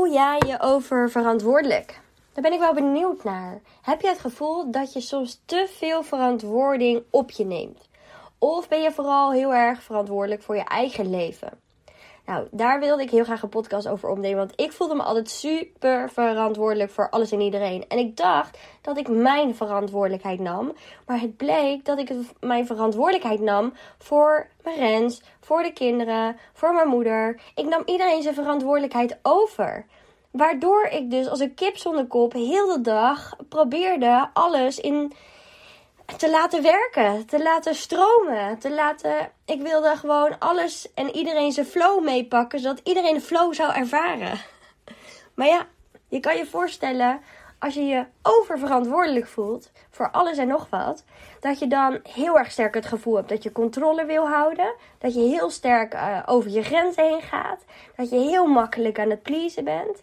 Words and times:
voel 0.00 0.12
jij 0.12 0.40
je 0.46 0.60
over 0.60 1.10
verantwoordelijk? 1.10 2.00
Daar 2.32 2.42
ben 2.42 2.52
ik 2.52 2.58
wel 2.58 2.74
benieuwd 2.74 3.24
naar. 3.24 3.60
Heb 3.82 4.00
je 4.00 4.08
het 4.08 4.18
gevoel 4.18 4.70
dat 4.70 4.92
je 4.92 5.00
soms 5.00 5.40
te 5.44 5.66
veel 5.76 6.02
verantwoording 6.02 7.02
op 7.10 7.30
je 7.30 7.44
neemt? 7.44 7.88
Of 8.38 8.68
ben 8.68 8.82
je 8.82 8.92
vooral 8.92 9.32
heel 9.32 9.54
erg 9.54 9.82
verantwoordelijk 9.82 10.42
voor 10.42 10.56
je 10.56 10.64
eigen 10.64 11.10
leven? 11.10 11.60
Nou, 12.26 12.46
daar 12.50 12.80
wilde 12.80 13.02
ik 13.02 13.10
heel 13.10 13.24
graag 13.24 13.42
een 13.42 13.48
podcast 13.48 13.88
over 13.88 14.08
opnemen. 14.08 14.38
Want 14.38 14.52
ik 14.56 14.72
voelde 14.72 14.94
me 14.94 15.02
altijd 15.02 15.30
super 15.30 16.10
verantwoordelijk 16.10 16.90
voor 16.90 17.10
alles 17.10 17.32
en 17.32 17.40
iedereen. 17.40 17.84
En 17.88 17.98
ik 17.98 18.16
dacht 18.16 18.58
dat 18.80 18.98
ik 18.98 19.08
mijn 19.08 19.54
verantwoordelijkheid 19.54 20.40
nam. 20.40 20.72
Maar 21.06 21.20
het 21.20 21.36
bleek 21.36 21.84
dat 21.84 21.98
ik 21.98 22.12
mijn 22.40 22.66
verantwoordelijkheid 22.66 23.40
nam 23.40 23.72
voor 23.98 24.48
mijn 24.62 24.78
Rens, 24.78 25.22
voor 25.40 25.62
de 25.62 25.72
kinderen, 25.72 26.36
voor 26.52 26.74
mijn 26.74 26.88
moeder. 26.88 27.40
Ik 27.54 27.68
nam 27.68 27.82
iedereen 27.84 28.22
zijn 28.22 28.34
verantwoordelijkheid 28.34 29.18
over. 29.22 29.86
Waardoor 30.30 30.84
ik 30.84 31.10
dus 31.10 31.28
als 31.28 31.40
een 31.40 31.54
kip 31.54 31.76
zonder 31.76 32.06
kop 32.06 32.32
heel 32.32 32.66
de 32.66 32.80
dag 32.80 33.36
probeerde 33.48 34.30
alles 34.32 34.78
in 34.78 35.12
te 36.16 36.30
laten 36.30 36.62
werken, 36.62 37.26
te 37.26 37.42
laten 37.42 37.74
stromen, 37.74 38.58
te 38.58 38.70
laten. 38.70 39.30
Ik 39.44 39.60
wilde 39.60 39.96
gewoon 39.96 40.38
alles 40.38 40.92
en 40.94 41.10
iedereen 41.10 41.52
zijn 41.52 41.66
flow 41.66 42.04
meepakken, 42.04 42.60
zodat 42.60 42.80
iedereen 42.84 43.14
de 43.14 43.20
flow 43.20 43.54
zou 43.54 43.72
ervaren. 43.72 44.38
Maar 45.34 45.46
ja, 45.46 45.66
je 46.08 46.20
kan 46.20 46.36
je 46.36 46.46
voorstellen 46.46 47.20
als 47.58 47.74
je 47.74 47.84
je 47.84 48.04
oververantwoordelijk 48.22 49.26
voelt 49.26 49.70
voor 49.90 50.10
alles 50.10 50.38
en 50.38 50.48
nog 50.48 50.66
wat, 50.70 51.04
dat 51.40 51.58
je 51.58 51.66
dan 51.66 52.00
heel 52.08 52.38
erg 52.38 52.50
sterk 52.50 52.74
het 52.74 52.86
gevoel 52.86 53.16
hebt 53.16 53.28
dat 53.28 53.42
je 53.42 53.52
controle 53.52 54.04
wil 54.04 54.28
houden, 54.28 54.74
dat 54.98 55.14
je 55.14 55.20
heel 55.20 55.50
sterk 55.50 55.94
uh, 55.94 56.22
over 56.26 56.50
je 56.50 56.62
grenzen 56.62 57.04
heen 57.04 57.22
gaat, 57.22 57.64
dat 57.96 58.10
je 58.10 58.16
heel 58.16 58.46
makkelijk 58.46 58.98
aan 58.98 59.10
het 59.10 59.22
pleasen 59.22 59.64
bent. 59.64 60.02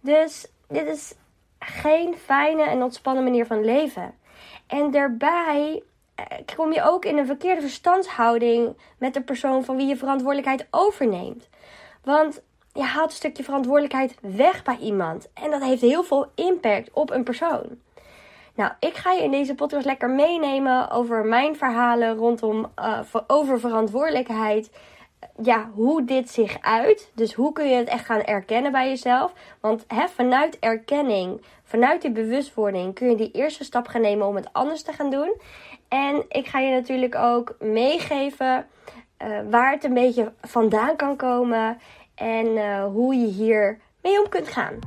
Dus 0.00 0.46
dit 0.68 0.86
is 0.86 1.14
geen 1.58 2.16
fijne 2.16 2.62
en 2.62 2.82
ontspannen 2.82 3.24
manier 3.24 3.46
van 3.46 3.64
leven. 3.64 4.14
En 4.68 4.90
daarbij 4.90 5.82
eh, 6.14 6.24
kom 6.56 6.72
je 6.72 6.82
ook 6.82 7.04
in 7.04 7.18
een 7.18 7.26
verkeerde 7.26 7.60
verstandshouding 7.60 8.76
met 8.98 9.14
de 9.14 9.22
persoon 9.22 9.64
van 9.64 9.76
wie 9.76 9.86
je 9.86 9.96
verantwoordelijkheid 9.96 10.66
overneemt. 10.70 11.48
Want 12.04 12.42
je 12.72 12.82
haalt 12.82 13.10
een 13.10 13.16
stukje 13.16 13.44
verantwoordelijkheid 13.44 14.14
weg 14.20 14.62
bij 14.62 14.76
iemand. 14.76 15.28
En 15.34 15.50
dat 15.50 15.62
heeft 15.62 15.80
heel 15.80 16.02
veel 16.02 16.26
impact 16.34 16.90
op 16.92 17.10
een 17.10 17.24
persoon. 17.24 17.66
Nou, 18.54 18.72
ik 18.80 18.94
ga 18.94 19.12
je 19.12 19.22
in 19.22 19.30
deze 19.30 19.54
podcast 19.54 19.86
lekker 19.86 20.10
meenemen 20.10 20.90
over 20.90 21.24
mijn 21.24 21.56
verhalen 21.56 22.16
rondom 22.16 22.66
uh, 22.78 23.00
over 23.26 23.60
verantwoordelijkheid 23.60 24.70
ja, 25.42 25.70
hoe 25.74 26.04
dit 26.04 26.30
zich 26.30 26.58
uit. 26.60 27.10
Dus 27.14 27.34
hoe 27.34 27.52
kun 27.52 27.68
je 27.68 27.76
het 27.76 27.88
echt 27.88 28.04
gaan 28.04 28.22
erkennen 28.22 28.72
bij 28.72 28.88
jezelf. 28.88 29.32
Want 29.60 29.84
hè, 29.86 30.08
vanuit 30.08 30.58
erkenning, 30.58 31.42
vanuit 31.68 32.02
die 32.02 32.10
bewustwording, 32.10 32.94
kun 32.94 33.10
je 33.10 33.16
die 33.16 33.30
eerste 33.30 33.64
stap 33.64 33.86
gaan 33.86 34.00
nemen 34.00 34.26
om 34.26 34.36
het 34.36 34.48
anders 34.52 34.82
te 34.82 34.92
gaan 34.92 35.10
doen. 35.10 35.40
En 35.88 36.24
ik 36.28 36.46
ga 36.46 36.58
je 36.58 36.74
natuurlijk 36.74 37.14
ook 37.14 37.56
meegeven 37.58 38.66
uh, 39.22 39.38
waar 39.50 39.72
het 39.72 39.84
een 39.84 39.94
beetje 39.94 40.32
vandaan 40.40 40.96
kan 40.96 41.16
komen 41.16 41.78
en 42.14 42.46
uh, 42.46 42.84
hoe 42.84 43.14
je 43.14 43.26
hier 43.26 43.80
mee 44.02 44.20
om 44.22 44.28
kunt 44.28 44.48
gaan. 44.48 44.78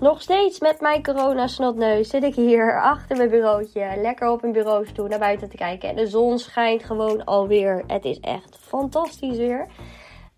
Nog 0.00 0.22
steeds 0.22 0.60
met 0.60 0.80
mijn 0.80 1.02
corona-snotneus 1.02 2.08
zit 2.08 2.22
ik 2.22 2.34
hier 2.34 2.80
achter 2.80 3.16
mijn 3.16 3.30
bureautje. 3.30 3.92
Lekker 3.96 4.28
op 4.28 4.42
een 4.42 4.52
bureaustoel 4.52 5.06
naar 5.06 5.18
buiten 5.18 5.48
te 5.48 5.56
kijken. 5.56 5.88
En 5.88 5.96
de 5.96 6.06
zon 6.06 6.38
schijnt 6.38 6.84
gewoon 6.84 7.24
alweer. 7.24 7.84
Het 7.86 8.04
is 8.04 8.20
echt 8.20 8.58
fantastisch 8.60 9.36
weer. 9.36 9.66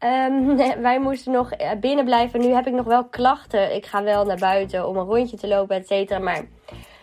Um, 0.05 0.57
wij 0.83 1.01
moesten 1.01 1.33
nog 1.33 1.53
eh, 1.53 1.71
binnen 1.81 2.05
blijven. 2.05 2.41
Nu 2.41 2.47
heb 2.47 2.67
ik 2.67 2.73
nog 2.73 2.87
wel 2.87 3.09
klachten. 3.09 3.75
Ik 3.75 3.87
ga 3.87 4.03
wel 4.03 4.25
naar 4.25 4.39
buiten 4.39 4.89
om 4.89 4.97
een 4.97 5.07
rondje 5.07 5.37
te 5.37 5.49
lopen, 5.49 5.77
et 5.77 5.87
cetera. 5.87 6.19
Maar 6.19 6.45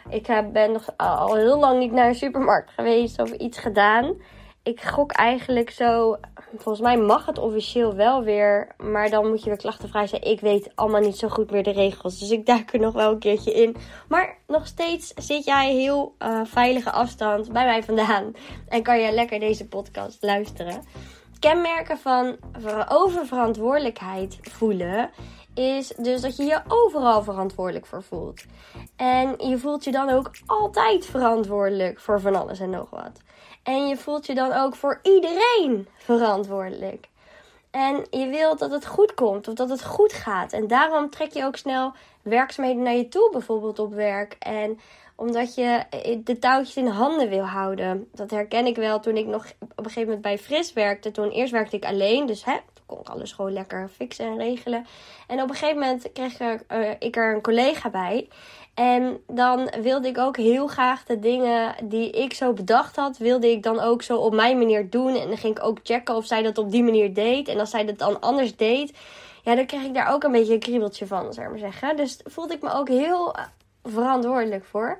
ik 0.09 0.27
eh, 0.27 0.47
ben 0.51 0.71
nog 0.71 0.89
al 0.97 1.35
heel 1.35 1.59
lang 1.59 1.79
niet 1.79 1.91
naar 1.91 2.07
een 2.07 2.15
supermarkt 2.15 2.71
geweest 2.71 3.21
of 3.21 3.31
iets 3.31 3.57
gedaan 3.57 4.15
ik 4.67 4.81
gok 4.81 5.11
eigenlijk 5.11 5.69
zo. 5.69 6.17
Volgens 6.57 6.79
mij 6.79 6.97
mag 6.97 7.25
het 7.25 7.37
officieel 7.37 7.95
wel 7.95 8.23
weer. 8.23 8.67
Maar 8.77 9.09
dan 9.09 9.27
moet 9.27 9.43
je 9.43 9.49
weer 9.49 9.57
klachtenvrij 9.57 10.07
zijn. 10.07 10.21
Ik 10.21 10.39
weet 10.39 10.71
allemaal 10.75 11.01
niet 11.01 11.17
zo 11.17 11.27
goed 11.27 11.51
meer 11.51 11.63
de 11.63 11.71
regels. 11.71 12.19
Dus 12.19 12.31
ik 12.31 12.45
duik 12.45 12.73
er 12.73 12.79
nog 12.79 12.93
wel 12.93 13.11
een 13.11 13.19
keertje 13.19 13.53
in. 13.53 13.75
Maar 14.07 14.37
nog 14.47 14.67
steeds 14.67 15.13
zit 15.15 15.45
jij 15.45 15.73
heel 15.73 16.15
uh, 16.19 16.41
veilige 16.43 16.91
afstand 16.91 17.51
bij 17.51 17.65
mij 17.65 17.83
vandaan. 17.83 18.31
En 18.67 18.83
kan 18.83 18.99
je 18.99 19.11
lekker 19.11 19.39
deze 19.39 19.67
podcast 19.67 20.23
luisteren. 20.23 20.83
Kenmerken 21.39 21.97
van 21.97 22.37
oververantwoordelijkheid 22.89 24.37
voelen 24.41 25.09
is 25.53 25.87
dus 25.87 26.21
dat 26.21 26.37
je 26.37 26.43
je 26.43 26.61
overal 26.67 27.23
verantwoordelijk 27.23 27.85
voor 27.85 28.03
voelt. 28.03 28.43
En 28.95 29.35
je 29.49 29.57
voelt 29.57 29.83
je 29.83 29.91
dan 29.91 30.09
ook 30.09 30.31
altijd 30.45 31.05
verantwoordelijk 31.05 31.99
voor 31.99 32.21
van 32.21 32.35
alles 32.35 32.59
en 32.59 32.69
nog 32.69 32.89
wat. 32.89 33.21
En 33.63 33.87
je 33.87 33.97
voelt 33.97 34.25
je 34.25 34.35
dan 34.35 34.53
ook 34.53 34.75
voor 34.75 34.99
iedereen 35.03 35.87
verantwoordelijk. 35.97 37.07
En 37.71 38.05
je 38.09 38.27
wilt 38.27 38.59
dat 38.59 38.71
het 38.71 38.85
goed 38.85 39.13
komt 39.13 39.47
of 39.47 39.53
dat 39.53 39.69
het 39.69 39.83
goed 39.83 40.13
gaat. 40.13 40.53
En 40.53 40.67
daarom 40.67 41.09
trek 41.09 41.33
je 41.33 41.45
ook 41.45 41.55
snel 41.55 41.93
werkzaamheden 42.21 42.83
naar 42.83 42.95
je 42.95 43.07
toe, 43.07 43.29
bijvoorbeeld 43.31 43.79
op 43.79 43.93
werk. 43.93 44.35
En 44.39 44.79
omdat 45.17 45.55
je 45.55 45.83
de 46.23 46.39
touwtjes 46.39 46.75
in 46.75 46.87
handen 46.87 47.29
wil 47.29 47.45
houden. 47.45 48.07
Dat 48.13 48.31
herken 48.31 48.65
ik 48.65 48.75
wel 48.75 48.99
toen 48.99 49.17
ik 49.17 49.25
nog 49.25 49.45
op 49.59 49.77
een 49.77 49.83
gegeven 49.83 50.03
moment 50.03 50.21
bij 50.21 50.37
Fris 50.37 50.73
werkte. 50.73 51.11
Toen 51.11 51.29
eerst 51.29 51.51
werkte 51.51 51.75
ik 51.75 51.85
alleen, 51.85 52.25
dus 52.25 52.45
hè, 52.45 52.57
kon 52.85 52.99
ik 52.99 53.09
alles 53.09 53.31
gewoon 53.31 53.53
lekker 53.53 53.89
fixen 53.95 54.25
en 54.25 54.37
regelen. 54.37 54.85
En 55.27 55.41
op 55.41 55.49
een 55.49 55.55
gegeven 55.55 55.79
moment 55.79 56.11
kreeg 56.11 56.39
uh, 56.39 56.59
ik 56.99 57.15
er 57.15 57.35
een 57.35 57.41
collega 57.41 57.89
bij. 57.89 58.27
En 58.73 59.19
dan 59.27 59.71
wilde 59.81 60.07
ik 60.07 60.17
ook 60.17 60.37
heel 60.37 60.67
graag 60.67 61.03
de 61.03 61.19
dingen 61.19 61.75
die 61.83 62.09
ik 62.09 62.33
zo 62.33 62.53
bedacht 62.53 62.95
had, 62.95 63.17
wilde 63.17 63.51
ik 63.51 63.63
dan 63.63 63.79
ook 63.79 64.01
zo 64.01 64.17
op 64.17 64.33
mijn 64.33 64.57
manier 64.57 64.89
doen. 64.89 65.15
En 65.15 65.27
dan 65.27 65.37
ging 65.37 65.57
ik 65.57 65.63
ook 65.63 65.79
checken 65.83 66.15
of 66.15 66.25
zij 66.25 66.41
dat 66.41 66.57
op 66.57 66.71
die 66.71 66.83
manier 66.83 67.13
deed. 67.13 67.47
En 67.47 67.59
als 67.59 67.69
zij 67.69 67.85
dat 67.85 67.97
dan 67.97 68.19
anders 68.19 68.55
deed, 68.55 68.93
ja, 69.43 69.55
dan 69.55 69.65
kreeg 69.65 69.83
ik 69.83 69.93
daar 69.93 70.13
ook 70.13 70.23
een 70.23 70.31
beetje 70.31 70.53
een 70.53 70.59
kriebeltje 70.59 71.07
van, 71.07 71.33
zou 71.33 71.45
ik 71.45 71.51
maar 71.51 71.71
zeggen. 71.71 71.95
Dus 71.95 72.19
voelde 72.23 72.53
ik 72.53 72.61
me 72.61 72.73
ook 72.73 72.87
heel 72.87 73.35
eh, 73.35 73.43
verantwoordelijk 73.89 74.65
voor. 74.65 74.99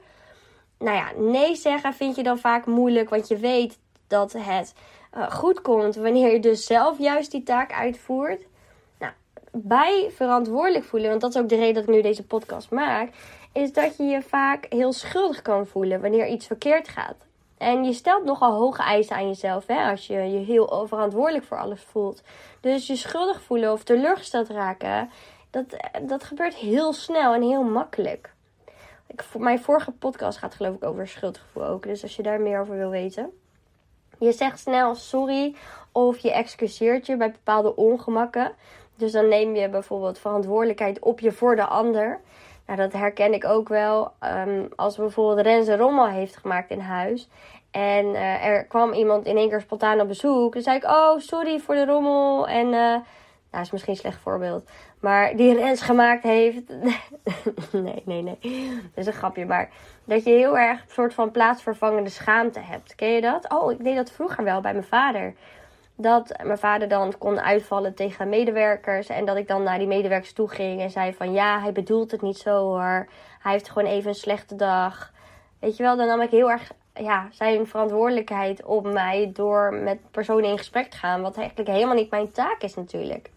Nou 0.80 0.96
ja, 0.96 1.12
nee 1.16 1.56
zeggen 1.56 1.94
vind 1.94 2.16
je 2.16 2.24
dan 2.24 2.40
vaak 2.40 2.66
moeilijk, 2.66 3.10
want 3.10 3.28
je 3.28 3.38
weet 3.38 3.78
dat 4.08 4.34
het 4.38 4.74
uh, 5.18 5.32
goed 5.32 5.62
komt 5.62 5.96
wanneer 5.96 6.32
je 6.32 6.40
dus 6.40 6.66
zelf 6.66 7.00
juist 7.00 7.32
die 7.32 7.44
taak 7.44 7.74
uitvoert. 7.74 8.42
Nou, 9.00 9.12
bij 9.52 10.12
verantwoordelijk 10.16 10.86
voelen, 10.86 11.10
want 11.10 11.22
dat 11.22 11.36
is 11.36 11.42
ook 11.42 11.50
de 11.50 11.56
reden 11.56 11.74
dat 11.74 11.84
ik 11.84 11.90
nu 11.90 12.02
deze 12.02 12.26
podcast 12.26 12.72
maak, 12.72 13.10
is 13.52 13.74
dat 13.74 13.98
je 13.98 14.04
je 14.04 14.22
vaak 14.22 14.66
heel 14.70 14.94
schuldig 14.94 15.42
kan 15.42 15.68
voelen 15.68 16.02
wanneer 16.02 16.28
iets 16.28 16.48
verkeerd 16.48 16.88
gaat. 16.88 17.16
En 17.58 17.84
je 17.84 17.94
stelt 17.94 18.24
nogal 18.24 18.54
hoge 18.54 18.82
eisen 18.82 19.16
aan 19.16 19.28
jezelf 19.28 19.68
hè, 19.68 19.90
als 19.90 20.08
je 20.08 20.14
je 20.14 20.38
heel 20.38 20.88
verantwoordelijk 20.88 21.46
voor 21.46 21.60
alles 21.60 21.82
voelt. 21.82 22.22
Dus 22.62 22.88
je 22.88 22.96
schuldig 22.96 23.42
voelen 23.42 23.72
of 23.72 23.84
teleurgesteld 23.84 24.50
raken, 24.50 25.10
dat, 25.50 25.66
dat 26.02 26.24
gebeurt 26.24 26.56
heel 26.56 26.94
snel 26.94 27.34
en 27.34 27.42
heel 27.42 27.64
makkelijk. 27.64 28.36
Ik, 29.08 29.24
mijn 29.38 29.60
vorige 29.60 29.92
podcast 29.92 30.38
gaat 30.38 30.56
geloof 30.56 30.76
ik 30.76 30.84
over 30.84 31.08
schuldgevoel 31.08 31.66
ook. 31.66 31.84
Dus 31.84 32.04
als 32.04 32.16
je 32.16 32.24
daar 32.24 32.42
meer 32.42 32.60
over 32.60 32.78
wil 32.78 32.90
weten. 32.90 33.32
Je 34.20 34.32
zegt 34.32 34.60
snel 34.60 34.96
sorry 34.96 35.56
of 35.92 36.18
je 36.18 36.32
excuseert 36.32 37.06
je 37.06 37.18
bij 37.18 37.32
bepaalde 37.32 37.76
ongemakken. 37.76 38.52
Dus 38.96 39.12
dan 39.12 39.28
neem 39.28 39.56
je 39.56 39.70
bijvoorbeeld 39.70 40.20
verantwoordelijkheid 40.20 41.00
op 41.00 41.20
je 41.20 41.32
voor 41.32 41.56
de 41.56 41.66
ander. 41.66 42.22
Nou, 42.66 42.80
dat 42.80 42.94
herken 42.94 43.34
ik 43.34 43.46
ook 43.46 43.68
wel. 43.68 44.12
Um, 44.22 44.70
als 44.76 44.96
bijvoorbeeld 44.96 45.46
Renze 45.46 45.78
rommel 45.78 46.08
heeft 46.08 46.38
gemaakt 46.38 46.70
in 46.70 46.80
huis. 46.80 47.30
En 47.72 48.06
uh, 48.06 48.46
er 48.46 48.66
kwam 48.66 48.94
iemand 48.94 49.26
in 49.26 49.38
één 49.38 49.50
keer 49.50 49.62
spontaan 49.62 50.02
op 50.02 50.08
bezoek. 50.08 50.54
Dan 50.54 50.62
zei 50.62 50.78
ik, 50.78 50.84
oh, 50.84 51.20
sorry 51.20 51.60
voor 51.60 51.76
de 51.76 51.86
rommel. 51.86 52.48
En, 52.48 52.68
uh, 52.68 52.96
nou, 53.58 53.66
is 53.66 53.72
misschien 53.72 53.94
een 53.94 54.00
slecht 54.00 54.22
voorbeeld. 54.22 54.70
Maar 55.00 55.36
die 55.36 55.54
Rens 55.54 55.82
gemaakt 55.82 56.24
heeft. 56.24 56.64
nee, 57.72 58.02
nee, 58.06 58.22
nee. 58.22 58.38
Dat 58.82 58.92
is 58.96 59.06
een 59.06 59.14
grapje. 59.14 59.46
Maar 59.46 59.70
dat 60.06 60.24
je 60.24 60.30
heel 60.30 60.58
erg 60.58 60.82
een 60.82 60.90
soort 60.90 61.14
van 61.14 61.32
plaatsvervangende 61.32 62.10
schaamte 62.10 62.60
hebt. 62.60 62.96
Ken 62.96 63.10
je 63.10 63.22
dat? 63.22 63.52
Oh, 63.52 63.72
ik 63.72 63.84
deed 63.84 63.96
dat 63.96 64.12
vroeger 64.12 64.44
wel 64.44 64.62
bij 64.62 64.74
mijn 64.74 64.86
vader 64.86 65.34
dat 66.00 66.34
mijn 66.44 66.58
vader 66.58 66.88
dan 66.88 67.14
kon 67.18 67.40
uitvallen 67.40 67.96
tegen 67.96 68.30
medewerkers. 68.30 69.08
En 69.08 69.26
dat 69.26 69.38
ik 69.38 69.48
dan 69.48 69.64
naar 69.64 69.78
die 69.78 69.88
medewerkers 69.88 70.34
toe 70.34 70.50
ging 70.50 70.82
en 70.82 70.90
zei 70.90 71.14
van 71.14 71.32
ja, 71.32 71.62
hij 71.62 71.72
bedoelt 71.72 72.12
het 72.12 72.22
niet 72.22 72.38
zo 72.38 72.60
hoor. 72.60 73.08
Hij 73.40 73.52
heeft 73.52 73.70
gewoon 73.70 73.90
even 73.90 74.10
een 74.10 74.16
slechte 74.16 74.56
dag. 74.56 75.12
Weet 75.60 75.78
je 75.78 75.84
wel, 75.84 75.98
dan 75.98 76.08
nam 76.08 76.22
ik 76.22 76.30
heel 76.30 76.52
erg 76.52 76.72
ja, 76.94 77.28
zijn 77.32 77.68
verantwoordelijkheid 77.68 78.64
op 78.64 78.86
mij 78.92 79.32
door 79.34 79.74
met 79.74 80.12
personen 80.12 80.50
in 80.50 80.58
gesprek 80.58 80.90
te 80.92 80.98
gaan. 80.98 81.22
Wat 81.22 81.38
eigenlijk 81.38 81.70
helemaal 81.70 81.96
niet 81.96 82.10
mijn 82.10 82.32
taak 82.32 82.62
is 82.62 82.76
natuurlijk. 82.76 83.30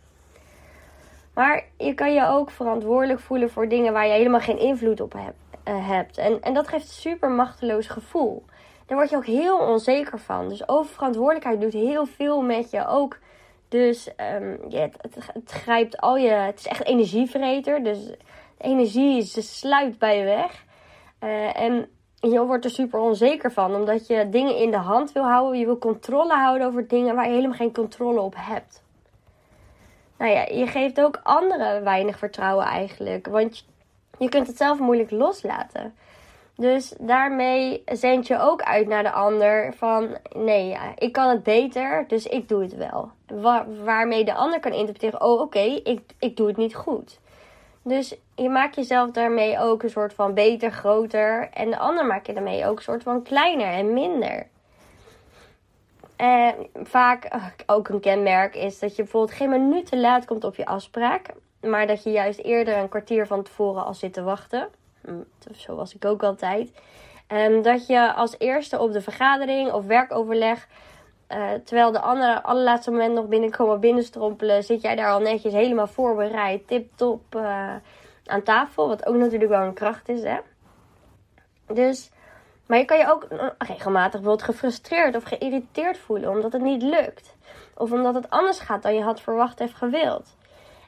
Maar 1.34 1.64
je 1.76 1.94
kan 1.94 2.14
je 2.14 2.26
ook 2.26 2.50
verantwoordelijk 2.50 3.20
voelen 3.20 3.50
voor 3.50 3.68
dingen 3.68 3.92
waar 3.92 4.06
je 4.06 4.12
helemaal 4.12 4.40
geen 4.40 4.58
invloed 4.58 5.00
op 5.00 5.12
hebt. 5.12 5.38
Uh, 5.68 5.88
hebt. 5.88 6.18
En, 6.18 6.42
en 6.42 6.54
dat 6.54 6.68
geeft 6.68 6.84
een 6.84 6.90
super 6.90 7.30
machteloos 7.30 7.86
gevoel. 7.86 8.44
daar 8.86 8.96
word 8.96 9.10
je 9.10 9.16
ook 9.16 9.26
heel 9.26 9.58
onzeker 9.58 10.18
van. 10.18 10.48
Dus 10.48 10.68
oververantwoordelijkheid 10.68 11.60
doet 11.60 11.72
heel 11.72 12.06
veel 12.06 12.42
met 12.42 12.70
je 12.70 12.86
ook. 12.86 13.18
Dus 13.68 14.08
ja, 14.68 14.88
het, 15.00 15.50
grijpt 15.50 16.00
al 16.00 16.16
je. 16.16 16.28
Het 16.28 16.58
is 16.58 16.66
echt 16.66 16.84
energievreter. 16.84 17.82
Dus 17.82 18.14
energie 18.58 19.22
ze 19.22 19.42
sluit 19.42 19.98
bij 19.98 20.18
je 20.18 20.24
weg. 20.24 20.64
Uh, 21.24 21.60
en 21.60 21.88
je 22.20 22.44
wordt 22.46 22.64
er 22.64 22.70
super 22.70 23.00
onzeker 23.00 23.52
van, 23.52 23.74
omdat 23.74 24.06
je 24.06 24.28
dingen 24.28 24.56
in 24.56 24.70
de 24.70 24.76
hand 24.76 25.12
wil 25.12 25.22
houden. 25.22 25.58
Je 25.58 25.64
wil 25.64 25.78
controle 25.78 26.34
houden 26.34 26.66
over 26.66 26.88
dingen 26.88 27.14
waar 27.14 27.28
je 27.28 27.34
helemaal 27.34 27.56
geen 27.56 27.72
controle 27.72 28.20
op 28.20 28.34
hebt. 28.36 28.82
Nou 30.20 30.32
ja, 30.32 30.46
je 30.50 30.66
geeft 30.66 31.00
ook 31.00 31.20
anderen 31.22 31.84
weinig 31.84 32.18
vertrouwen 32.18 32.64
eigenlijk. 32.64 33.26
Want 33.26 33.66
je 34.18 34.28
kunt 34.28 34.46
het 34.46 34.56
zelf 34.56 34.78
moeilijk 34.78 35.10
loslaten. 35.10 35.94
Dus 36.56 36.94
daarmee 36.98 37.82
zend 37.86 38.26
je 38.26 38.38
ook 38.38 38.62
uit 38.62 38.86
naar 38.86 39.02
de 39.02 39.10
ander 39.10 39.74
van 39.76 40.16
nee, 40.36 40.66
ja, 40.66 40.92
ik 40.96 41.12
kan 41.12 41.28
het 41.28 41.42
beter, 41.42 42.04
dus 42.08 42.26
ik 42.26 42.48
doe 42.48 42.62
het 42.62 42.76
wel. 42.76 43.10
waarmee 43.84 44.24
de 44.24 44.34
ander 44.34 44.60
kan 44.60 44.72
interpreteren, 44.72 45.22
oh 45.22 45.40
oké, 45.40 45.80
ik, 45.84 46.00
ik 46.18 46.36
doe 46.36 46.46
het 46.46 46.56
niet 46.56 46.74
goed. 46.74 47.20
Dus 47.82 48.16
je 48.34 48.48
maakt 48.48 48.74
jezelf 48.74 49.10
daarmee 49.10 49.58
ook 49.58 49.82
een 49.82 49.90
soort 49.90 50.14
van 50.14 50.34
beter, 50.34 50.70
groter. 50.70 51.48
En 51.52 51.70
de 51.70 51.78
ander 51.78 52.06
maak 52.06 52.26
je 52.26 52.32
daarmee 52.32 52.66
ook 52.66 52.76
een 52.76 52.82
soort 52.82 53.02
van 53.02 53.22
kleiner 53.22 53.72
en 53.72 53.92
minder. 53.92 54.46
En 56.20 56.54
vaak 56.74 57.24
eh, 57.24 57.44
ook 57.66 57.88
een 57.88 58.00
kenmerk 58.00 58.54
is 58.54 58.78
dat 58.78 58.96
je 58.96 59.02
bijvoorbeeld 59.02 59.36
geen 59.36 59.50
minuut 59.50 59.86
te 59.86 59.98
laat 59.98 60.24
komt 60.24 60.44
op 60.44 60.54
je 60.54 60.66
afspraak. 60.66 61.26
Maar 61.60 61.86
dat 61.86 62.02
je 62.02 62.10
juist 62.10 62.38
eerder 62.38 62.76
een 62.76 62.88
kwartier 62.88 63.26
van 63.26 63.42
tevoren 63.42 63.84
al 63.84 63.94
zit 63.94 64.12
te 64.12 64.22
wachten. 64.22 64.68
Hm, 65.04 65.52
zo 65.56 65.74
was 65.74 65.94
ik 65.94 66.04
ook 66.04 66.22
altijd. 66.22 66.72
En 67.26 67.62
dat 67.62 67.86
je 67.86 68.12
als 68.12 68.34
eerste 68.38 68.78
op 68.78 68.92
de 68.92 69.00
vergadering 69.00 69.72
of 69.72 69.86
werkoverleg 69.86 70.68
uh, 71.28 71.50
terwijl 71.64 71.92
de 71.92 72.00
anderen 72.00 72.42
allerlaatste 72.42 72.90
moment 72.90 73.14
nog 73.14 73.26
binnenkomen 73.26 73.80
binnenstrompelen, 73.80 74.64
zit 74.64 74.80
jij 74.80 74.96
daar 74.96 75.10
al 75.10 75.20
netjes 75.20 75.52
helemaal 75.52 75.86
voorbereid, 75.86 76.66
tip-top 76.66 77.34
uh, 77.36 77.74
aan 78.26 78.42
tafel. 78.42 78.88
Wat 78.88 79.06
ook 79.06 79.16
natuurlijk 79.16 79.50
wel 79.50 79.62
een 79.62 79.74
kracht 79.74 80.08
is, 80.08 80.22
hè. 80.22 80.36
Dus, 81.66 82.10
maar 82.70 82.78
je 82.78 82.84
kan 82.84 82.98
je 82.98 83.10
ook 83.10 83.26
regelmatig 83.58 84.20
bijvoorbeeld 84.20 84.42
gefrustreerd 84.42 85.16
of 85.16 85.22
geïrriteerd 85.22 85.98
voelen 85.98 86.30
omdat 86.30 86.52
het 86.52 86.62
niet 86.62 86.82
lukt. 86.82 87.36
Of 87.74 87.92
omdat 87.92 88.14
het 88.14 88.30
anders 88.30 88.60
gaat 88.60 88.82
dan 88.82 88.94
je 88.94 89.02
had 89.02 89.20
verwacht 89.20 89.60
of 89.60 89.72
gewild. 89.72 90.36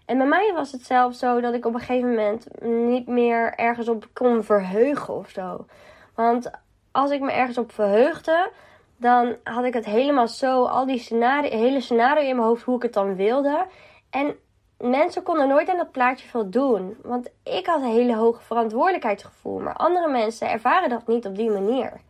En 0.07 0.19
bij 0.19 0.27
mij 0.27 0.53
was 0.55 0.73
het 0.73 0.85
zelfs 0.85 1.19
zo 1.19 1.41
dat 1.41 1.55
ik 1.55 1.67
op 1.67 1.75
een 1.75 1.81
gegeven 1.81 2.09
moment 2.09 2.63
niet 2.63 3.07
meer 3.07 3.55
ergens 3.55 3.89
op 3.89 4.07
kon 4.13 4.45
verheugen 4.45 5.15
of 5.15 5.29
zo. 5.29 5.67
Want 6.15 6.51
als 6.91 7.11
ik 7.11 7.21
me 7.21 7.33
ergens 7.33 7.59
op 7.59 7.73
verheugde, 7.73 8.51
dan 8.97 9.37
had 9.45 9.65
ik 9.65 9.75
het 9.75 9.85
helemaal 9.85 10.29
zo, 10.29 10.65
al 10.65 10.87
die 10.87 10.99
scenario, 10.99 11.51
hele 11.51 11.81
scenario 11.81 12.29
in 12.29 12.37
mijn 12.37 12.49
hoofd, 12.49 12.63
hoe 12.63 12.77
ik 12.77 12.83
het 12.83 12.93
dan 12.93 13.17
wilde. 13.17 13.67
En 14.11 14.37
mensen 14.83 15.23
konden 15.23 15.49
nooit 15.49 15.69
aan 15.69 15.77
dat 15.77 15.91
plaatje 15.91 16.29
voldoen. 16.29 16.97
Want 17.03 17.31
ik 17.43 17.67
had 17.67 17.83
een 17.83 17.89
hele 17.89 18.17
hoge 18.17 18.43
verantwoordelijkheidsgevoel. 18.43 19.59
Maar 19.59 19.75
andere 19.75 20.09
mensen 20.09 20.51
ervaren 20.51 20.89
dat 20.89 21.07
niet 21.07 21.27
op 21.27 21.37
die 21.37 21.51
manier. 21.51 22.01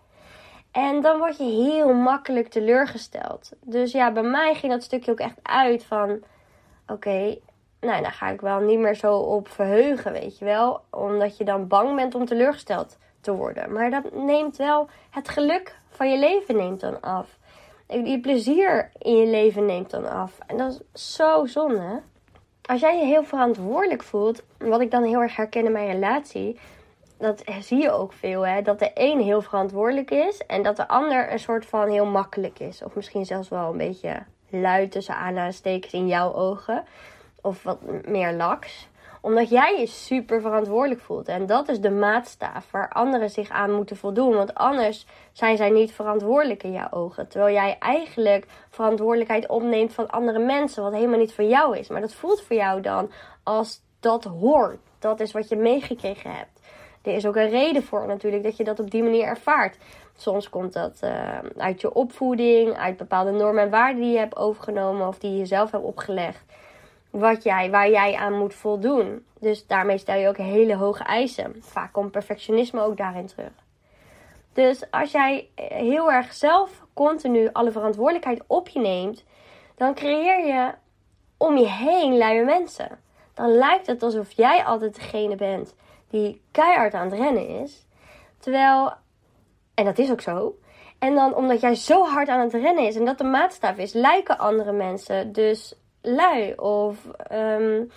En 0.73 1.01
dan 1.01 1.19
word 1.19 1.37
je 1.37 1.45
heel 1.45 1.93
makkelijk 1.93 2.49
teleurgesteld. 2.49 3.53
Dus 3.61 3.93
ja, 3.93 4.13
bij 4.13 4.23
mij 4.23 4.55
ging 4.55 4.73
dat 4.73 4.83
stukje 4.83 5.11
ook 5.11 5.21
echt 5.21 5.39
uit 5.43 5.85
van... 5.85 6.23
Oké, 6.87 7.39
nou, 7.81 8.03
dan 8.03 8.13
ga 8.13 8.29
ik 8.29 8.41
wel 8.41 8.61
niet 8.61 8.79
meer 8.79 8.95
zo 8.95 9.17
op 9.17 9.49
verheugen, 9.49 10.13
weet 10.13 10.39
je 10.39 10.45
wel. 10.45 10.81
Omdat 10.91 11.37
je 11.37 11.45
dan 11.45 11.69
bang 11.69 11.97
bent 11.97 12.15
om 12.15 12.25
teleurgesteld 12.25 12.99
te 13.21 13.33
worden. 13.35 13.73
Maar 13.73 13.91
dat 13.91 14.13
neemt 14.13 14.57
wel 14.57 14.89
het 15.11 15.29
geluk 15.29 15.77
van 15.89 16.11
je 16.11 16.19
leven 16.19 16.57
neemt 16.57 16.81
dan 16.81 17.01
af. 17.01 17.39
Je 17.89 18.21
plezier 18.21 18.91
in 18.99 19.17
je 19.17 19.27
leven 19.27 19.67
neemt 19.67 19.91
dan 19.91 20.11
af. 20.11 20.39
En 20.47 20.57
dat 20.57 20.83
is 20.93 21.15
zo 21.15 21.47
zonde. 21.47 22.03
Als 22.73 22.81
jij 22.81 22.99
je 22.99 23.05
heel 23.05 23.25
verantwoordelijk 23.25 24.03
voelt, 24.03 24.43
wat 24.59 24.81
ik 24.81 24.91
dan 24.91 25.05
heel 25.05 25.21
erg 25.21 25.37
herken 25.37 25.65
in 25.65 25.73
mijn 25.73 25.91
relatie, 25.91 26.59
dat 27.19 27.45
zie 27.61 27.81
je 27.81 27.91
ook 27.91 28.13
veel, 28.13 28.47
hè? 28.47 28.63
dat 28.63 28.79
de 28.79 28.91
een 28.95 29.21
heel 29.21 29.43
verantwoordelijk 29.43 30.11
is 30.11 30.47
en 30.47 30.63
dat 30.63 30.77
de 30.77 30.89
ander 30.89 31.33
een 31.33 31.39
soort 31.39 31.67
van 31.67 31.89
heel 31.89 32.07
makkelijk 32.07 32.59
is. 32.59 32.83
Of 32.83 32.95
misschien 32.95 33.25
zelfs 33.25 33.49
wel 33.49 33.71
een 33.71 33.77
beetje 33.77 34.23
luid 34.49 34.91
tussen 34.91 35.17
aanhalingstekens 35.17 35.93
in 35.93 36.07
jouw 36.07 36.35
ogen. 36.35 36.85
Of 37.41 37.63
wat 37.63 37.79
meer 38.07 38.33
laks 38.33 38.89
omdat 39.23 39.49
jij 39.49 39.79
je 39.79 39.87
super 39.87 40.41
verantwoordelijk 40.41 41.01
voelt. 41.01 41.29
En 41.29 41.47
dat 41.47 41.69
is 41.69 41.81
de 41.81 41.91
maatstaaf 41.91 42.71
waar 42.71 42.89
anderen 42.89 43.31
zich 43.31 43.51
aan 43.51 43.73
moeten 43.73 43.97
voldoen. 43.97 44.35
Want 44.35 44.55
anders 44.55 45.07
zijn 45.33 45.57
zij 45.57 45.71
niet 45.71 45.93
verantwoordelijk 45.93 46.63
in 46.63 46.73
jouw 46.73 46.91
ogen. 46.91 47.29
Terwijl 47.29 47.55
jij 47.55 47.77
eigenlijk 47.79 48.47
verantwoordelijkheid 48.71 49.49
opneemt 49.49 49.93
van 49.93 50.11
andere 50.11 50.39
mensen. 50.39 50.83
Wat 50.83 50.93
helemaal 50.93 51.19
niet 51.19 51.35
voor 51.35 51.45
jou 51.45 51.79
is. 51.79 51.89
Maar 51.89 52.01
dat 52.01 52.15
voelt 52.15 52.43
voor 52.43 52.57
jou 52.57 52.81
dan 52.81 53.11
als 53.43 53.81
dat 54.01 54.25
hoort. 54.25 54.79
Dat 54.99 55.21
is 55.21 55.33
wat 55.33 55.49
je 55.49 55.57
meegekregen 55.57 56.31
hebt. 56.31 56.61
Er 57.03 57.15
is 57.15 57.27
ook 57.27 57.37
een 57.37 57.51
reden 57.51 57.83
voor 57.83 58.07
natuurlijk 58.07 58.43
dat 58.43 58.57
je 58.57 58.65
dat 58.65 58.81
op 58.81 58.91
die 58.91 59.03
manier 59.03 59.25
ervaart. 59.25 59.77
Soms 60.17 60.49
komt 60.49 60.73
dat 60.73 61.01
uh, 61.05 61.39
uit 61.57 61.81
je 61.81 61.95
opvoeding, 61.95 62.77
uit 62.77 62.97
bepaalde 62.97 63.31
normen 63.31 63.63
en 63.63 63.71
waarden 63.71 64.03
die 64.03 64.13
je 64.13 64.19
hebt 64.19 64.37
overgenomen 64.37 65.09
of 65.09 65.19
die 65.19 65.37
je 65.37 65.47
zelf 65.47 65.71
hebt 65.71 65.85
opgelegd 65.85 66.45
wat 67.12 67.43
jij, 67.43 67.70
waar 67.70 67.91
jij 67.91 68.14
aan 68.14 68.38
moet 68.38 68.55
voldoen. 68.55 69.26
Dus 69.41 69.67
daarmee 69.67 69.99
stel 69.99 70.17
je 70.17 70.29
ook 70.29 70.37
hele 70.37 70.76
hoge 70.76 71.05
eisen. 71.05 71.56
Vaak 71.61 71.93
komt 71.93 72.11
perfectionisme 72.11 72.81
ook 72.81 72.97
daarin 72.97 73.26
terug. 73.26 73.53
Dus 74.53 74.91
als 74.91 75.11
jij 75.12 75.49
heel 75.55 76.12
erg 76.12 76.32
zelf 76.32 76.85
continu 76.94 77.49
alle 77.53 77.70
verantwoordelijkheid 77.70 78.43
op 78.47 78.69
je 78.69 78.79
neemt, 78.79 79.25
dan 79.76 79.94
creëer 79.94 80.47
je 80.47 80.73
om 81.37 81.56
je 81.56 81.69
heen 81.69 82.17
luie 82.17 82.44
mensen. 82.44 82.99
Dan 83.35 83.50
lijkt 83.50 83.87
het 83.87 84.03
alsof 84.03 84.32
jij 84.32 84.64
altijd 84.64 84.94
degene 84.94 85.37
bent 85.37 85.75
die 86.11 86.43
keihard 86.50 86.94
aan 86.94 87.11
het 87.11 87.19
rennen 87.19 87.49
is. 87.49 87.87
Terwijl, 88.38 88.93
en 89.75 89.85
dat 89.85 89.99
is 89.99 90.11
ook 90.11 90.20
zo. 90.20 90.59
En 90.99 91.14
dan 91.14 91.35
omdat 91.35 91.61
jij 91.61 91.75
zo 91.75 92.05
hard 92.05 92.29
aan 92.29 92.41
het 92.41 92.53
rennen 92.53 92.87
is 92.87 92.97
en 92.97 93.05
dat 93.05 93.19
de 93.19 93.25
maatstaf 93.25 93.76
is, 93.76 93.93
lijken 93.93 94.38
andere 94.38 94.73
mensen 94.73 95.32
dus 95.32 95.75
lui 96.02 96.54
of 96.56 97.06
um, 97.32 97.90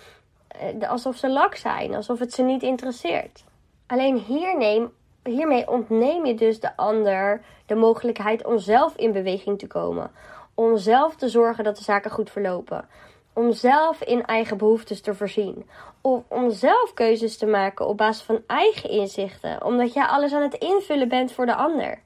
alsof 0.88 1.16
ze 1.16 1.30
lak 1.30 1.54
zijn, 1.54 1.94
alsof 1.94 2.18
het 2.18 2.32
ze 2.32 2.42
niet 2.42 2.62
interesseert. 2.62 3.44
Alleen 3.86 4.16
hier 4.16 4.56
neem, 4.56 4.92
hiermee 5.24 5.68
ontneem 5.68 6.26
je 6.26 6.34
dus 6.34 6.60
de 6.60 6.76
ander 6.76 7.40
de 7.66 7.74
mogelijkheid 7.74 8.44
om 8.44 8.58
zelf 8.58 8.96
in 8.96 9.12
beweging 9.12 9.58
te 9.58 9.66
komen. 9.66 10.10
Om 10.54 10.76
zelf 10.76 11.16
te 11.16 11.28
zorgen 11.28 11.64
dat 11.64 11.76
de 11.76 11.82
zaken 11.82 12.10
goed 12.10 12.30
verlopen. 12.30 12.88
Om 13.32 13.52
zelf 13.52 14.02
in 14.02 14.24
eigen 14.24 14.56
behoeftes 14.56 15.00
te 15.00 15.14
voorzien. 15.14 15.68
Of 16.00 16.22
om 16.28 16.50
zelf 16.50 16.94
keuzes 16.94 17.36
te 17.36 17.46
maken 17.46 17.86
op 17.86 17.96
basis 17.96 18.22
van 18.22 18.42
eigen 18.46 18.90
inzichten. 18.90 19.64
Omdat 19.64 19.92
jij 19.92 20.04
alles 20.04 20.32
aan 20.32 20.42
het 20.42 20.54
invullen 20.54 21.08
bent 21.08 21.32
voor 21.32 21.46
de 21.46 21.54
ander. 21.54 21.98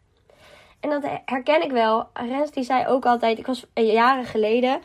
En 0.81 0.91
dat 0.91 1.03
herken 1.25 1.63
ik 1.63 1.71
wel. 1.71 2.07
Rens 2.13 2.51
die 2.51 2.65
zei 2.65 2.87
ook 2.87 3.07
altijd, 3.07 3.39
ik 3.39 3.47
was 3.47 3.67
jaren 3.75 4.25
geleden 4.25 4.81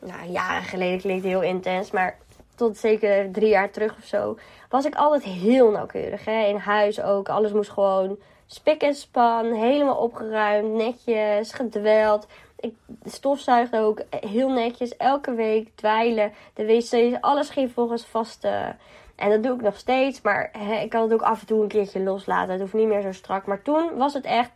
nou, 0.00 0.30
jaren 0.30 0.62
geleden 0.62 1.00
klinkt 1.00 1.24
heel 1.24 1.42
intens, 1.42 1.90
maar 1.90 2.18
tot 2.54 2.78
zeker 2.78 3.30
drie 3.32 3.48
jaar 3.48 3.70
terug 3.70 3.96
of 3.96 4.04
zo, 4.04 4.38
was 4.68 4.84
ik 4.84 4.94
altijd 4.94 5.22
heel 5.22 5.70
nauwkeurig. 5.70 6.24
Hè? 6.24 6.44
In 6.46 6.56
huis 6.56 7.00
ook. 7.00 7.28
Alles 7.28 7.52
moest 7.52 7.70
gewoon 7.70 8.18
spik 8.46 8.82
en 8.82 8.94
span, 8.94 9.52
helemaal 9.52 9.96
opgeruimd, 9.96 10.72
netjes, 10.72 11.52
gedweld. 11.52 12.26
Ik 12.56 12.74
stofzuigde 13.04 13.78
ook 13.78 14.02
heel 14.10 14.50
netjes, 14.50 14.96
elke 14.96 15.34
week 15.34 15.68
dweilen. 15.74 16.32
De 16.54 16.66
wc's, 16.66 17.20
alles 17.20 17.50
ging 17.50 17.72
volgens 17.72 18.06
vaste. 18.06 18.76
En 19.16 19.30
dat 19.30 19.42
doe 19.42 19.54
ik 19.54 19.62
nog 19.62 19.76
steeds, 19.76 20.20
maar 20.20 20.50
hè, 20.58 20.74
ik 20.74 20.90
kan 20.90 21.02
het 21.02 21.12
ook 21.12 21.22
af 21.22 21.40
en 21.40 21.46
toe 21.46 21.62
een 21.62 21.68
keertje 21.68 22.00
loslaten. 22.00 22.52
Het 22.52 22.60
hoeft 22.60 22.72
niet 22.72 22.86
meer 22.86 23.02
zo 23.02 23.12
strak. 23.12 23.46
Maar 23.46 23.62
toen 23.62 23.96
was 23.96 24.14
het 24.14 24.24
echt, 24.24 24.50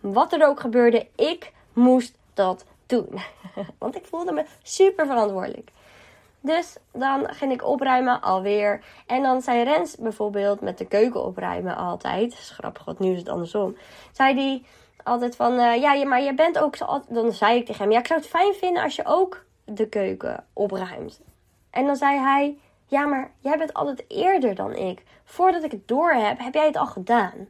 wat 0.00 0.32
er 0.32 0.46
ook 0.46 0.60
gebeurde, 0.60 1.06
ik 1.16 1.52
moest 1.72 2.18
dat 2.34 2.64
Want 3.78 3.96
ik 3.96 4.04
voelde 4.04 4.32
me 4.32 4.44
super 4.62 5.06
verantwoordelijk. 5.06 5.70
Dus 6.40 6.76
dan 6.92 7.34
ging 7.34 7.52
ik 7.52 7.64
opruimen 7.64 8.20
alweer. 8.20 8.84
En 9.06 9.22
dan 9.22 9.42
zei 9.42 9.62
Rens 9.62 9.96
bijvoorbeeld 9.96 10.60
met 10.60 10.78
de 10.78 10.86
keuken 10.86 11.24
opruimen 11.24 11.76
altijd. 11.76 12.32
Schrappig, 12.32 12.84
want 12.84 12.98
nu 12.98 13.12
is 13.12 13.18
het 13.18 13.28
andersom. 13.28 13.76
Zei 14.12 14.34
die 14.34 14.66
altijd 15.02 15.36
van, 15.36 15.52
uh, 15.52 15.80
ja, 15.80 16.04
maar 16.04 16.22
je 16.22 16.34
bent 16.34 16.58
ook 16.58 16.76
zo... 16.76 17.02
Dan 17.08 17.32
zei 17.32 17.58
ik 17.58 17.66
tegen 17.66 17.82
hem, 17.82 17.92
ja, 17.92 17.98
ik 17.98 18.06
zou 18.06 18.20
het 18.20 18.28
fijn 18.28 18.54
vinden 18.54 18.82
als 18.82 18.96
je 18.96 19.04
ook 19.04 19.44
de 19.64 19.88
keuken 19.88 20.44
opruimt. 20.52 21.20
En 21.70 21.86
dan 21.86 21.96
zei 21.96 22.18
hij, 22.18 22.58
ja, 22.86 23.06
maar 23.06 23.30
jij 23.40 23.58
bent 23.58 23.74
altijd 23.74 24.04
eerder 24.08 24.54
dan 24.54 24.74
ik. 24.74 25.02
Voordat 25.24 25.62
ik 25.62 25.70
het 25.70 25.88
door 25.88 26.12
heb, 26.12 26.38
heb 26.38 26.54
jij 26.54 26.66
het 26.66 26.76
al 26.76 26.86
gedaan. 26.86 27.48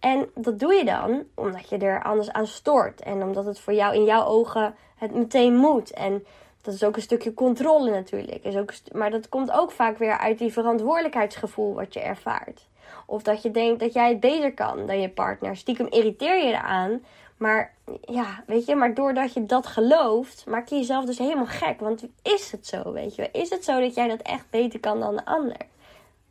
En 0.00 0.28
dat 0.34 0.58
doe 0.58 0.74
je 0.74 0.84
dan 0.84 1.24
omdat 1.34 1.68
je 1.68 1.78
er 1.78 2.02
anders 2.02 2.32
aan 2.32 2.46
stoort. 2.46 3.00
En 3.00 3.22
omdat 3.22 3.44
het 3.44 3.60
voor 3.60 3.72
jou 3.72 3.94
in 3.94 4.04
jouw 4.04 4.24
ogen 4.24 4.74
het 4.96 5.14
meteen 5.14 5.56
moet. 5.56 5.90
En 5.90 6.24
dat 6.62 6.74
is 6.74 6.84
ook 6.84 6.96
een 6.96 7.02
stukje 7.02 7.34
controle 7.34 7.90
natuurlijk. 7.90 8.44
Is 8.44 8.56
ook, 8.56 8.72
maar 8.92 9.10
dat 9.10 9.28
komt 9.28 9.52
ook 9.52 9.70
vaak 9.70 9.98
weer 9.98 10.18
uit 10.18 10.38
die 10.38 10.52
verantwoordelijkheidsgevoel 10.52 11.74
wat 11.74 11.94
je 11.94 12.00
ervaart. 12.00 12.66
Of 13.06 13.22
dat 13.22 13.42
je 13.42 13.50
denkt 13.50 13.80
dat 13.80 13.92
jij 13.92 14.08
het 14.08 14.20
beter 14.20 14.54
kan 14.54 14.86
dan 14.86 15.00
je 15.00 15.08
partner. 15.08 15.56
Stiekem 15.56 15.86
irriteer 15.90 16.36
je 16.36 16.52
eraan. 16.52 17.04
Maar 17.36 17.74
ja, 18.00 18.42
weet 18.46 18.66
je, 18.66 18.74
maar 18.74 18.94
doordat 18.94 19.32
je 19.32 19.46
dat 19.46 19.66
gelooft, 19.66 20.44
maak 20.46 20.68
je 20.68 20.76
jezelf 20.76 21.04
dus 21.04 21.18
helemaal 21.18 21.46
gek. 21.46 21.80
Want 21.80 22.06
is 22.22 22.50
het 22.50 22.66
zo, 22.66 22.92
weet 22.92 23.14
je? 23.14 23.28
Is 23.32 23.50
het 23.50 23.64
zo 23.64 23.80
dat 23.80 23.94
jij 23.94 24.08
dat 24.08 24.22
echt 24.22 24.50
beter 24.50 24.80
kan 24.80 25.00
dan 25.00 25.16
de 25.16 25.24
ander? 25.24 25.56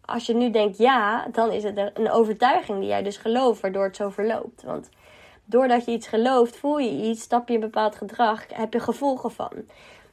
Als 0.06 0.26
je 0.26 0.36
nu 0.36 0.52
denkt 0.52 0.78
ja, 0.78 1.28
dan 1.32 1.52
is 1.52 1.64
het 1.64 1.92
een 1.94 2.12
overtuiging 2.12 2.80
die 2.80 2.88
jij 2.88 3.04
dus 3.04 3.18
gelooft, 3.18 3.62
waardoor 3.62 3.84
het 3.84 3.96
zo 3.96 4.10
verloopt. 4.10 4.64
Want 4.64 4.90
doordat 5.46 5.86
je 5.86 5.92
iets 5.92 6.08
gelooft, 6.08 6.58
voel 6.58 6.78
je 6.78 7.10
iets, 7.10 7.22
stap 7.22 7.48
je 7.48 7.54
een 7.54 7.60
bepaald 7.60 7.96
gedrag, 7.96 8.46
heb 8.54 8.74
je 8.74 8.80
gevolgen 8.80 9.32
van. 9.32 9.52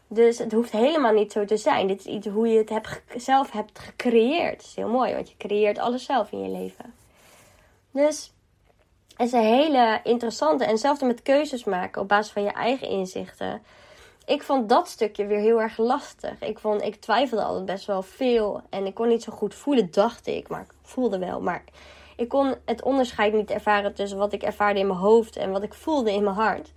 Dus 0.09 0.39
het 0.39 0.53
hoeft 0.53 0.71
helemaal 0.71 1.13
niet 1.13 1.33
zo 1.33 1.45
te 1.45 1.57
zijn. 1.57 1.87
Dit 1.87 1.99
is 1.99 2.07
iets 2.07 2.27
hoe 2.27 2.49
je 2.49 2.59
het 2.59 2.69
hebt, 2.69 3.03
zelf 3.17 3.51
hebt 3.51 3.79
gecreëerd. 3.79 4.57
Dat 4.57 4.67
is 4.67 4.75
heel 4.75 4.89
mooi, 4.89 5.15
want 5.15 5.29
je 5.29 5.37
creëert 5.37 5.79
alles 5.79 6.05
zelf 6.05 6.33
in 6.33 6.43
je 6.43 6.49
leven. 6.49 6.95
Dus 7.91 8.33
het 9.17 9.27
is 9.27 9.33
een 9.33 9.41
hele 9.41 10.01
interessante. 10.05 10.65
En 10.65 10.71
hetzelfde 10.71 11.07
met 11.07 11.23
keuzes 11.23 11.65
maken 11.65 12.03
op 12.03 12.09
basis 12.09 12.33
van 12.33 12.43
je 12.43 12.53
eigen 12.53 12.89
inzichten. 12.89 13.63
Ik 14.27 14.43
vond 14.43 14.69
dat 14.69 14.89
stukje 14.89 15.27
weer 15.27 15.39
heel 15.39 15.61
erg 15.61 15.79
lastig. 15.79 16.41
Ik, 16.41 16.59
vond, 16.59 16.83
ik 16.83 16.97
twijfelde 16.97 17.45
altijd 17.45 17.65
best 17.65 17.87
wel 17.87 18.03
veel. 18.03 18.61
En 18.71 18.87
ik 18.87 18.95
kon 18.95 19.09
niet 19.09 19.23
zo 19.23 19.33
goed 19.33 19.55
voelen, 19.55 19.91
dacht 19.91 20.27
ik. 20.27 20.49
Maar 20.49 20.61
ik 20.61 20.73
voelde 20.83 21.19
wel. 21.19 21.41
Maar 21.41 21.65
ik 22.17 22.29
kon 22.29 22.55
het 22.65 22.83
onderscheid 22.83 23.33
niet 23.33 23.51
ervaren 23.51 23.95
tussen 23.95 24.19
wat 24.19 24.33
ik 24.33 24.43
ervaarde 24.43 24.81
in 24.81 24.87
mijn 24.87 24.99
hoofd 24.99 25.37
en 25.37 25.51
wat 25.51 25.63
ik 25.63 25.75
voelde 25.75 26.13
in 26.13 26.25
mijn 26.25 26.37
hart. 26.37 26.73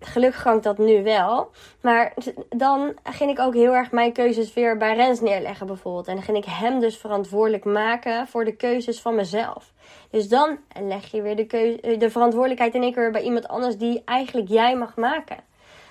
Gelukkig 0.00 0.42
kan 0.42 0.56
ik 0.56 0.62
dat 0.62 0.78
nu 0.78 1.02
wel. 1.02 1.50
Maar 1.80 2.14
dan 2.48 2.94
ging 3.02 3.30
ik 3.30 3.38
ook 3.38 3.54
heel 3.54 3.74
erg 3.74 3.90
mijn 3.90 4.12
keuzes 4.12 4.54
weer 4.54 4.76
bij 4.76 4.94
Rens 4.94 5.20
neerleggen, 5.20 5.66
bijvoorbeeld. 5.66 6.06
En 6.06 6.14
dan 6.14 6.24
ging 6.24 6.36
ik 6.36 6.44
hem 6.44 6.80
dus 6.80 6.96
verantwoordelijk 6.96 7.64
maken 7.64 8.26
voor 8.26 8.44
de 8.44 8.56
keuzes 8.56 9.00
van 9.00 9.14
mezelf. 9.14 9.72
Dus 10.10 10.28
dan 10.28 10.58
leg 10.80 11.10
je 11.10 11.22
weer 11.22 11.36
de, 11.36 11.96
de 11.98 12.10
verantwoordelijkheid 12.10 12.74
in 12.74 12.82
één 12.82 12.92
keer 12.92 13.10
bij 13.10 13.22
iemand 13.22 13.48
anders 13.48 13.76
die 13.76 14.02
eigenlijk 14.04 14.48
jij 14.48 14.76
mag 14.76 14.96
maken. 14.96 15.48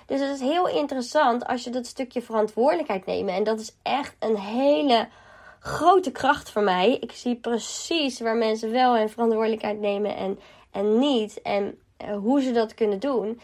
Dus 0.10 0.20
het 0.20 0.30
is 0.30 0.40
heel 0.40 0.68
interessant 0.68 1.46
als 1.46 1.64
je 1.64 1.70
dat 1.70 1.86
stukje 1.86 2.22
verantwoordelijkheid 2.22 3.06
neemt. 3.06 3.30
En 3.30 3.44
dat 3.44 3.60
is 3.60 3.76
echt 3.82 4.16
een 4.20 4.38
hele 4.38 5.08
grote 5.60 6.12
kracht 6.12 6.50
voor 6.50 6.64
mij. 6.64 6.98
Ik 7.00 7.12
zie 7.12 7.36
precies 7.36 8.20
waar 8.20 8.36
mensen 8.36 8.72
wel 8.72 8.98
hun 8.98 9.10
verantwoordelijkheid 9.10 9.80
nemen 9.80 10.16
en, 10.16 10.40
en 10.72 11.00
niet. 11.00 11.42
En 11.42 11.80
uh, 12.06 12.18
hoe 12.18 12.42
ze 12.42 12.52
dat 12.52 12.74
kunnen 12.74 13.00
doen. 13.00 13.42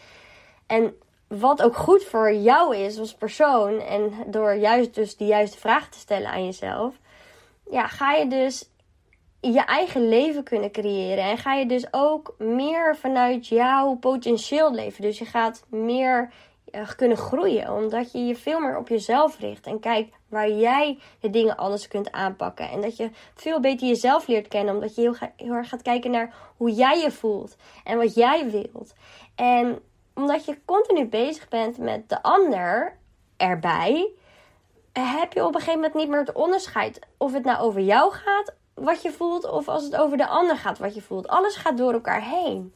En 0.66 0.96
wat 1.28 1.62
ook 1.62 1.76
goed 1.76 2.04
voor 2.04 2.34
jou 2.34 2.76
is 2.76 2.98
als 2.98 3.14
persoon. 3.14 3.80
En 3.80 4.12
door 4.26 4.54
juist 4.54 4.94
dus 4.94 5.16
de 5.16 5.26
juiste 5.26 5.58
vragen 5.58 5.90
te 5.90 5.98
stellen 5.98 6.30
aan 6.30 6.44
jezelf. 6.44 6.94
Ja, 7.70 7.86
ga 7.86 8.12
je 8.12 8.26
dus 8.26 8.68
je 9.40 9.64
eigen 9.64 10.08
leven 10.08 10.42
kunnen 10.42 10.70
creëren. 10.70 11.24
En 11.24 11.38
ga 11.38 11.54
je 11.54 11.66
dus 11.66 11.86
ook 11.90 12.34
meer 12.38 12.96
vanuit 12.96 13.46
jouw 13.46 13.94
potentieel 13.94 14.74
leven. 14.74 15.02
Dus 15.02 15.18
je 15.18 15.24
gaat 15.24 15.64
meer 15.68 16.32
kunnen 16.96 17.16
groeien. 17.16 17.72
Omdat 17.72 18.12
je 18.12 18.26
je 18.26 18.36
veel 18.36 18.60
meer 18.60 18.76
op 18.78 18.88
jezelf 18.88 19.38
richt. 19.38 19.66
En 19.66 19.80
kijkt 19.80 20.16
waar 20.28 20.50
jij 20.50 20.98
de 21.20 21.30
dingen 21.30 21.56
anders 21.56 21.88
kunt 21.88 22.12
aanpakken. 22.12 22.70
En 22.70 22.80
dat 22.80 22.96
je 22.96 23.10
veel 23.34 23.60
beter 23.60 23.86
jezelf 23.86 24.26
leert 24.26 24.48
kennen. 24.48 24.74
Omdat 24.74 24.94
je 24.94 25.00
heel, 25.00 25.14
heel 25.36 25.52
erg 25.52 25.68
gaat 25.68 25.82
kijken 25.82 26.10
naar 26.10 26.34
hoe 26.56 26.70
jij 26.72 27.00
je 27.00 27.10
voelt. 27.10 27.56
En 27.84 27.98
wat 27.98 28.14
jij 28.14 28.50
wilt. 28.50 28.94
En 29.34 29.78
omdat 30.14 30.44
je 30.44 30.58
continu 30.64 31.06
bezig 31.06 31.48
bent 31.48 31.78
met 31.78 32.08
de 32.08 32.22
ander 32.22 32.96
erbij. 33.36 34.10
Heb 34.92 35.32
je 35.32 35.44
op 35.44 35.54
een 35.54 35.60
gegeven 35.60 35.80
moment 35.80 35.94
niet 35.94 36.08
meer 36.08 36.18
het 36.18 36.32
onderscheid 36.32 37.00
of 37.16 37.32
het 37.32 37.44
nou 37.44 37.58
over 37.58 37.80
jou 37.80 38.12
gaat, 38.12 38.54
wat 38.74 39.02
je 39.02 39.12
voelt, 39.12 39.50
of 39.50 39.68
als 39.68 39.84
het 39.84 39.96
over 39.96 40.16
de 40.16 40.26
ander 40.26 40.56
gaat, 40.56 40.78
wat 40.78 40.94
je 40.94 41.02
voelt. 41.02 41.28
Alles 41.28 41.56
gaat 41.56 41.76
door 41.76 41.92
elkaar 41.92 42.22
heen. 42.22 42.74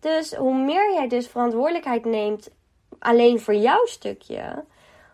Dus 0.00 0.34
hoe 0.34 0.54
meer 0.54 0.92
jij 0.92 1.08
dus 1.08 1.28
verantwoordelijkheid 1.28 2.04
neemt 2.04 2.50
alleen 2.98 3.40
voor 3.40 3.54
jouw 3.54 3.86
stukje, 3.86 4.64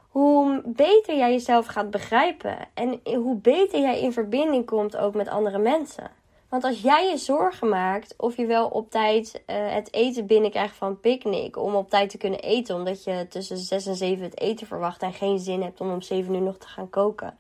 hoe 0.09 0.63
beter 0.65 1.17
jij 1.17 1.33
jezelf 1.33 1.67
gaat 1.67 1.91
begrijpen 1.91 2.59
en 2.75 3.01
hoe 3.05 3.37
beter 3.37 3.81
jij 3.81 4.01
in 4.01 4.13
verbinding 4.13 4.67
komt 4.67 4.97
ook 4.97 5.15
met 5.15 5.29
andere 5.29 5.59
mensen. 5.59 6.11
Want 6.49 6.67
als 6.67 6.81
jij 6.81 7.09
je 7.11 7.17
zorgen 7.17 7.69
maakt 7.69 8.15
of 8.17 8.37
je 8.37 8.47
wel 8.47 8.69
op 8.69 8.91
tijd 8.91 9.43
uh, 9.47 9.57
het 9.73 9.93
eten 9.93 10.27
binnenkrijgt 10.27 10.77
van 10.77 11.01
picknick, 11.01 11.57
om 11.57 11.75
op 11.75 11.91
tijd 11.91 12.11
te 12.11 12.19
kunnen 12.19 12.41
eten, 12.41 12.75
omdat 12.75 13.05
je 13.05 13.27
tussen 13.29 13.57
6 13.57 13.87
en 13.87 13.95
7 13.95 14.25
het 14.25 14.41
eten 14.41 14.67
verwacht 14.67 15.03
en 15.03 15.13
geen 15.13 15.39
zin 15.39 15.63
hebt 15.63 15.81
om 15.81 15.93
om 15.93 16.03
7 16.03 16.35
uur 16.35 16.41
nog 16.41 16.57
te 16.57 16.69
gaan 16.69 16.91
koken, 16.91 17.39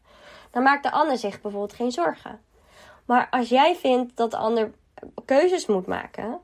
dan 0.50 0.62
maakt 0.62 0.82
de 0.82 0.90
ander 0.90 1.18
zich 1.18 1.40
bijvoorbeeld 1.40 1.72
geen 1.72 1.92
zorgen. 1.92 2.40
Maar 3.04 3.28
als 3.30 3.48
jij 3.48 3.76
vindt 3.76 4.16
dat 4.16 4.30
de 4.30 4.36
ander 4.36 4.72
keuzes 5.24 5.66
moet 5.66 5.86
maken, 5.86 6.40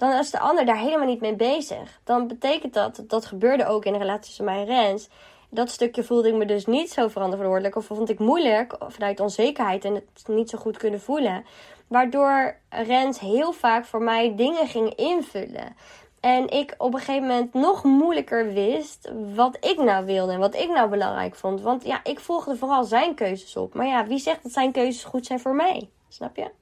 dan 0.00 0.18
is 0.18 0.30
de 0.30 0.38
ander 0.38 0.66
daar 0.66 0.78
helemaal 0.78 1.06
niet 1.06 1.20
mee 1.20 1.36
bezig. 1.36 2.00
Dan 2.04 2.26
betekent 2.26 2.74
dat, 2.74 3.04
dat 3.06 3.26
gebeurde 3.26 3.66
ook 3.66 3.84
in 3.84 3.92
de 3.92 3.98
relatie 3.98 4.24
tussen 4.24 4.44
mij 4.44 4.58
en 4.58 4.66
Rens. 4.66 5.08
Dat 5.50 5.70
stukje 5.70 6.04
voelde 6.04 6.28
ik 6.28 6.34
me 6.34 6.44
dus 6.44 6.66
niet 6.66 6.90
zo 6.90 7.08
verantwoordelijk. 7.08 7.76
Of 7.76 7.84
vond 7.84 8.08
ik 8.08 8.18
moeilijk 8.18 8.76
vanuit 8.88 9.20
onzekerheid 9.20 9.84
en 9.84 9.94
het 9.94 10.04
niet 10.26 10.50
zo 10.50 10.58
goed 10.58 10.76
kunnen 10.76 11.00
voelen. 11.00 11.44
Waardoor 11.86 12.56
Rens 12.68 13.18
heel 13.18 13.52
vaak 13.52 13.84
voor 13.84 14.02
mij 14.02 14.36
dingen 14.36 14.66
ging 14.66 14.94
invullen. 14.94 15.76
En 16.20 16.48
ik 16.48 16.74
op 16.78 16.94
een 16.94 17.00
gegeven 17.00 17.28
moment 17.28 17.52
nog 17.52 17.84
moeilijker 17.84 18.52
wist 18.52 19.10
wat 19.34 19.56
ik 19.60 19.76
nou 19.82 20.04
wilde 20.04 20.32
en 20.32 20.38
wat 20.38 20.54
ik 20.54 20.68
nou 20.68 20.90
belangrijk 20.90 21.34
vond. 21.34 21.60
Want 21.60 21.84
ja, 21.84 22.00
ik 22.04 22.20
volgde 22.20 22.56
vooral 22.56 22.84
zijn 22.84 23.14
keuzes 23.14 23.56
op. 23.56 23.74
Maar 23.74 23.86
ja, 23.86 24.06
wie 24.06 24.18
zegt 24.18 24.42
dat 24.42 24.52
zijn 24.52 24.72
keuzes 24.72 25.04
goed 25.04 25.26
zijn 25.26 25.40
voor 25.40 25.54
mij? 25.54 25.88
Snap 26.08 26.36
je? 26.36 26.59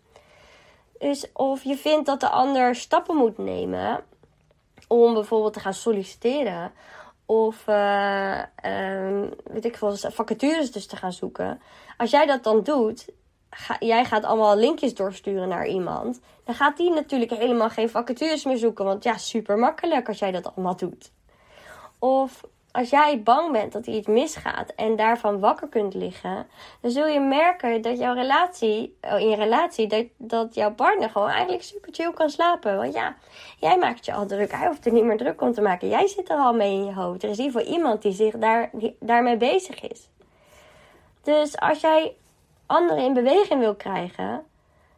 Dus 0.99 1.33
of 1.33 1.63
je 1.63 1.77
vindt 1.77 2.07
dat 2.07 2.21
de 2.21 2.29
ander 2.29 2.75
stappen 2.75 3.17
moet 3.17 3.39
nemen 3.39 4.05
om 4.89 5.15
bijvoorbeeld 5.15 5.53
te 5.53 5.61
gaan 5.61 5.75
solliciteren. 5.75 6.73
Of 7.27 7.67
uh, 7.67 8.43
weet 9.45 9.65
ik 9.65 9.77
veel, 9.77 9.97
vacatures 9.97 10.73
dus 10.73 10.87
te 10.87 10.97
gaan 10.97 11.13
zoeken. 11.13 11.61
Als 11.97 12.11
jij 12.11 12.27
dat 12.27 12.43
dan 12.45 12.63
doet, 12.63 13.09
jij 13.79 14.05
gaat 14.05 14.25
allemaal 14.25 14.57
linkjes 14.57 14.95
doorsturen 14.95 15.49
naar 15.49 15.67
iemand. 15.67 16.21
Dan 16.45 16.55
gaat 16.55 16.77
die 16.77 16.91
natuurlijk 16.91 17.31
helemaal 17.31 17.71
geen 17.71 17.91
vacatures 17.91 18.45
meer 18.45 18.57
zoeken. 18.57 18.85
Want 18.85 19.05
ja, 19.05 19.17
super 19.17 19.59
makkelijk 19.59 20.09
als 20.09 20.19
jij 20.19 20.31
dat 20.31 20.55
allemaal 20.55 20.77
doet. 20.77 21.13
Of 21.99 22.41
als 22.73 22.91
jij 22.91 23.23
bang 23.23 23.53
bent 23.53 23.73
dat 23.73 23.87
er 23.87 23.93
iets 23.93 24.07
misgaat 24.07 24.73
en 24.77 24.97
daarvan 24.97 25.41
wakker 25.41 25.69
kunt 25.69 25.95
liggen, 25.95 26.47
dan 26.81 26.91
zul 26.91 27.07
je 27.07 27.21
merken 27.21 27.83
dat 27.83 27.99
jouw 27.99 28.15
relatie, 28.15 28.97
oh, 29.01 29.21
in 29.21 29.29
je 29.29 29.37
relatie, 29.37 29.87
dat, 29.87 30.05
dat 30.17 30.55
jouw 30.55 30.73
partner 30.73 31.11
gewoon 31.11 31.29
eigenlijk 31.29 31.63
super 31.63 31.93
chill 31.93 32.13
kan 32.13 32.31
slapen. 32.31 32.77
Want 32.77 32.95
ja, 32.95 33.17
jij 33.59 33.79
maakt 33.79 34.05
je 34.05 34.13
al 34.13 34.27
druk. 34.27 34.53
Hij 34.53 34.67
hoeft 34.67 34.87
er 34.87 34.93
niet 34.93 35.05
meer 35.05 35.17
druk 35.17 35.41
om 35.41 35.53
te 35.53 35.61
maken. 35.61 35.89
Jij 35.89 36.07
zit 36.07 36.31
er 36.31 36.37
al 36.37 36.55
mee 36.55 36.73
in 36.73 36.85
je 36.85 36.95
hoofd. 36.95 37.23
Er 37.23 37.31
is 37.31 37.39
in 37.39 37.45
ieder 37.45 37.61
geval 37.61 37.77
iemand 37.77 38.03
die 38.03 38.13
zich 38.13 38.35
daar, 38.39 38.71
die, 38.73 38.97
daarmee 39.01 39.37
bezig 39.37 39.81
is. 39.81 40.09
Dus 41.23 41.59
als 41.59 41.81
jij 41.81 42.15
anderen 42.67 43.05
in 43.05 43.13
beweging 43.13 43.61
wil 43.61 43.75
krijgen, 43.75 44.45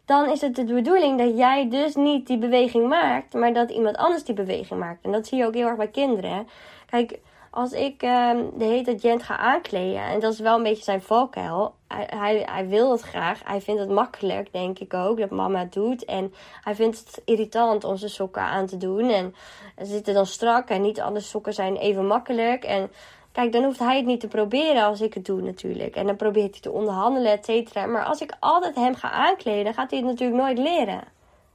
dan 0.05 0.31
is 0.31 0.41
het 0.41 0.57
de 0.57 0.65
bedoeling 0.65 1.19
dat 1.19 1.37
jij 1.37 1.69
dus 1.69 1.95
niet 1.95 2.27
die 2.27 2.39
beweging 2.39 2.89
maakt, 2.89 3.35
maar 3.35 3.53
dat 3.53 3.71
iemand 3.71 3.97
anders 3.97 4.25
die 4.25 4.35
beweging 4.35 4.81
maakt. 4.81 5.05
En 5.05 5.13
dat 5.13 5.27
zie 5.27 5.39
je 5.39 5.47
ook 5.47 5.55
heel 5.55 5.67
erg 5.67 5.77
bij 5.77 5.89
kinderen. 5.89 6.49
Kijk, 6.87 7.19
als 7.51 7.73
ik 7.73 8.03
uh, 8.03 8.31
de 8.55 8.65
hele 8.65 8.99
Gent 8.99 9.23
ga 9.23 9.37
aankleden, 9.37 10.03
en 10.03 10.21
dat 10.21 10.33
is 10.33 10.39
wel 10.39 10.57
een 10.57 10.63
beetje 10.63 10.85
zijn 10.85 11.03
valkuil. 11.03 11.75
Hij, 11.87 12.43
hij, 12.47 12.69
wil 12.69 12.91
het 12.91 13.01
graag. 13.01 13.41
Hij 13.45 13.61
vindt 13.61 13.81
het 13.81 13.91
makkelijk, 13.91 14.53
denk 14.53 14.79
ik 14.79 14.95
ook, 14.95 15.19
dat 15.19 15.31
mama 15.31 15.59
het 15.59 15.73
doet. 15.73 16.05
En 16.05 16.35
hij 16.65 16.75
vindt 16.75 16.99
het 16.99 17.23
irritant 17.25 17.85
om 17.85 17.97
zijn 17.97 18.11
sokken 18.11 18.43
aan 18.43 18.67
te 18.67 18.77
doen. 18.77 19.11
En 19.11 19.35
ze 19.79 19.85
zitten 19.85 20.15
dan 20.15 20.27
strak 20.27 20.69
en 20.69 20.83
niet 20.83 21.01
alle 21.01 21.21
sokken 21.21 21.55
zijn 21.55 21.77
even 21.77 22.07
makkelijk. 22.07 22.65
En 22.65 22.91
kijk, 23.33 23.53
dan 23.53 23.65
hoeft 23.65 23.79
hij 23.79 23.97
het 23.97 24.07
niet 24.07 24.21
te 24.21 24.29
proberen 24.29 24.85
als 24.85 25.01
ik 25.01 25.15
het 25.15 25.25
doe 25.25 25.43
natuurlijk. 25.43 25.97
En 25.97 26.07
dan 26.07 26.17
probeert 26.17 26.51
hij 26.51 26.61
te 26.61 26.71
onderhandelen, 26.71 27.33
et 27.33 27.45
cetera. 27.45 27.87
Maar 27.87 28.05
als 28.05 28.21
ik 28.21 28.37
altijd 28.41 28.75
hem 28.75 28.95
ga 28.95 29.11
aankleden, 29.11 29.75
gaat 29.75 29.91
hij 29.91 29.99
het 29.99 30.09
natuurlijk 30.09 30.41
nooit 30.41 30.59
leren. 30.59 31.03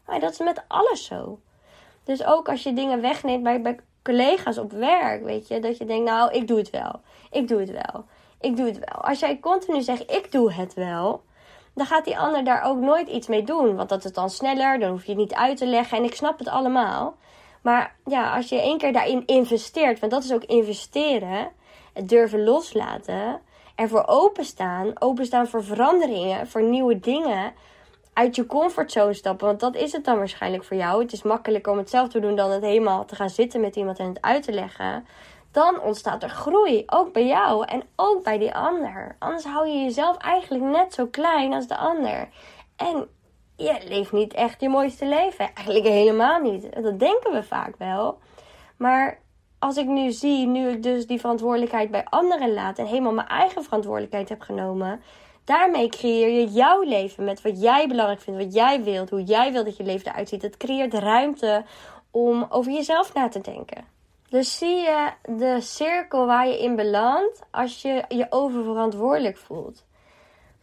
Maar 0.06 0.20
dat 0.20 0.32
is 0.32 0.40
met 0.40 0.64
alles 0.68 1.06
zo. 1.06 1.40
Dus 2.04 2.26
ook 2.26 2.50
als 2.50 2.64
je 2.64 2.74
dingen 2.74 3.02
wegneemt 3.02 3.44
bij 3.44 3.62
collega's 4.06 4.58
op 4.58 4.72
werk, 4.72 5.24
weet 5.24 5.48
je. 5.48 5.60
Dat 5.60 5.78
je 5.78 5.86
denkt, 5.86 6.10
nou, 6.10 6.32
ik 6.32 6.48
doe 6.48 6.58
het 6.58 6.70
wel. 6.70 7.02
Ik 7.32 7.48
doe 7.48 7.60
het 7.60 7.72
wel. 7.72 8.06
Ik 8.40 8.56
doe 8.58 8.66
het 8.66 8.80
wel. 8.80 9.02
Als 9.02 9.20
jij 9.20 9.40
continu 9.40 9.82
zegt, 9.82 10.12
ik 10.12 10.32
doe 10.32 10.54
het 10.54 10.74
wel, 10.74 11.24
dan 11.74 11.86
gaat 11.86 12.06
die 12.06 12.18
ander 12.18 12.44
daar 12.44 12.64
ook 12.64 12.78
nooit 12.78 13.08
iets 13.08 13.28
mee 13.28 13.44
doen. 13.44 13.76
Want 13.76 13.90
dat 13.90 14.06
is 14.06 14.14
dan 14.14 14.30
sneller, 14.30 14.80
dan 14.80 14.90
hoef 14.90 15.04
je 15.04 15.12
het 15.12 15.20
niet 15.20 15.34
uit 15.34 15.58
te 15.58 15.66
leggen. 15.66 15.98
En 15.98 16.04
ik 16.04 16.16
snap 16.16 16.40
het 16.40 16.48
allemaal. 16.48 17.16
Maar 17.62 17.96
ja, 18.06 18.36
als 18.36 18.50
je 18.50 18.62
één 18.62 18.78
keer 18.78 18.94
daarin 18.94 19.24
investeert, 19.26 20.00
want 20.00 20.12
dat 20.12 20.24
is 20.24 20.34
ook 20.34 20.44
investeren, 20.44 21.52
het 21.94 22.10
durven 22.10 22.44
loslaten, 22.44 23.42
ervoor 23.76 24.04
openstaan, 24.08 25.02
openstaan 25.02 25.48
voor 25.48 25.64
veranderingen, 25.64 26.48
voor 26.48 26.64
nieuwe 26.64 27.00
dingen 27.00 27.54
uit 28.16 28.36
je 28.36 28.46
comfortzone 28.46 29.14
stappen. 29.14 29.48
Want 29.48 29.60
dat 29.60 29.76
is 29.76 29.92
het 29.92 30.06
dan 30.06 30.18
waarschijnlijk 30.18 30.64
voor 30.64 30.78
jou. 30.78 31.02
Het 31.02 31.12
is 31.12 31.24
makkelijker 31.24 31.72
om 31.72 31.78
het 31.78 31.90
zelf 31.90 32.10
te 32.10 32.20
doen 32.20 32.36
dan 32.36 32.52
het 32.52 32.64
helemaal 32.64 33.06
te 33.06 33.16
gaan 33.16 33.30
zitten 33.30 33.62
met 33.62 33.76
iemand 33.76 34.00
en 34.00 34.08
het 34.08 34.22
uit 34.22 34.44
te 34.44 34.52
leggen. 34.52 35.06
Dan 35.52 35.82
ontstaat 35.82 36.24
er 36.24 36.30
groei. 36.30 36.84
Ook 36.86 37.14
bij 37.14 37.26
jou 37.26 37.66
en 37.66 37.84
ook 37.96 38.24
bij 38.24 38.38
die 38.38 38.56
ander. 38.56 39.16
Anders 39.20 39.44
hou 39.44 39.68
je 39.68 39.84
jezelf 39.84 40.18
eigenlijk 40.18 40.64
net 40.64 40.94
zo 40.94 41.06
klein 41.08 41.54
als 41.54 41.68
de 41.68 41.78
ander. 41.78 42.30
En 42.76 43.08
je 43.56 43.78
leeft 43.88 44.12
niet 44.12 44.34
echt 44.34 44.62
je 44.62 44.70
mooiste 44.70 45.06
leven. 45.06 45.54
Eigenlijk 45.54 45.86
helemaal 45.86 46.40
niet. 46.40 46.84
Dat 46.84 47.00
denken 47.00 47.32
we 47.32 47.44
vaak 47.44 47.76
wel. 47.78 48.18
Maar 48.78 49.20
als 49.60 49.78
ik 49.78 49.88
nu 49.88 50.12
zie, 50.12 50.48
nu 50.48 50.70
ik 50.70 50.84
dus 50.84 51.08
die 51.08 51.20
verantwoordelijkheid 51.20 51.92
bij 51.92 52.06
anderen 52.10 52.54
laat 52.54 52.80
en 52.80 52.86
helemaal 52.86 53.14
mijn 53.14 53.28
eigen 53.28 53.64
verantwoordelijkheid 53.64 54.30
heb 54.30 54.42
genomen, 54.42 55.02
daarmee 55.46 55.90
creëer 55.90 56.30
je 56.30 56.48
jouw 56.48 56.82
leven 56.82 57.24
met 57.24 57.42
wat 57.42 57.62
jij 57.62 57.88
belangrijk 57.88 58.22
vindt, 58.22 58.44
wat 58.44 58.54
jij 58.54 58.84
wilt, 58.84 59.10
hoe 59.10 59.24
jij 59.24 59.52
wilt 59.52 59.66
dat 59.66 59.78
je 59.78 59.84
leven 59.84 60.12
eruit 60.12 60.30
ziet. 60.30 60.42
Het 60.42 60.58
creëert 60.58 60.94
ruimte 60.94 61.64
om 62.12 62.46
over 62.50 62.72
jezelf 62.72 63.14
na 63.14 63.28
te 63.28 63.42
denken. 63.42 63.86
Dus 64.30 64.58
zie 64.58 64.76
je 64.76 65.12
de 65.24 65.62
cirkel 65.62 66.26
waar 66.26 66.48
je 66.48 66.60
in 66.60 66.76
belandt 66.76 67.42
als 67.52 67.82
je 67.82 68.04
je 68.08 68.26
oververantwoordelijk 68.30 69.38
voelt. 69.38 69.86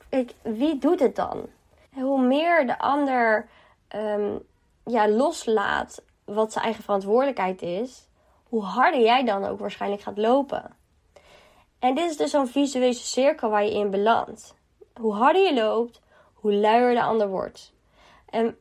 Kijk, 0.09 0.35
wie 0.43 0.79
doet 0.79 1.01
het 1.01 1.17
dan? 1.17 1.47
Hoe 1.93 2.23
meer 2.23 2.67
de 2.67 2.79
ander 2.79 3.49
um, 3.97 4.43
ja, 4.85 5.09
loslaat 5.09 6.03
wat 6.25 6.53
zijn 6.53 6.65
eigen 6.65 6.83
verantwoordelijkheid 6.85 7.63
is, 7.63 8.09
hoe 8.49 8.63
harder 8.63 9.01
jij 9.01 9.25
dan 9.25 9.45
ook 9.45 9.59
waarschijnlijk 9.59 10.03
gaat 10.03 10.19
lopen. 10.19 10.77
En 11.79 11.95
dit 11.95 12.11
is 12.11 12.17
dus 12.17 12.31
zo'n 12.31 12.47
visuele 12.47 12.93
cirkel 12.93 13.51
waar 13.51 13.65
je 13.65 13.75
in 13.75 13.91
belandt. 13.91 14.55
Hoe 15.01 15.15
harder 15.15 15.43
je 15.43 15.55
loopt, 15.55 16.01
hoe 16.35 16.55
luier 16.55 16.95
de 16.95 17.03
ander 17.03 17.29
wordt. 17.29 17.73
En 18.31 18.57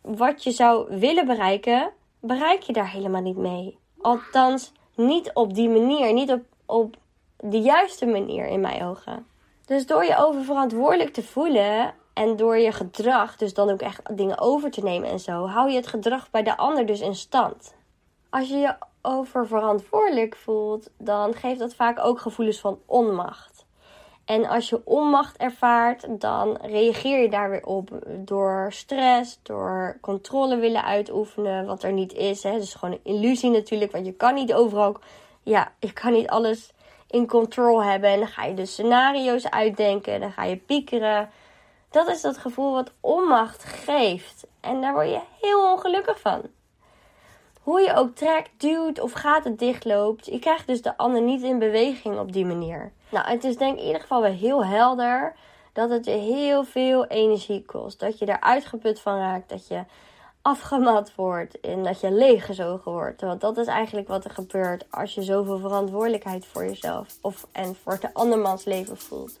wat 0.00 0.42
je 0.42 0.50
zou 0.50 0.98
willen 0.98 1.26
bereiken, 1.26 1.92
bereik 2.20 2.62
je 2.62 2.72
daar 2.72 2.90
helemaal 2.90 3.22
niet 3.22 3.36
mee. 3.36 3.78
Althans, 4.00 4.72
niet 4.94 5.30
op 5.34 5.54
die 5.54 5.68
manier, 5.68 6.12
niet 6.12 6.30
op, 6.30 6.42
op 6.66 6.96
de 7.36 7.60
juiste 7.60 8.06
manier 8.06 8.46
in 8.46 8.60
mijn 8.60 8.82
ogen. 8.82 9.26
Dus 9.66 9.86
door 9.86 10.04
je 10.04 10.16
oververantwoordelijk 10.16 11.12
te 11.12 11.22
voelen 11.22 11.94
en 12.12 12.36
door 12.36 12.58
je 12.58 12.72
gedrag, 12.72 13.36
dus 13.36 13.54
dan 13.54 13.70
ook 13.70 13.80
echt 13.80 14.16
dingen 14.16 14.38
over 14.38 14.70
te 14.70 14.82
nemen 14.82 15.08
en 15.08 15.20
zo, 15.20 15.46
hou 15.46 15.70
je 15.70 15.76
het 15.76 15.86
gedrag 15.86 16.30
bij 16.30 16.42
de 16.42 16.56
ander 16.56 16.86
dus 16.86 17.00
in 17.00 17.14
stand. 17.14 17.74
Als 18.30 18.48
je 18.48 18.56
je 18.56 18.74
oververantwoordelijk 19.02 20.36
voelt, 20.36 20.90
dan 20.98 21.34
geeft 21.34 21.58
dat 21.58 21.74
vaak 21.74 21.98
ook 22.04 22.20
gevoelens 22.20 22.60
van 22.60 22.78
onmacht. 22.86 23.49
En 24.24 24.46
als 24.46 24.68
je 24.68 24.80
onmacht 24.84 25.36
ervaart, 25.36 26.20
dan 26.20 26.58
reageer 26.62 27.22
je 27.22 27.28
daar 27.28 27.50
weer 27.50 27.66
op 27.66 27.90
door 28.16 28.66
stress, 28.72 29.38
door 29.42 29.98
controle 30.00 30.56
willen 30.56 30.84
uitoefenen, 30.84 31.66
wat 31.66 31.82
er 31.82 31.92
niet 31.92 32.12
is. 32.12 32.42
Hè. 32.42 32.58
Dus 32.58 32.74
gewoon 32.74 32.94
een 32.94 33.12
illusie 33.12 33.50
natuurlijk, 33.50 33.92
want 33.92 34.06
je 34.06 34.12
kan 34.12 34.34
niet 34.34 34.54
overal, 34.54 34.96
ja, 35.42 35.72
je 35.78 35.92
kan 35.92 36.12
niet 36.12 36.28
alles 36.28 36.72
in 37.08 37.26
control 37.26 37.82
hebben. 37.82 38.10
En 38.10 38.18
dan 38.18 38.28
ga 38.28 38.44
je 38.44 38.54
dus 38.54 38.72
scenario's 38.72 39.48
uitdenken, 39.48 40.20
dan 40.20 40.32
ga 40.32 40.44
je 40.44 40.56
piekeren. 40.56 41.30
Dat 41.90 42.08
is 42.08 42.20
dat 42.20 42.38
gevoel 42.38 42.72
wat 42.72 42.92
onmacht 43.00 43.64
geeft. 43.64 44.46
En 44.60 44.80
daar 44.80 44.92
word 44.92 45.08
je 45.08 45.20
heel 45.40 45.72
ongelukkig 45.72 46.20
van 46.20 46.42
hoe 47.60 47.80
je 47.80 47.94
ook 47.94 48.14
trekt, 48.14 48.50
duwt 48.56 49.00
of 49.00 49.12
gaten 49.12 49.56
dichtloopt, 49.56 50.26
je 50.26 50.38
krijgt 50.38 50.66
dus 50.66 50.82
de 50.82 50.96
ander 50.96 51.22
niet 51.22 51.42
in 51.42 51.58
beweging 51.58 52.18
op 52.18 52.32
die 52.32 52.46
manier. 52.46 52.92
Nou, 53.08 53.28
het 53.28 53.44
is 53.44 53.56
denk 53.56 53.72
ik 53.72 53.80
in 53.80 53.86
ieder 53.86 54.00
geval 54.00 54.22
wel 54.22 54.32
heel 54.32 54.64
helder 54.64 55.34
dat 55.72 55.90
het 55.90 56.04
je 56.04 56.10
heel 56.10 56.64
veel 56.64 57.06
energie 57.06 57.64
kost. 57.64 58.00
Dat 58.00 58.18
je 58.18 58.26
er 58.26 58.40
uitgeput 58.40 59.00
van 59.00 59.18
raakt, 59.18 59.48
dat 59.48 59.68
je 59.68 59.84
afgemat 60.42 61.14
wordt 61.14 61.60
en 61.60 61.82
dat 61.82 62.00
je 62.00 62.10
leeggezogen 62.10 62.92
wordt. 62.92 63.20
Want 63.20 63.40
dat 63.40 63.56
is 63.56 63.66
eigenlijk 63.66 64.08
wat 64.08 64.24
er 64.24 64.30
gebeurt 64.30 64.84
als 64.90 65.14
je 65.14 65.22
zoveel 65.22 65.58
verantwoordelijkheid 65.58 66.46
voor 66.46 66.64
jezelf 66.64 67.18
of 67.20 67.46
en 67.52 67.76
voor 67.82 67.98
de 68.00 68.14
andermans 68.14 68.64
leven 68.64 68.96
voelt. 68.96 69.40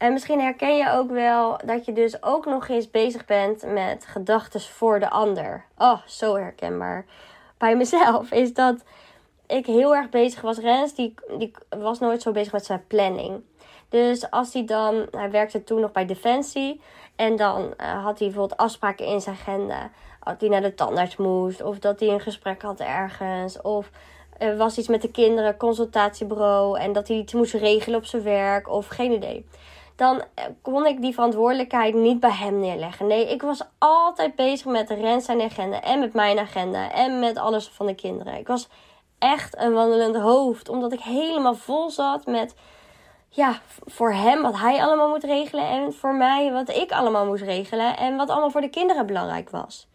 En 0.00 0.12
misschien 0.12 0.40
herken 0.40 0.76
je 0.76 0.90
ook 0.90 1.10
wel 1.10 1.58
dat 1.64 1.84
je 1.84 1.92
dus 1.92 2.22
ook 2.22 2.46
nog 2.46 2.68
eens 2.68 2.90
bezig 2.90 3.24
bent 3.24 3.62
met 3.66 4.06
gedachten 4.06 4.60
voor 4.60 5.00
de 5.00 5.10
ander. 5.10 5.64
Oh, 5.78 5.98
zo 6.06 6.36
herkenbaar. 6.36 7.04
Bij 7.58 7.76
mezelf 7.76 8.30
is 8.42 8.54
dat 8.54 8.84
ik 9.46 9.66
heel 9.66 9.94
erg 9.94 10.08
bezig 10.08 10.40
was. 10.40 10.58
Rens, 10.58 10.94
die, 10.94 11.14
die 11.38 11.50
was 11.68 11.98
nooit 11.98 12.22
zo 12.22 12.32
bezig 12.32 12.52
met 12.52 12.64
zijn 12.64 12.86
planning. 12.86 13.42
Dus 13.88 14.30
als 14.30 14.52
hij 14.52 14.64
dan, 14.64 15.06
hij 15.10 15.30
werkte 15.30 15.64
toen 15.64 15.80
nog 15.80 15.92
bij 15.92 16.06
Defensie. 16.06 16.80
En 17.16 17.36
dan 17.36 17.62
uh, 17.62 18.04
had 18.04 18.18
hij 18.18 18.28
bijvoorbeeld 18.28 18.60
afspraken 18.60 19.06
in 19.06 19.20
zijn 19.20 19.36
agenda. 19.36 19.90
Dat 20.24 20.40
hij 20.40 20.48
naar 20.48 20.62
de 20.62 20.74
tandarts 20.74 21.16
moest. 21.16 21.62
Of 21.62 21.78
dat 21.78 22.00
hij 22.00 22.08
een 22.08 22.20
gesprek 22.20 22.62
had 22.62 22.80
ergens. 22.80 23.60
Of 23.60 23.90
er 24.38 24.56
was 24.56 24.78
iets 24.78 24.88
met 24.88 25.02
de 25.02 25.10
kinderen, 25.10 25.56
consultatiebureau. 25.56 26.78
En 26.78 26.92
dat 26.92 27.08
hij 27.08 27.16
iets 27.16 27.32
moest 27.32 27.54
regelen 27.54 27.98
op 27.98 28.04
zijn 28.04 28.22
werk. 28.22 28.68
Of 28.68 28.86
geen 28.86 29.12
idee 29.12 29.46
dan 30.00 30.22
eh, 30.34 30.44
kon 30.62 30.86
ik 30.86 31.00
die 31.00 31.14
verantwoordelijkheid 31.14 31.94
niet 31.94 32.20
bij 32.20 32.30
hem 32.30 32.58
neerleggen. 32.58 33.06
Nee, 33.06 33.30
ik 33.30 33.42
was 33.42 33.62
altijd 33.78 34.34
bezig 34.34 34.66
met 34.66 34.90
Rens 34.90 35.24
zijn 35.24 35.40
agenda 35.40 35.80
en 35.80 35.98
met 35.98 36.12
mijn 36.12 36.38
agenda 36.38 36.92
en 36.92 37.18
met 37.18 37.38
alles 37.38 37.68
van 37.68 37.86
de 37.86 37.94
kinderen. 37.94 38.38
Ik 38.38 38.46
was 38.46 38.68
echt 39.18 39.56
een 39.58 39.72
wandelend 39.72 40.16
hoofd, 40.16 40.68
omdat 40.68 40.92
ik 40.92 41.00
helemaal 41.00 41.54
vol 41.54 41.90
zat 41.90 42.26
met 42.26 42.54
ja, 43.28 43.60
voor 43.84 44.12
hem 44.12 44.42
wat 44.42 44.58
hij 44.58 44.82
allemaal 44.82 45.08
moet 45.08 45.24
regelen 45.24 45.68
en 45.68 45.92
voor 45.92 46.14
mij 46.14 46.52
wat 46.52 46.68
ik 46.68 46.92
allemaal 46.92 47.26
moest 47.26 47.42
regelen 47.42 47.96
en 47.96 48.16
wat 48.16 48.30
allemaal 48.30 48.50
voor 48.50 48.60
de 48.60 48.70
kinderen 48.70 49.06
belangrijk 49.06 49.50
was. 49.50 49.88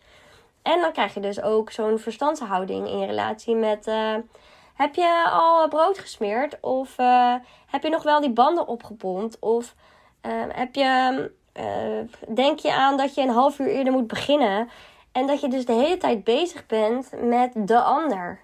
En 0.61 0.81
dan 0.81 0.91
krijg 0.91 1.13
je 1.13 1.19
dus 1.19 1.41
ook 1.41 1.71
zo'n 1.71 1.99
verstandshouding 1.99 2.87
in 2.87 3.05
relatie 3.05 3.55
met. 3.55 3.87
Uh, 3.87 4.15
heb 4.75 4.95
je 4.95 5.29
al 5.31 5.67
brood 5.67 5.99
gesmeerd? 5.99 6.57
Of 6.61 6.99
uh, 6.99 7.35
heb 7.65 7.83
je 7.83 7.89
nog 7.89 8.03
wel 8.03 8.21
die 8.21 8.29
banden 8.29 8.67
opgepompt? 8.67 9.39
Of 9.39 9.75
heb 10.51 10.75
je, 10.75 11.31
uh, 11.59 12.33
denk 12.35 12.59
je 12.59 12.73
aan 12.73 12.97
dat 12.97 13.15
je 13.15 13.21
een 13.21 13.29
half 13.29 13.59
uur 13.59 13.67
eerder 13.67 13.93
moet 13.93 14.07
beginnen. 14.07 14.69
En 15.11 15.27
dat 15.27 15.41
je 15.41 15.47
dus 15.47 15.65
de 15.65 15.73
hele 15.73 15.97
tijd 15.97 16.23
bezig 16.23 16.65
bent 16.65 17.09
met 17.21 17.51
de 17.55 17.79
ander. 17.79 18.39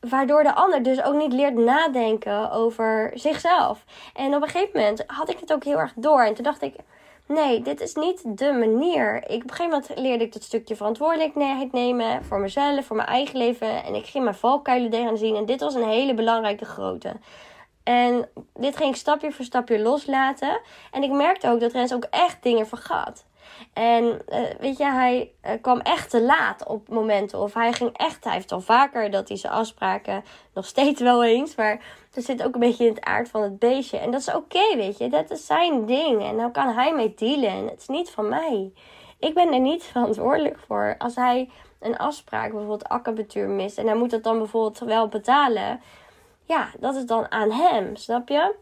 Waardoor 0.00 0.42
de 0.42 0.54
ander 0.54 0.82
dus 0.82 1.02
ook 1.02 1.14
niet 1.14 1.32
leert 1.32 1.54
nadenken 1.54 2.50
over 2.50 3.10
zichzelf. 3.14 3.84
En 4.14 4.34
op 4.34 4.42
een 4.42 4.48
gegeven 4.48 4.80
moment 4.80 5.04
had 5.06 5.30
ik 5.30 5.38
het 5.40 5.52
ook 5.52 5.64
heel 5.64 5.78
erg 5.78 5.92
door. 5.96 6.22
En 6.22 6.34
toen 6.34 6.44
dacht 6.44 6.62
ik, 6.62 6.74
nee, 7.26 7.62
dit 7.62 7.80
is 7.80 7.94
niet 7.94 8.38
de 8.38 8.52
manier. 8.52 9.16
Ik, 9.16 9.42
op 9.42 9.50
een 9.50 9.56
gegeven 9.56 9.70
moment 9.70 9.98
leerde 9.98 10.24
ik 10.24 10.32
dat 10.32 10.42
stukje 10.42 10.76
verantwoordelijkheid 10.76 11.72
nemen 11.72 12.24
voor 12.24 12.40
mezelf, 12.40 12.86
voor 12.86 12.96
mijn 12.96 13.08
eigen 13.08 13.38
leven. 13.38 13.84
En 13.84 13.94
ik 13.94 14.06
ging 14.06 14.24
mijn 14.24 14.36
valkuilen 14.36 14.90
tegen 14.90 15.18
zien. 15.18 15.36
En 15.36 15.46
dit 15.46 15.60
was 15.60 15.74
een 15.74 15.88
hele 15.88 16.14
belangrijke 16.14 16.64
grote. 16.64 17.12
En 17.90 18.28
dit 18.54 18.76
ging 18.76 18.90
ik 18.90 18.96
stapje 18.96 19.32
voor 19.32 19.44
stapje 19.44 19.78
loslaten. 19.78 20.60
En 20.90 21.02
ik 21.02 21.10
merkte 21.10 21.48
ook 21.48 21.60
dat 21.60 21.72
Rens 21.72 21.94
ook 21.94 22.06
echt 22.10 22.42
dingen 22.42 22.66
vergat. 22.66 23.24
En 23.72 24.04
uh, 24.04 24.38
weet 24.58 24.76
je, 24.76 24.84
hij 24.84 25.32
uh, 25.44 25.50
kwam 25.60 25.80
echt 25.80 26.10
te 26.10 26.22
laat 26.22 26.66
op 26.66 26.88
momenten. 26.88 27.38
Of 27.38 27.54
hij 27.54 27.72
ging 27.72 27.96
echt, 27.96 28.24
hij 28.24 28.32
heeft 28.32 28.52
al 28.52 28.60
vaker 28.60 29.10
dat 29.10 29.28
hij 29.28 29.36
zijn 29.36 29.52
afspraken 29.52 30.24
nog 30.54 30.66
steeds 30.66 31.00
wel 31.00 31.24
eens. 31.24 31.54
Maar 31.54 31.80
er 32.14 32.22
zit 32.22 32.42
ook 32.42 32.54
een 32.54 32.60
beetje 32.60 32.86
in 32.86 32.94
het 32.94 33.04
aard 33.04 33.28
van 33.28 33.42
het 33.42 33.58
beestje. 33.58 33.98
En 33.98 34.10
dat 34.10 34.20
is 34.20 34.34
oké, 34.34 34.76
weet 34.76 34.98
je. 34.98 35.08
Dat 35.08 35.30
is 35.30 35.46
zijn 35.46 35.86
ding. 35.86 36.22
En 36.22 36.36
nou 36.36 36.50
kan 36.50 36.74
hij 36.74 36.94
mee 36.94 37.14
dealen. 37.14 37.50
En 37.50 37.66
het 37.66 37.80
is 37.80 37.88
niet 37.88 38.10
van 38.10 38.28
mij. 38.28 38.72
Ik 39.18 39.34
ben 39.34 39.52
er 39.52 39.60
niet 39.60 39.84
verantwoordelijk 39.92 40.58
voor. 40.66 40.94
Als 40.98 41.14
hij 41.14 41.50
een 41.80 41.96
afspraak, 41.96 42.50
bijvoorbeeld 42.50 42.88
acupunctuur 42.88 43.48
mist. 43.48 43.78
En 43.78 43.86
hij 43.86 43.96
moet 43.96 44.10
dat 44.10 44.22
dan 44.22 44.38
bijvoorbeeld 44.38 44.78
wel 44.78 45.08
betalen 45.08 45.80
ja, 46.50 46.70
dat 46.80 46.94
is 46.94 47.06
dan 47.06 47.30
aan 47.30 47.50
hem, 47.50 47.96
snap 47.96 48.28
je? 48.28 48.54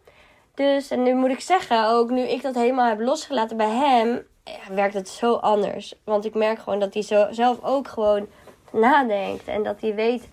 Dus, 0.55 0.90
en 0.90 1.03
nu 1.03 1.14
moet 1.14 1.31
ik 1.31 1.40
zeggen, 1.40 1.88
ook 1.88 2.11
nu 2.11 2.20
ik 2.20 2.42
dat 2.42 2.55
helemaal 2.55 2.88
heb 2.88 3.01
losgelaten 3.01 3.57
bij 3.57 3.70
hem, 3.70 4.27
ja, 4.44 4.74
werkt 4.74 4.94
het 4.94 5.09
zo 5.09 5.35
anders. 5.35 5.94
Want 6.05 6.24
ik 6.24 6.35
merk 6.35 6.59
gewoon 6.59 6.79
dat 6.79 6.94
hij 6.94 7.03
zo, 7.03 7.27
zelf 7.31 7.62
ook 7.62 7.88
gewoon 7.88 8.27
nadenkt. 8.72 9.48
En 9.48 9.62
dat 9.62 9.81
hij 9.81 9.94
weet, 9.94 10.29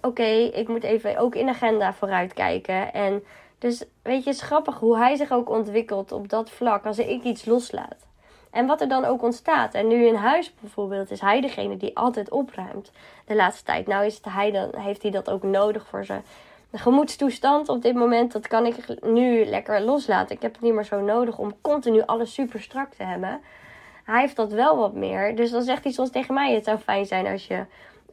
oké, 0.00 0.22
ik 0.52 0.68
moet 0.68 0.82
even 0.82 1.18
ook 1.18 1.34
in 1.34 1.48
agenda 1.48 1.92
vooruit 1.92 2.32
kijken. 2.32 2.92
En 2.92 3.24
Dus 3.58 3.84
weet 4.02 4.24
je, 4.24 4.30
het 4.30 4.38
is 4.38 4.46
grappig 4.46 4.78
hoe 4.78 4.96
hij 4.96 5.16
zich 5.16 5.32
ook 5.32 5.50
ontwikkelt 5.50 6.12
op 6.12 6.28
dat 6.28 6.50
vlak 6.50 6.86
als 6.86 6.98
ik 6.98 7.22
iets 7.22 7.44
loslaat. 7.44 8.06
En 8.50 8.66
wat 8.66 8.80
er 8.80 8.88
dan 8.88 9.04
ook 9.04 9.22
ontstaat. 9.22 9.74
En 9.74 9.88
nu 9.88 10.06
in 10.06 10.14
huis 10.14 10.54
bijvoorbeeld 10.60 11.10
is 11.10 11.20
hij 11.20 11.40
degene 11.40 11.76
die 11.76 11.96
altijd 11.96 12.30
opruimt 12.30 12.92
de 13.26 13.34
laatste 13.34 13.64
tijd. 13.64 13.86
Nou 13.86 14.04
is 14.04 14.14
het 14.14 14.24
hij 14.24 14.50
dan, 14.50 14.70
heeft 14.76 15.02
hij 15.02 15.10
dat 15.10 15.30
ook 15.30 15.42
nodig 15.42 15.86
voor 15.86 16.04
zijn 16.04 16.24
gemoedstoestand 16.72 17.68
op 17.68 17.82
dit 17.82 17.94
moment. 17.94 18.32
Dat 18.32 18.46
kan 18.46 18.66
ik 18.66 19.02
nu 19.02 19.44
lekker 19.44 19.80
loslaten. 19.80 20.36
Ik 20.36 20.42
heb 20.42 20.52
het 20.52 20.62
niet 20.62 20.74
meer 20.74 20.84
zo 20.84 21.00
nodig 21.00 21.38
om 21.38 21.60
continu 21.60 22.02
alles 22.02 22.34
super 22.34 22.60
strak 22.60 22.94
te 22.94 23.02
hebben. 23.02 23.40
Hij 24.04 24.20
heeft 24.20 24.36
dat 24.36 24.52
wel 24.52 24.76
wat 24.76 24.94
meer. 24.94 25.36
Dus 25.36 25.50
dan 25.50 25.62
zegt 25.62 25.84
hij 25.84 25.92
soms 25.92 26.10
tegen 26.10 26.34
mij: 26.34 26.54
Het 26.54 26.64
zou 26.64 26.78
fijn 26.78 27.06
zijn 27.06 27.26
als 27.26 27.46
je 27.46 27.64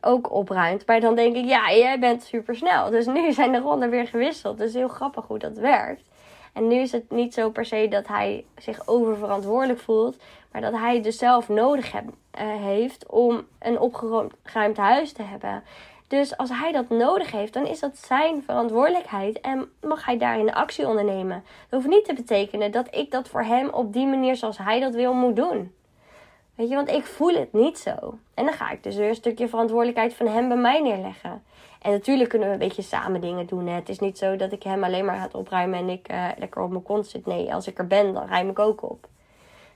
ook 0.02 0.32
opruimt. 0.32 0.86
Maar 0.86 1.00
dan 1.00 1.16
denk 1.16 1.36
ik: 1.36 1.46
Ja, 1.46 1.72
jij 1.72 2.00
bent 2.00 2.24
super 2.24 2.56
snel. 2.56 2.90
Dus 2.90 3.06
nu 3.06 3.32
zijn 3.32 3.52
de 3.52 3.60
ronden 3.60 3.90
weer 3.90 4.08
gewisseld. 4.08 4.58
Dus 4.58 4.74
heel 4.74 4.88
grappig 4.88 5.28
hoe 5.28 5.40
dat 5.40 5.58
werkt. 5.58 6.10
En 6.54 6.68
nu 6.68 6.76
is 6.76 6.92
het 6.92 7.12
niet 7.12 7.34
zo 7.34 7.50
per 7.50 7.66
se 7.66 7.88
dat 7.90 8.08
hij 8.08 8.46
zich 8.58 8.88
oververantwoordelijk 8.88 9.80
voelt, 9.80 10.18
maar 10.52 10.62
dat 10.62 10.74
hij 10.74 11.02
dus 11.02 11.18
zelf 11.18 11.50
nodig 11.50 11.94
uh, 11.94 12.02
heeft 12.42 13.08
om 13.08 13.48
een 13.60 13.80
opgeruimd 13.80 14.78
huis 14.78 15.12
te 15.12 15.24
hebben. 15.24 15.64
Dus 16.08 16.38
als 16.38 16.50
hij 16.50 16.72
dat 16.72 16.90
nodig 16.90 17.32
heeft, 17.32 17.54
dan 17.54 17.66
is 17.66 17.80
dat 17.80 17.98
zijn 17.98 18.44
verantwoordelijkheid 18.44 19.42
en 19.42 19.70
mag 19.82 20.06
hij 20.06 20.18
daarin 20.18 20.54
actie 20.54 20.88
ondernemen. 20.88 21.44
Dat 21.70 21.82
hoeft 21.82 21.94
niet 21.96 22.06
te 22.06 22.14
betekenen 22.14 22.72
dat 22.72 22.96
ik 22.96 23.12
dat 23.12 23.30
voor 23.30 23.44
hem 23.44 23.70
op 23.70 23.94
die 23.94 24.08
manier 24.08 24.36
zoals 24.36 24.58
hij 24.58 24.80
dat 24.80 24.96
wil 24.96 25.14
moet 25.14 25.36
doen. 25.36 25.74
Weet 26.56 26.70
je, 26.70 26.76
want 26.76 26.90
ik 26.90 27.06
voel 27.06 27.34
het 27.34 27.54
niet 27.54 27.80
zo. 27.80 28.18
En 28.34 28.46
dan 28.46 28.54
ga 28.54 28.72
ik 28.72 28.84
dus 28.84 28.96
weer 28.96 29.10
een 29.10 29.16
stukje 29.16 29.48
verantwoordelijkheid 29.48 30.14
van 30.14 30.28
hem 30.28 30.48
bij 30.48 30.58
mij 30.58 30.82
neerleggen. 30.82 31.44
En 31.82 31.92
natuurlijk 31.92 32.30
kunnen 32.30 32.48
we 32.48 32.54
een 32.54 32.60
beetje 32.60 32.82
samen 32.82 33.22
dingen 33.22 33.46
doen. 33.46 33.68
Hè. 33.68 33.74
Het 33.74 33.90
is 33.90 34.00
niet 34.00 34.18
zo 34.18 34.36
dat 34.36 34.52
ik 34.52 34.64
hem 34.64 34.84
alleen 34.84 35.06
maar 35.06 35.18
ga 35.18 35.28
opruimen 35.32 35.80
en 35.80 35.90
ik 35.90 36.12
uh, 36.12 36.28
lekker 36.38 36.62
op 36.62 36.70
mijn 36.70 36.84
kont 36.84 37.08
zit. 37.08 37.26
Nee, 37.26 37.54
als 37.54 37.68
ik 37.68 37.78
er 37.78 37.88
ben, 37.88 38.14
dan 38.14 38.28
ruim 38.28 38.50
ik 38.50 38.60
ook 38.60 38.90
op. 38.90 39.08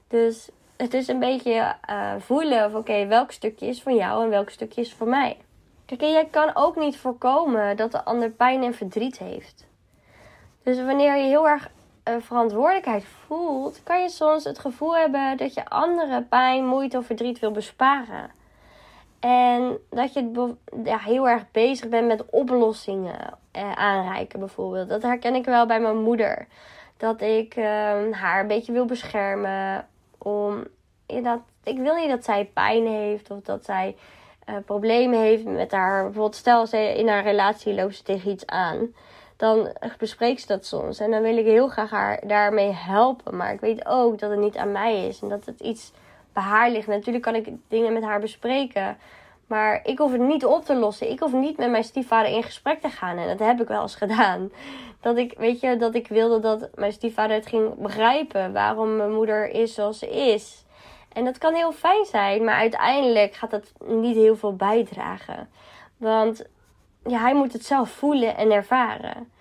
Dus 0.07 0.49
het 0.77 0.93
is 0.93 1.07
een 1.07 1.19
beetje 1.19 1.75
uh, 1.89 2.11
voelen 2.19 2.65
of 2.65 2.73
oké, 2.73 3.05
welk 3.05 3.31
stukje 3.31 3.67
is 3.67 3.81
van 3.81 3.95
jou 3.95 4.23
en 4.23 4.29
welk 4.29 4.49
stukje 4.49 4.81
is 4.81 4.93
van 4.93 5.09
mij. 5.09 5.37
Kijk, 5.97 6.11
jij 6.11 6.27
kan 6.31 6.51
ook 6.53 6.75
niet 6.75 6.97
voorkomen 6.97 7.77
dat 7.77 7.91
de 7.91 8.03
ander 8.03 8.29
pijn 8.29 8.63
en 8.63 8.73
verdriet 8.73 9.17
heeft. 9.17 9.67
Dus 10.63 10.77
wanneer 10.83 11.15
je 11.15 11.23
heel 11.23 11.47
erg 11.47 11.69
uh, 12.09 12.15
verantwoordelijkheid 12.19 13.05
voelt, 13.05 13.83
kan 13.83 14.01
je 14.01 14.09
soms 14.09 14.43
het 14.43 14.59
gevoel 14.59 14.97
hebben 14.97 15.37
dat 15.37 15.53
je 15.53 15.65
andere 15.65 16.21
pijn, 16.21 16.65
moeite 16.65 16.97
of 16.97 17.05
verdriet 17.05 17.39
wil 17.39 17.51
besparen. 17.51 18.31
En 19.19 19.77
dat 19.89 20.13
je 20.13 20.55
heel 20.85 21.29
erg 21.29 21.51
bezig 21.51 21.89
bent 21.89 22.07
met 22.07 22.29
oplossingen 22.29 23.37
eh, 23.51 23.71
aanreiken, 23.71 24.39
bijvoorbeeld. 24.39 24.89
Dat 24.89 25.01
herken 25.01 25.35
ik 25.35 25.45
wel 25.45 25.65
bij 25.65 25.79
mijn 25.79 26.01
moeder. 26.01 26.47
Dat 26.97 27.21
ik 27.21 27.55
uh, 27.55 27.65
haar 28.11 28.39
een 28.39 28.47
beetje 28.47 28.71
wil 28.71 28.85
beschermen. 28.85 29.87
Om, 30.17 30.63
dat, 31.05 31.39
ik 31.63 31.77
wil 31.77 31.95
niet 31.95 32.09
dat 32.09 32.23
zij 32.23 32.45
pijn 32.53 32.87
heeft 32.87 33.31
of 33.31 33.41
dat 33.41 33.65
zij 33.65 33.95
uh, 34.51 34.57
problemen 34.65 35.19
heeft 35.19 35.45
met 35.45 35.71
haar. 35.71 36.03
Bijvoorbeeld, 36.03 36.35
stel 36.35 36.67
ze 36.67 36.97
in 36.97 37.07
haar 37.07 37.23
relatie 37.23 37.73
loopt 37.73 37.95
ze 37.95 38.03
tegen 38.03 38.31
iets 38.31 38.45
aan. 38.45 38.93
Dan 39.37 39.67
bespreekt 39.97 40.41
ze 40.41 40.47
dat 40.47 40.65
soms. 40.65 40.99
En 40.99 41.11
dan 41.11 41.21
wil 41.21 41.37
ik 41.37 41.45
heel 41.45 41.67
graag 41.67 41.89
haar 41.89 42.27
daarmee 42.27 42.71
helpen. 42.73 43.35
Maar 43.35 43.53
ik 43.53 43.59
weet 43.59 43.85
ook 43.85 44.19
dat 44.19 44.29
het 44.29 44.39
niet 44.39 44.57
aan 44.57 44.71
mij 44.71 45.07
is. 45.07 45.21
En 45.21 45.29
dat 45.29 45.45
het 45.45 45.59
iets 45.59 45.91
bij 46.33 46.43
haar 46.43 46.69
ligt. 46.69 46.87
Natuurlijk 46.87 47.23
kan 47.23 47.35
ik 47.35 47.49
dingen 47.67 47.93
met 47.93 48.03
haar 48.03 48.19
bespreken. 48.19 48.97
Maar 49.47 49.79
ik 49.83 49.97
hoef 49.97 50.11
het 50.11 50.21
niet 50.21 50.45
op 50.45 50.65
te 50.65 50.75
lossen. 50.75 51.09
Ik 51.09 51.19
hoef 51.19 51.33
niet 51.33 51.57
met 51.57 51.69
mijn 51.69 51.83
stiefvader 51.83 52.31
in 52.31 52.43
gesprek 52.43 52.81
te 52.81 52.89
gaan. 52.89 53.17
En 53.17 53.27
dat 53.27 53.47
heb 53.47 53.61
ik 53.61 53.67
wel 53.67 53.81
eens 53.81 53.95
gedaan. 53.95 54.51
Dat 55.01 55.17
ik, 55.17 55.33
weet 55.37 55.59
je, 55.59 55.77
dat 55.77 55.95
ik 55.95 56.07
wilde 56.07 56.39
dat 56.39 56.69
mijn 56.75 56.91
stiefvader 56.91 57.35
het 57.35 57.47
ging 57.47 57.75
begrijpen. 57.75 58.53
Waarom 58.53 58.95
mijn 58.95 59.13
moeder 59.13 59.49
is 59.49 59.73
zoals 59.73 59.99
ze 59.99 60.09
is. 60.09 60.63
En 61.13 61.25
dat 61.25 61.37
kan 61.37 61.53
heel 61.53 61.71
fijn 61.71 62.05
zijn. 62.05 62.43
Maar 62.43 62.55
uiteindelijk 62.55 63.33
gaat 63.33 63.51
dat 63.51 63.73
niet 63.85 64.15
heel 64.15 64.35
veel 64.35 64.55
bijdragen. 64.55 65.49
Want 65.97 66.45
ja, 67.05 67.19
hij 67.19 67.33
moet 67.33 67.53
het 67.53 67.65
zelf 67.65 67.89
voelen 67.89 68.37
en 68.37 68.51
ervaren. 68.51 69.31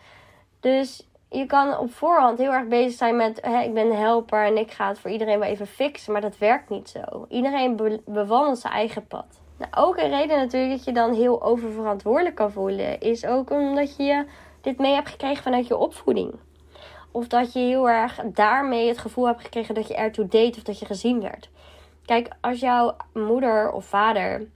Dus 0.61 1.09
je 1.28 1.46
kan 1.46 1.78
op 1.78 1.92
voorhand 1.92 2.38
heel 2.38 2.52
erg 2.52 2.68
bezig 2.68 2.98
zijn 2.98 3.16
met: 3.16 3.38
hè, 3.40 3.62
ik 3.62 3.74
ben 3.74 3.96
helper 3.96 4.44
en 4.44 4.56
ik 4.56 4.70
ga 4.70 4.88
het 4.88 4.98
voor 4.98 5.11
iedereen 5.11 5.38
wel 5.38 5.48
even 5.48 5.66
fixen. 5.66 6.12
Maar 6.12 6.20
dat 6.20 6.38
werkt 6.38 6.68
niet 6.68 6.88
zo. 6.88 7.26
Iedereen 7.28 7.76
be 7.76 8.02
bewandelt 8.06 8.59
zijn 8.59 8.72
eigen 8.72 9.06
pad. 9.06 9.40
Nou, 9.61 9.72
ook 9.88 9.96
een 9.96 10.11
reden 10.11 10.38
natuurlijk 10.38 10.72
dat 10.72 10.85
je 10.85 10.92
dan 10.92 11.14
heel 11.14 11.42
oververantwoordelijk 11.42 12.35
kan 12.35 12.52
voelen, 12.52 13.00
is 13.00 13.26
ook 13.26 13.50
omdat 13.50 13.96
je 13.96 14.24
dit 14.61 14.78
mee 14.78 14.94
hebt 14.94 15.09
gekregen 15.09 15.42
vanuit 15.42 15.66
je 15.66 15.76
opvoeding. 15.76 16.35
Of 17.11 17.26
dat 17.26 17.52
je 17.52 17.59
heel 17.59 17.88
erg 17.88 18.20
daarmee 18.24 18.88
het 18.88 18.98
gevoel 18.98 19.26
hebt 19.26 19.42
gekregen 19.42 19.74
dat 19.74 19.88
je 19.88 19.94
ertoe 19.94 20.28
deed 20.28 20.56
of 20.56 20.62
dat 20.62 20.78
je 20.78 20.87
gezien 20.87 21.20
werd. 21.20 21.50
Kijk, 22.11 22.29
als 22.40 22.61
jouw 22.61 22.96
moeder 23.12 23.73
of 23.73 23.85
vader 23.85 24.46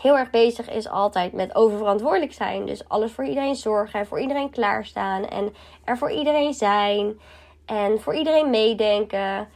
heel 0.00 0.18
erg 0.18 0.30
bezig 0.30 0.70
is 0.70 0.88
altijd 0.88 1.32
met 1.32 1.54
oververantwoordelijk 1.54 2.32
zijn. 2.32 2.66
Dus 2.66 2.88
alles 2.88 3.12
voor 3.12 3.24
iedereen 3.24 3.54
zorgen 3.54 4.00
en 4.00 4.06
voor 4.06 4.20
iedereen 4.20 4.50
klaarstaan. 4.50 5.28
En 5.28 5.54
er 5.84 5.98
voor 5.98 6.10
iedereen 6.10 6.54
zijn. 6.54 7.20
En 7.66 8.00
voor 8.00 8.14
iedereen 8.14 8.50
meedenken. 8.50 9.48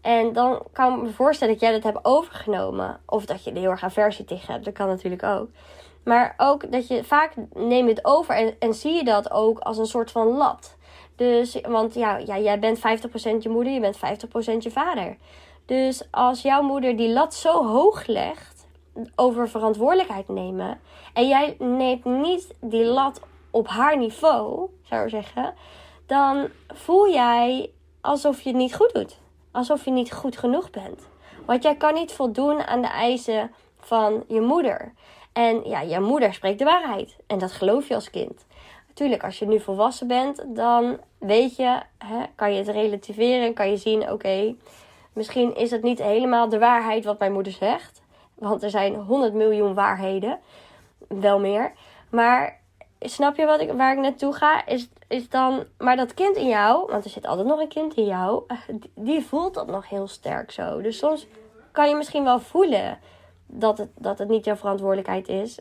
En 0.00 0.32
dan 0.32 0.62
kan 0.72 0.96
ik 0.96 1.02
me 1.02 1.10
voorstellen 1.10 1.54
dat 1.54 1.62
jij 1.62 1.72
dat 1.72 1.82
hebt 1.82 2.04
overgenomen. 2.04 3.00
Of 3.06 3.26
dat 3.26 3.44
je 3.44 3.50
er 3.50 3.60
heel 3.60 3.70
erg 3.70 3.84
aversie 3.84 4.24
tegen 4.24 4.52
hebt. 4.52 4.64
Dat 4.64 4.74
kan 4.74 4.88
natuurlijk 4.88 5.22
ook. 5.22 5.48
Maar 6.04 6.34
ook 6.36 6.72
dat 6.72 6.88
je 6.88 7.04
vaak 7.04 7.32
neem 7.54 7.84
je 7.84 7.92
het 7.92 8.04
over 8.04 8.34
en, 8.34 8.54
en 8.58 8.74
zie 8.74 8.92
je 8.92 9.04
dat 9.04 9.30
ook 9.30 9.58
als 9.58 9.78
een 9.78 9.86
soort 9.86 10.10
van 10.10 10.26
lat. 10.26 10.76
Dus, 11.16 11.60
want 11.68 11.94
ja, 11.94 12.16
ja, 12.16 12.38
jij 12.38 12.58
bent 12.58 12.78
50% 12.78 12.82
je 13.38 13.48
moeder, 13.48 13.72
je 13.72 13.80
bent 13.80 13.96
50% 13.96 14.00
je 14.58 14.70
vader. 14.70 15.16
Dus 15.70 16.02
als 16.10 16.42
jouw 16.42 16.62
moeder 16.62 16.96
die 16.96 17.08
lat 17.08 17.34
zo 17.34 17.66
hoog 17.66 18.06
legt 18.06 18.66
over 19.14 19.48
verantwoordelijkheid 19.48 20.28
nemen. 20.28 20.80
En 21.12 21.28
jij 21.28 21.56
neemt 21.58 22.04
niet 22.04 22.54
die 22.60 22.84
lat 22.84 23.20
op 23.50 23.68
haar 23.68 23.96
niveau, 23.96 24.70
zou 24.82 25.02
ik 25.02 25.10
zeggen. 25.10 25.54
Dan 26.06 26.48
voel 26.66 27.10
jij 27.10 27.70
alsof 28.00 28.40
je 28.40 28.48
het 28.48 28.58
niet 28.58 28.74
goed 28.74 28.94
doet 28.94 29.18
alsof 29.50 29.84
je 29.84 29.90
niet 29.90 30.12
goed 30.12 30.38
genoeg 30.38 30.70
bent. 30.70 31.08
Want 31.46 31.62
jij 31.62 31.76
kan 31.76 31.94
niet 31.94 32.12
voldoen 32.12 32.66
aan 32.66 32.82
de 32.82 32.88
eisen 32.88 33.50
van 33.78 34.24
je 34.28 34.40
moeder. 34.40 34.92
En 35.32 35.68
ja, 35.68 35.80
je 35.80 36.00
moeder 36.00 36.34
spreekt 36.34 36.58
de 36.58 36.64
waarheid. 36.64 37.16
En 37.26 37.38
dat 37.38 37.52
geloof 37.52 37.88
je 37.88 37.94
als 37.94 38.10
kind. 38.10 38.46
Natuurlijk, 38.88 39.24
als 39.24 39.38
je 39.38 39.46
nu 39.46 39.60
volwassen 39.60 40.06
bent, 40.06 40.44
dan 40.46 40.98
weet 41.18 41.56
je, 41.56 41.80
hè, 41.98 42.24
kan 42.34 42.52
je 42.52 42.58
het 42.58 42.68
relativeren. 42.68 43.54
Kan 43.54 43.70
je 43.70 43.76
zien, 43.76 44.10
oké, 44.10 44.54
misschien 45.12 45.56
is 45.56 45.70
het 45.70 45.82
niet 45.82 46.02
helemaal 46.02 46.48
de 46.48 46.58
waarheid 46.58 47.04
wat 47.04 47.18
mijn 47.18 47.32
moeder 47.32 47.52
zegt. 47.52 48.02
Want 48.34 48.62
er 48.62 48.70
zijn 48.70 48.94
100 48.94 49.34
miljoen 49.34 49.74
waarheden. 49.74 50.38
Wel 51.08 51.40
meer. 51.40 51.72
Maar 52.10 52.60
snap 53.00 53.36
je 53.36 53.46
wat 53.46 53.60
ik, 53.60 53.72
waar 53.72 53.92
ik 53.92 53.98
naartoe 53.98 54.32
ga? 54.32 54.66
Is, 54.66 54.88
is 55.08 55.28
dan, 55.28 55.64
maar 55.78 55.96
dat 55.96 56.14
kind 56.14 56.36
in 56.36 56.48
jou, 56.48 56.90
want 56.90 57.04
er 57.04 57.10
zit 57.10 57.26
altijd 57.26 57.46
nog 57.46 57.60
een 57.60 57.68
kind 57.68 57.94
in 57.94 58.04
jou, 58.04 58.42
die 58.94 59.22
voelt 59.22 59.54
dat 59.54 59.66
nog 59.66 59.88
heel 59.88 60.06
sterk 60.06 60.50
zo. 60.50 60.80
Dus 60.80 60.98
soms 60.98 61.26
kan 61.72 61.88
je 61.88 61.94
misschien 61.94 62.24
wel 62.24 62.40
voelen 62.40 62.98
dat 63.46 63.78
het, 63.78 63.90
dat 63.94 64.18
het 64.18 64.28
niet 64.28 64.44
jouw 64.44 64.56
verantwoordelijkheid 64.56 65.28
is. 65.28 65.58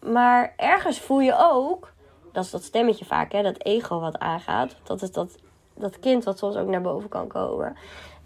Maar 0.00 0.52
ergens 0.56 1.00
voel 1.00 1.20
je 1.20 1.36
ook, 1.38 1.92
dat 2.32 2.44
is 2.44 2.50
dat 2.50 2.62
stemmetje 2.62 3.04
vaak, 3.04 3.32
hè, 3.32 3.42
dat 3.42 3.64
ego 3.64 4.00
wat 4.00 4.18
aangaat. 4.18 4.76
Dat 4.82 5.02
is 5.02 5.12
dat, 5.12 5.38
dat 5.74 5.98
kind 5.98 6.24
wat 6.24 6.38
soms 6.38 6.56
ook 6.56 6.68
naar 6.68 6.80
boven 6.80 7.08
kan 7.08 7.28
komen. 7.28 7.76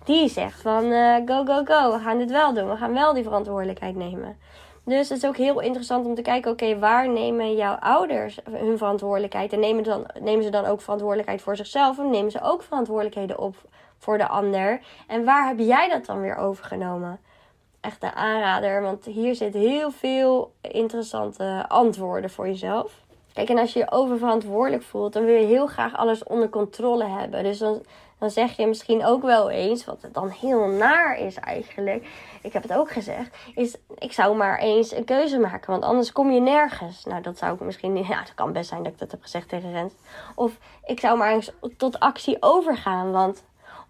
Die 0.06 0.28
zegt 0.28 0.60
van 0.60 0.84
uh, 0.84 1.16
go, 1.26 1.44
go, 1.44 1.64
go, 1.64 1.92
we 1.92 1.98
gaan 1.98 2.18
dit 2.18 2.30
wel 2.30 2.54
doen. 2.54 2.70
We 2.70 2.76
gaan 2.76 2.92
wel 2.92 3.14
die 3.14 3.22
verantwoordelijkheid 3.22 3.96
nemen. 3.96 4.38
Dus 4.84 5.08
het 5.08 5.18
is 5.18 5.26
ook 5.26 5.36
heel 5.36 5.60
interessant 5.60 6.06
om 6.06 6.14
te 6.14 6.22
kijken, 6.22 6.50
oké, 6.50 6.78
waar 6.78 7.08
nemen 7.08 7.54
jouw 7.54 7.74
ouders 7.74 8.38
hun 8.50 8.78
verantwoordelijkheid? 8.78 9.52
En 9.52 9.60
nemen, 9.60 9.84
dan, 9.84 10.06
nemen 10.20 10.44
ze 10.44 10.50
dan 10.50 10.64
ook 10.64 10.80
verantwoordelijkheid 10.80 11.42
voor 11.42 11.56
zichzelf? 11.56 11.98
Of 11.98 12.10
nemen 12.10 12.30
ze 12.30 12.42
ook 12.42 12.62
verantwoordelijkheden 12.62 13.38
op 13.38 13.56
voor 13.98 14.18
de 14.18 14.28
ander? 14.28 14.80
En 15.06 15.24
waar 15.24 15.46
heb 15.46 15.58
jij 15.58 15.88
dat 15.88 16.06
dan 16.06 16.20
weer 16.20 16.36
overgenomen? 16.36 17.20
Echt 17.80 18.02
een 18.02 18.14
aanrader, 18.14 18.82
want 18.82 19.04
hier 19.04 19.34
zit 19.34 19.54
heel 19.54 19.90
veel 19.90 20.52
interessante 20.60 21.64
antwoorden 21.68 22.30
voor 22.30 22.46
jezelf. 22.46 23.04
Kijk, 23.32 23.48
en 23.48 23.58
als 23.58 23.72
je 23.72 23.78
je 23.78 23.90
oververantwoordelijk 23.90 24.82
voelt, 24.82 25.12
dan 25.12 25.24
wil 25.24 25.34
je 25.34 25.46
heel 25.46 25.66
graag 25.66 25.96
alles 25.96 26.24
onder 26.24 26.48
controle 26.48 27.04
hebben. 27.04 27.42
Dus 27.42 27.58
dan 27.58 27.82
dan 28.18 28.30
zeg 28.30 28.56
je 28.56 28.66
misschien 28.66 29.04
ook 29.04 29.22
wel 29.22 29.50
eens, 29.50 29.84
wat 29.84 30.02
het 30.02 30.14
dan 30.14 30.28
heel 30.28 30.66
naar 30.66 31.18
is 31.18 31.34
eigenlijk. 31.34 32.08
Ik 32.42 32.52
heb 32.52 32.62
het 32.62 32.72
ook 32.72 32.90
gezegd, 32.90 33.36
is 33.54 33.76
ik 33.98 34.12
zou 34.12 34.36
maar 34.36 34.58
eens 34.58 34.92
een 34.92 35.04
keuze 35.04 35.38
maken, 35.38 35.70
want 35.70 35.84
anders 35.84 36.12
kom 36.12 36.30
je 36.30 36.40
nergens. 36.40 37.04
Nou, 37.04 37.22
dat 37.22 37.38
zou 37.38 37.54
ik 37.54 37.60
misschien 37.60 37.92
niet, 37.92 38.06
ja, 38.06 38.18
het 38.18 38.34
kan 38.34 38.52
best 38.52 38.68
zijn 38.68 38.82
dat 38.82 38.92
ik 38.92 38.98
dat 38.98 39.10
heb 39.10 39.22
gezegd 39.22 39.48
tegen 39.48 39.72
Rens. 39.72 39.92
Of 40.34 40.58
ik 40.84 41.00
zou 41.00 41.18
maar 41.18 41.32
eens 41.32 41.52
tot 41.76 42.00
actie 42.00 42.36
overgaan, 42.40 43.12
want 43.12 43.44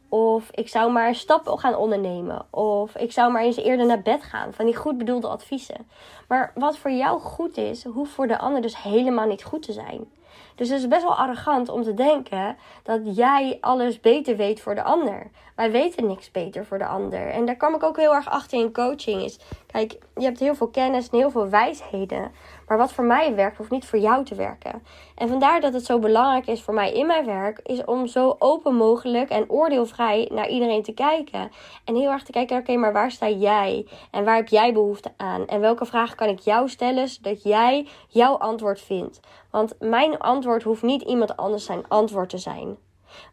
of 0.09 0.51
ik 0.51 0.69
zou 0.69 0.93
maar 0.93 1.09
een 1.09 1.15
stap 1.15 1.49
gaan 1.49 1.75
ondernemen. 1.75 2.47
Of 2.51 2.97
ik 2.97 3.13
zou 3.13 3.33
maar 3.33 3.43
eens 3.43 3.57
eerder 3.57 3.87
naar 3.87 4.03
bed 4.03 4.23
gaan. 4.23 4.53
Van 4.53 4.65
die 4.65 4.77
goed 4.77 4.99
bedoelde 4.99 5.29
adviezen. 5.29 5.89
Maar 6.29 6.53
wat 6.55 6.79
voor 6.79 6.91
jou 6.91 7.21
goed 7.21 7.57
is, 7.57 7.85
hoeft 7.85 8.13
voor 8.13 8.27
de 8.27 8.39
ander 8.39 8.63
dus 8.63 8.83
helemaal 8.83 9.27
niet 9.27 9.45
goed 9.45 9.63
te 9.63 9.73
zijn. 9.73 10.11
Dus 10.57 10.69
het 10.69 10.79
is 10.79 10.89
best 10.89 11.03
wel 11.03 11.17
arrogant 11.17 11.69
om 11.69 11.83
te 11.83 11.95
denken 11.95 12.57
dat 12.83 13.01
jij 13.17 13.59
alles 13.61 14.01
beter 14.01 14.37
weet 14.37 14.61
voor 14.61 14.75
de 14.75 14.83
ander. 14.83 15.31
Wij 15.57 15.71
weten 15.71 16.07
niks 16.07 16.31
beter 16.31 16.65
voor 16.65 16.79
de 16.79 16.87
ander. 16.87 17.29
En 17.29 17.47
daar 17.47 17.57
kwam 17.57 17.75
ik 17.75 17.83
ook 17.83 17.97
heel 17.97 18.15
erg 18.15 18.31
achter 18.31 18.59
in 18.59 18.73
coaching. 18.73 19.23
Is, 19.23 19.39
je 19.81 20.25
hebt 20.25 20.41
heel 20.41 20.55
veel 20.55 20.69
kennis 20.69 21.09
en 21.09 21.19
heel 21.19 21.31
veel 21.31 21.49
wijsheden. 21.49 22.33
Maar 22.67 22.79
wat 22.79 22.93
voor 22.93 23.05
mij 23.05 23.35
werkt, 23.35 23.57
hoeft 23.57 23.71
niet 23.71 23.85
voor 23.85 23.99
jou 23.99 24.25
te 24.25 24.35
werken. 24.35 24.83
En 25.15 25.29
vandaar 25.29 25.61
dat 25.61 25.73
het 25.73 25.85
zo 25.85 25.99
belangrijk 25.99 26.47
is 26.47 26.63
voor 26.63 26.75
mij 26.75 26.93
in 26.93 27.07
mijn 27.07 27.27
werk, 27.27 27.61
is 27.63 27.85
om 27.85 28.07
zo 28.07 28.37
open 28.39 28.75
mogelijk 28.75 29.31
en 29.31 29.51
oordeelvrij 29.51 30.31
naar 30.33 30.49
iedereen 30.49 30.83
te 30.83 30.93
kijken. 30.93 31.51
En 31.85 31.95
heel 31.95 32.11
erg 32.11 32.23
te 32.23 32.33
kijken, 32.33 32.59
oké, 32.59 32.77
maar 32.77 32.93
waar 32.93 33.11
sta 33.11 33.29
jij? 33.29 33.87
En 34.11 34.25
waar 34.25 34.37
heb 34.37 34.49
jij 34.49 34.73
behoefte 34.73 35.13
aan? 35.17 35.47
En 35.47 35.61
welke 35.61 35.85
vragen 35.85 36.17
kan 36.17 36.29
ik 36.29 36.39
jou 36.39 36.69
stellen, 36.69 37.09
zodat 37.09 37.43
jij 37.43 37.89
jouw 38.09 38.37
antwoord 38.37 38.81
vindt? 38.81 39.21
Want 39.51 39.75
mijn 39.81 40.19
antwoord 40.19 40.63
hoeft 40.63 40.83
niet 40.83 41.03
iemand 41.03 41.37
anders 41.37 41.65
zijn 41.65 41.89
antwoord 41.89 42.29
te 42.29 42.39
zijn. 42.39 42.77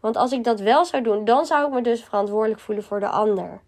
Want 0.01 0.15
als 0.15 0.32
ik 0.32 0.43
dat 0.43 0.60
wel 0.60 0.86
zou 0.86 1.03
doen, 1.03 1.25
dan 1.25 1.45
zou 1.45 1.67
ik 1.67 1.73
me 1.73 1.82
dus 1.82 2.03
verantwoordelijk 2.03 2.60
voelen 2.60 2.84
voor 2.84 2.99
de 2.99 3.08
ander. 3.08 3.62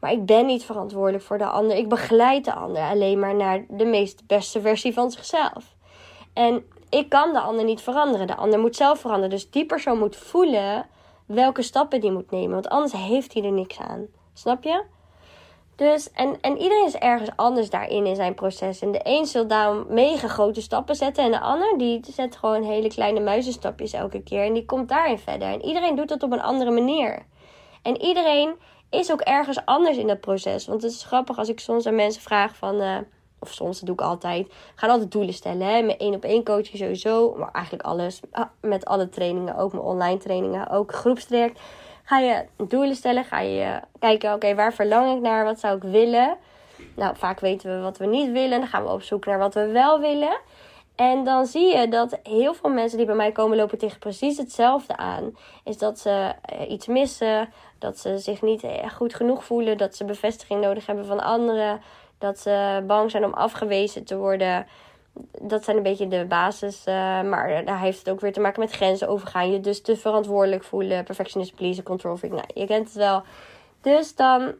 Maar 0.00 0.12
ik 0.12 0.26
ben 0.26 0.46
niet 0.46 0.64
verantwoordelijk 0.64 1.24
voor 1.24 1.38
de 1.38 1.46
ander. 1.46 1.76
Ik 1.76 1.88
begeleid 1.88 2.44
de 2.44 2.54
ander 2.54 2.82
alleen 2.82 3.18
maar 3.18 3.34
naar 3.34 3.64
de 3.68 3.84
meest 3.84 4.26
beste 4.26 4.60
versie 4.60 4.92
van 4.92 5.10
zichzelf. 5.10 5.74
En 6.32 6.64
ik 6.90 7.08
kan 7.08 7.32
de 7.32 7.40
ander 7.40 7.64
niet 7.64 7.80
veranderen. 7.80 8.26
De 8.26 8.36
ander 8.36 8.58
moet 8.58 8.76
zelf 8.76 9.00
veranderen. 9.00 9.30
Dus 9.30 9.50
die 9.50 9.66
persoon 9.66 9.98
moet 9.98 10.16
voelen 10.16 10.86
welke 11.26 11.62
stappen 11.62 12.00
die 12.00 12.12
moet 12.12 12.30
nemen. 12.30 12.50
Want 12.50 12.68
anders 12.68 12.92
heeft 12.92 13.32
hij 13.34 13.42
er 13.42 13.52
niks 13.52 13.78
aan. 13.78 14.06
Snap 14.34 14.64
je? 14.64 14.82
Dus, 15.76 16.10
en, 16.12 16.40
en 16.40 16.56
iedereen 16.56 16.86
is 16.86 16.94
ergens 16.94 17.30
anders 17.36 17.70
daarin 17.70 18.06
in 18.06 18.14
zijn 18.14 18.34
proces. 18.34 18.80
En 18.80 18.92
de 18.92 19.00
een 19.02 19.26
zult 19.26 19.48
daarom 19.48 19.86
mega 19.88 20.28
grote 20.28 20.60
stappen 20.60 20.94
zetten. 20.94 21.24
En 21.24 21.30
de 21.30 21.40
ander 21.40 21.78
die 21.78 22.00
zet 22.10 22.36
gewoon 22.36 22.62
hele 22.62 22.88
kleine 22.88 23.20
muizenstapjes 23.20 23.92
elke 23.92 24.22
keer. 24.22 24.44
En 24.44 24.52
die 24.52 24.64
komt 24.64 24.88
daarin 24.88 25.18
verder. 25.18 25.48
En 25.48 25.64
iedereen 25.64 25.96
doet 25.96 26.08
dat 26.08 26.22
op 26.22 26.32
een 26.32 26.42
andere 26.42 26.70
manier. 26.70 27.26
En 27.82 28.00
iedereen 28.02 28.54
is 28.98 29.12
ook 29.12 29.20
ergens 29.20 29.64
anders 29.64 29.96
in 29.96 30.06
dat 30.06 30.20
proces. 30.20 30.66
Want 30.66 30.82
het 30.82 30.92
is 30.92 31.04
grappig 31.04 31.38
als 31.38 31.48
ik 31.48 31.60
soms 31.60 31.86
aan 31.86 31.94
mensen 31.94 32.22
vraag 32.22 32.56
van... 32.56 32.82
Uh, 32.82 32.96
of 33.38 33.52
soms, 33.52 33.78
dat 33.78 33.86
doe 33.86 33.94
ik 33.94 34.00
altijd. 34.00 34.52
Gaan 34.74 34.90
altijd 34.90 35.12
doelen 35.12 35.34
stellen. 35.34 35.66
Hè? 35.66 35.82
Met 35.82 35.96
één 35.96 36.14
op 36.14 36.24
één 36.24 36.44
coaching 36.44 36.78
sowieso. 36.78 37.34
Maar 37.38 37.50
eigenlijk 37.52 37.84
alles. 37.84 38.20
Ah, 38.30 38.46
met 38.60 38.84
alle 38.84 39.08
trainingen. 39.08 39.56
Ook 39.56 39.72
mijn 39.72 39.84
online 39.84 40.18
trainingen. 40.18 40.70
Ook 40.70 40.92
groepstraject. 40.92 41.60
Ga 42.04 42.18
je 42.18 42.44
doelen 42.68 42.96
stellen. 42.96 43.24
Ga 43.24 43.40
je 43.40 43.80
kijken, 43.98 44.34
oké, 44.34 44.54
waar 44.54 44.72
verlang 44.72 45.16
ik 45.16 45.22
naar? 45.22 45.44
Wat 45.44 45.60
zou 45.60 45.76
ik 45.76 45.82
willen? 45.82 46.36
Nou, 46.94 47.16
vaak 47.16 47.40
weten 47.40 47.76
we 47.76 47.82
wat 47.82 47.98
we 47.98 48.06
niet 48.06 48.32
willen. 48.32 48.58
Dan 48.58 48.68
gaan 48.68 48.82
we 48.82 48.90
op 48.90 49.02
zoek 49.02 49.26
naar 49.26 49.38
wat 49.38 49.54
we 49.54 49.66
wel 49.66 50.00
willen. 50.00 50.38
En 50.96 51.24
dan 51.24 51.46
zie 51.46 51.76
je 51.76 51.88
dat 51.88 52.18
heel 52.22 52.54
veel 52.54 52.70
mensen 52.70 52.96
die 52.96 53.06
bij 53.06 53.14
mij 53.14 53.32
komen 53.32 53.56
lopen 53.56 53.78
tegen 53.78 53.98
precies 53.98 54.36
hetzelfde 54.36 54.96
aan. 54.96 55.36
Is 55.64 55.78
dat 55.78 55.98
ze 55.98 56.32
eh, 56.42 56.70
iets 56.70 56.86
missen, 56.86 57.48
dat 57.78 57.98
ze 57.98 58.18
zich 58.18 58.42
niet 58.42 58.62
goed 58.94 59.14
genoeg 59.14 59.44
voelen, 59.44 59.78
dat 59.78 59.96
ze 59.96 60.04
bevestiging 60.04 60.60
nodig 60.60 60.86
hebben 60.86 61.06
van 61.06 61.20
anderen, 61.20 61.80
dat 62.18 62.38
ze 62.38 62.84
bang 62.86 63.10
zijn 63.10 63.24
om 63.24 63.34
afgewezen 63.34 64.04
te 64.04 64.16
worden. 64.16 64.66
Dat 65.40 65.64
zijn 65.64 65.76
een 65.76 65.82
beetje 65.82 66.08
de 66.08 66.24
basis. 66.28 66.84
Uh, 66.86 66.94
maar 67.22 67.64
daar 67.64 67.80
heeft 67.80 67.98
het 67.98 68.10
ook 68.10 68.20
weer 68.20 68.32
te 68.32 68.40
maken 68.40 68.60
met 68.60 68.70
grenzen 68.70 69.08
overgaan. 69.08 69.50
Je 69.50 69.60
dus 69.60 69.82
te 69.82 69.96
verantwoordelijk 69.96 70.64
voelen, 70.64 71.04
perfectionist, 71.04 71.54
pleasen, 71.54 71.84
control. 71.84 72.18
Nou, 72.22 72.42
je 72.54 72.66
kent 72.66 72.86
het 72.86 72.96
wel. 72.96 73.22
Dus 73.80 74.14
dan 74.14 74.54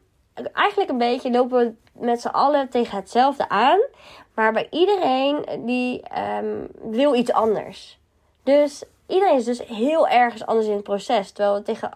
eigenlijk 0.53 0.91
een 0.91 0.99
beetje 0.99 1.31
lopen 1.31 1.59
we 1.59 2.05
met 2.05 2.21
z'n 2.21 2.29
allen 2.29 2.69
tegen 2.69 2.97
hetzelfde 2.97 3.49
aan. 3.49 3.81
Maar 4.35 4.53
bij 4.53 4.67
iedereen 4.71 5.45
die 5.65 6.03
um, 6.41 6.69
wil 6.93 7.15
iets 7.15 7.33
anders. 7.33 7.99
Dus 8.43 8.85
iedereen 9.07 9.37
is 9.37 9.45
dus 9.45 9.63
heel 9.67 10.09
ergens 10.09 10.47
anders 10.47 10.67
in 10.67 10.75
het 10.75 10.83
proces. 10.83 11.33
Terwijl 11.33 11.57
we 11.57 11.63
tegen 11.63 11.91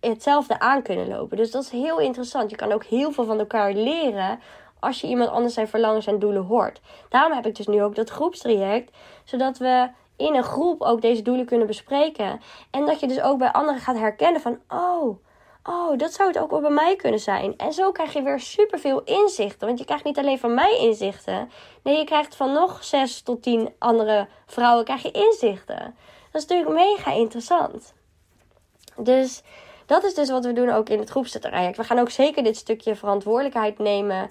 hetzelfde 0.00 0.58
aan 0.58 0.82
kunnen 0.82 1.08
lopen. 1.08 1.36
Dus 1.36 1.50
dat 1.50 1.62
is 1.62 1.70
heel 1.70 1.98
interessant. 1.98 2.50
Je 2.50 2.56
kan 2.56 2.72
ook 2.72 2.84
heel 2.84 3.12
veel 3.12 3.24
van 3.24 3.38
elkaar 3.38 3.72
leren 3.72 4.40
als 4.80 5.00
je 5.00 5.06
iemand 5.06 5.30
anders 5.30 5.54
zijn 5.54 5.68
verlangens 5.68 6.06
en 6.06 6.18
doelen 6.18 6.44
hoort. 6.44 6.80
Daarom 7.08 7.32
heb 7.32 7.46
ik 7.46 7.54
dus 7.54 7.66
nu 7.66 7.82
ook 7.82 7.94
dat 7.94 8.10
groepstraject. 8.10 8.96
Zodat 9.24 9.58
we 9.58 9.88
in 10.16 10.34
een 10.34 10.44
groep 10.44 10.82
ook 10.82 11.00
deze 11.00 11.22
doelen 11.22 11.46
kunnen 11.46 11.66
bespreken. 11.66 12.40
En 12.70 12.86
dat 12.86 13.00
je 13.00 13.06
dus 13.06 13.20
ook 13.20 13.38
bij 13.38 13.52
anderen 13.52 13.80
gaat 13.80 13.98
herkennen 13.98 14.40
van... 14.40 14.58
Oh, 14.68 15.18
oh, 15.66 15.98
dat 15.98 16.12
zou 16.12 16.28
het 16.28 16.38
ook 16.38 16.50
wel 16.50 16.60
bij 16.60 16.70
mij 16.70 16.96
kunnen 16.96 17.20
zijn. 17.20 17.56
En 17.56 17.72
zo 17.72 17.92
krijg 17.92 18.12
je 18.12 18.22
weer 18.22 18.40
superveel 18.40 19.02
inzichten. 19.04 19.66
Want 19.66 19.78
je 19.78 19.84
krijgt 19.84 20.04
niet 20.04 20.18
alleen 20.18 20.38
van 20.38 20.54
mij 20.54 20.78
inzichten. 20.78 21.50
Nee, 21.82 21.98
je 21.98 22.04
krijgt 22.04 22.36
van 22.36 22.52
nog 22.52 22.84
zes 22.84 23.22
tot 23.22 23.42
tien 23.42 23.74
andere 23.78 24.28
vrouwen 24.46 24.84
krijg 24.84 25.02
je 25.02 25.10
inzichten. 25.10 25.94
Dat 26.32 26.42
is 26.42 26.46
natuurlijk 26.46 26.96
mega 26.96 27.12
interessant. 27.12 27.94
Dus 28.96 29.42
dat 29.86 30.04
is 30.04 30.14
dus 30.14 30.30
wat 30.30 30.44
we 30.44 30.52
doen 30.52 30.70
ook 30.70 30.88
in 30.88 30.98
het 30.98 31.10
groepstraject. 31.10 31.76
We 31.76 31.84
gaan 31.84 31.98
ook 31.98 32.10
zeker 32.10 32.42
dit 32.42 32.56
stukje 32.56 32.96
verantwoordelijkheid 32.96 33.78
nemen 33.78 34.30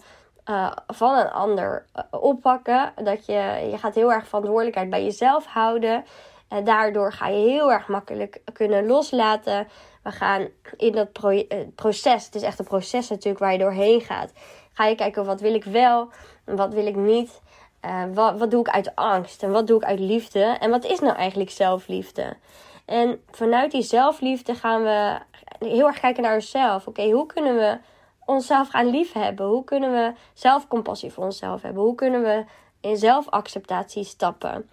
uh, 0.50 0.72
van 0.88 1.18
een 1.18 1.32
ander 1.32 1.86
uh, 1.96 2.04
oppakken. 2.24 2.94
Dat 3.04 3.26
je, 3.26 3.68
je 3.72 3.78
gaat 3.78 3.96
heel 3.96 4.12
erg 4.12 4.28
verantwoordelijkheid 4.28 4.90
bij 4.90 5.04
jezelf 5.04 5.46
houden. 5.46 6.06
En 6.48 6.64
daardoor 6.64 7.14
ga 7.14 7.28
je 7.28 7.50
heel 7.50 7.72
erg 7.72 7.88
makkelijk 7.88 8.42
kunnen 8.54 8.86
loslaten. 8.86 9.68
We 10.06 10.12
gaan 10.12 10.48
in 10.78 10.92
dat 10.92 11.12
pro 11.12 11.44
proces, 11.76 12.26
het 12.26 12.36
is 12.36 12.42
echt 12.42 12.60
een 12.60 12.66
proces 12.66 13.10
natuurlijk 13.10 13.40
waar 13.40 13.52
je 13.52 13.58
doorheen 13.58 14.02
gaat. 14.02 14.32
Ga 14.74 14.86
je 14.86 14.96
kijken 14.96 15.26
wat 15.26 15.42
wil 15.42 15.54
ik 15.54 15.64
wel 15.64 16.10
en 16.46 16.56
wat 16.56 16.74
wil 16.74 16.86
ik 16.86 16.96
niet. 16.96 17.42
Uh, 17.86 18.04
wat, 18.14 18.38
wat 18.38 18.52
doe 18.52 18.60
ik 18.60 18.70
uit 18.70 18.96
angst 18.96 19.44
en 19.44 19.52
wat 19.52 19.68
doe 19.68 19.78
ik 19.78 19.84
uit 19.84 20.00
liefde? 20.00 20.44
En 20.44 20.70
wat 20.70 20.86
is 20.86 21.00
nou 21.00 21.16
eigenlijk 21.16 21.50
zelfliefde? 21.50 22.38
En 22.86 23.22
vanuit 23.32 23.72
die 23.72 23.82
zelfliefde 23.82 24.56
gaan 24.56 24.84
we 24.84 25.20
heel 25.60 25.88
erg 25.88 26.00
kijken 26.00 26.24
naar 26.24 26.34
onszelf. 26.34 26.88
Oké, 26.88 27.10
hoe 27.10 27.26
kunnen 27.26 27.56
we 27.56 27.78
onszelf 28.26 28.70
gaan 28.70 28.90
liefhebben? 28.90 29.46
Hoe 29.46 29.64
kunnen 29.64 29.92
we 29.92 30.14
zelfcompassie 30.34 31.12
voor 31.12 31.24
onszelf 31.24 31.62
hebben? 31.62 31.84
Hoe 31.84 31.96
kunnen 31.96 32.22
we 32.22 32.46
in 32.82 32.98
zelfacceptatie 32.98 34.04
stappen? 34.04 34.70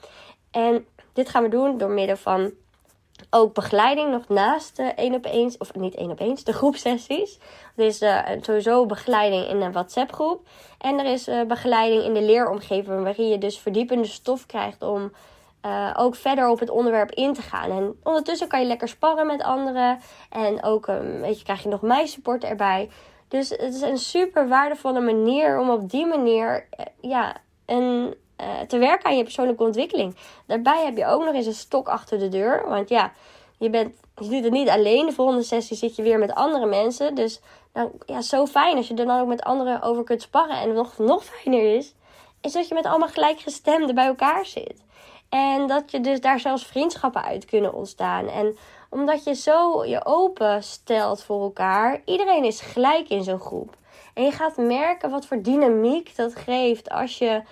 En 0.51 0.87
dit 1.13 1.29
gaan 1.29 1.43
we 1.43 1.49
doen 1.49 1.79
door 1.79 1.91
middel 1.91 2.17
van 2.17 2.53
ook 3.31 3.55
begeleiding 3.55 4.11
nog 4.11 4.29
naast 4.29 4.77
de 4.77 4.83
één 4.83 5.15
op 5.15 5.25
eens, 5.25 5.59
of 5.59 5.75
niet 5.75 5.95
één 5.95 6.11
op 6.11 6.21
eens, 6.21 6.45
de 6.45 6.53
groepsessies. 6.53 7.39
Er 7.77 7.85
is 7.85 8.03
uh, 8.03 8.19
sowieso 8.41 8.87
begeleiding 8.87 9.49
in 9.49 9.61
een 9.61 9.73
WhatsApp 9.73 10.13
groep. 10.13 10.49
En 10.79 10.99
er 10.99 11.13
is 11.13 11.29
uh, 11.29 11.43
begeleiding 11.43 12.03
in 12.03 12.15
de 12.15 12.23
leeromgeving, 12.23 13.03
waarin 13.03 13.29
je 13.29 13.39
dus 13.39 13.59
verdiepende 13.59 14.07
stof 14.07 14.47
krijgt 14.47 14.83
om 14.83 15.13
uh, 15.67 15.91
ook 15.97 16.15
verder 16.15 16.49
op 16.49 16.59
het 16.59 16.71
onderwerp 16.71 17.11
in 17.11 17.33
te 17.33 17.43
gaan. 17.43 17.71
En 17.71 17.97
ondertussen 18.03 18.49
kan 18.49 18.61
je 18.61 18.67
lekker 18.67 18.89
sparren 18.89 19.27
met 19.27 19.43
anderen. 19.43 20.01
En 20.31 20.63
ook 20.63 20.87
um, 20.87 21.21
weet 21.21 21.39
je, 21.39 21.45
krijg 21.45 21.63
je 21.63 21.69
nog 21.69 21.83
mij 21.83 22.07
support 22.07 22.45
erbij. 22.45 22.91
Dus 23.29 23.49
het 23.49 23.75
is 23.75 23.81
een 23.81 23.99
super 23.99 24.49
waardevolle 24.49 25.01
manier 25.01 25.59
om 25.59 25.71
op 25.71 25.91
die 25.91 26.07
manier 26.07 26.69
ja, 27.01 27.37
een 27.67 28.15
uh, 28.41 28.61
te 28.61 28.79
werken 28.79 29.11
aan 29.11 29.17
je 29.17 29.23
persoonlijke 29.23 29.63
ontwikkeling. 29.63 30.17
Daarbij 30.47 30.85
heb 30.85 30.97
je 30.97 31.07
ook 31.07 31.25
nog 31.25 31.35
eens 31.35 31.47
een 31.47 31.55
stok 31.55 31.89
achter 31.89 32.19
de 32.19 32.29
deur. 32.29 32.69
Want 32.69 32.89
ja, 32.89 33.13
je, 33.59 33.71
bent, 33.71 33.95
je 34.17 34.29
doet 34.29 34.45
het 34.45 34.53
niet 34.53 34.69
alleen. 34.69 35.07
De 35.07 35.13
volgende 35.13 35.43
sessie 35.43 35.77
zit 35.77 35.97
je 35.97 36.03
weer 36.03 36.19
met 36.19 36.35
andere 36.35 36.67
mensen. 36.67 37.15
Dus 37.15 37.41
dan, 37.73 37.91
ja, 38.07 38.21
zo 38.21 38.47
fijn 38.47 38.77
als 38.77 38.89
je 38.89 38.95
er 38.95 39.07
dan 39.07 39.21
ook 39.21 39.27
met 39.29 39.43
anderen 39.43 39.83
over 39.83 40.05
kunt 40.05 40.23
sparren. 40.23 40.57
En 40.57 40.73
nog, 40.73 40.99
nog 40.99 41.25
fijner 41.25 41.77
is, 41.77 41.95
is 42.41 42.53
dat 42.53 42.69
je 42.69 42.75
met 42.75 42.87
allemaal 42.87 43.09
gelijkgestemden 43.09 43.95
bij 43.95 44.07
elkaar 44.07 44.47
zit. 44.47 44.83
En 45.29 45.67
dat 45.67 45.91
je 45.91 46.01
dus 46.01 46.21
daar 46.21 46.41
zelfs 46.41 46.67
vriendschappen 46.67 47.23
uit 47.23 47.45
kunnen 47.45 47.75
ontstaan. 47.75 48.29
En 48.29 48.57
omdat 48.91 49.25
je 49.25 49.35
zo 49.35 49.85
je 49.85 50.05
open 50.05 50.63
stelt 50.63 51.23
voor 51.23 51.43
elkaar, 51.43 52.03
iedereen 52.05 52.45
is 52.45 52.61
gelijk 52.61 53.09
in 53.09 53.25
zo'n 53.25 53.41
groep. 53.41 53.77
En 54.15 54.25
je 54.25 54.31
gaat 54.31 54.57
merken 54.57 55.11
wat 55.11 55.27
voor 55.27 55.43
dynamiek 55.43 56.17
dat 56.17 56.37
geeft 56.37 56.91
als 56.91 57.19
je 57.19 57.43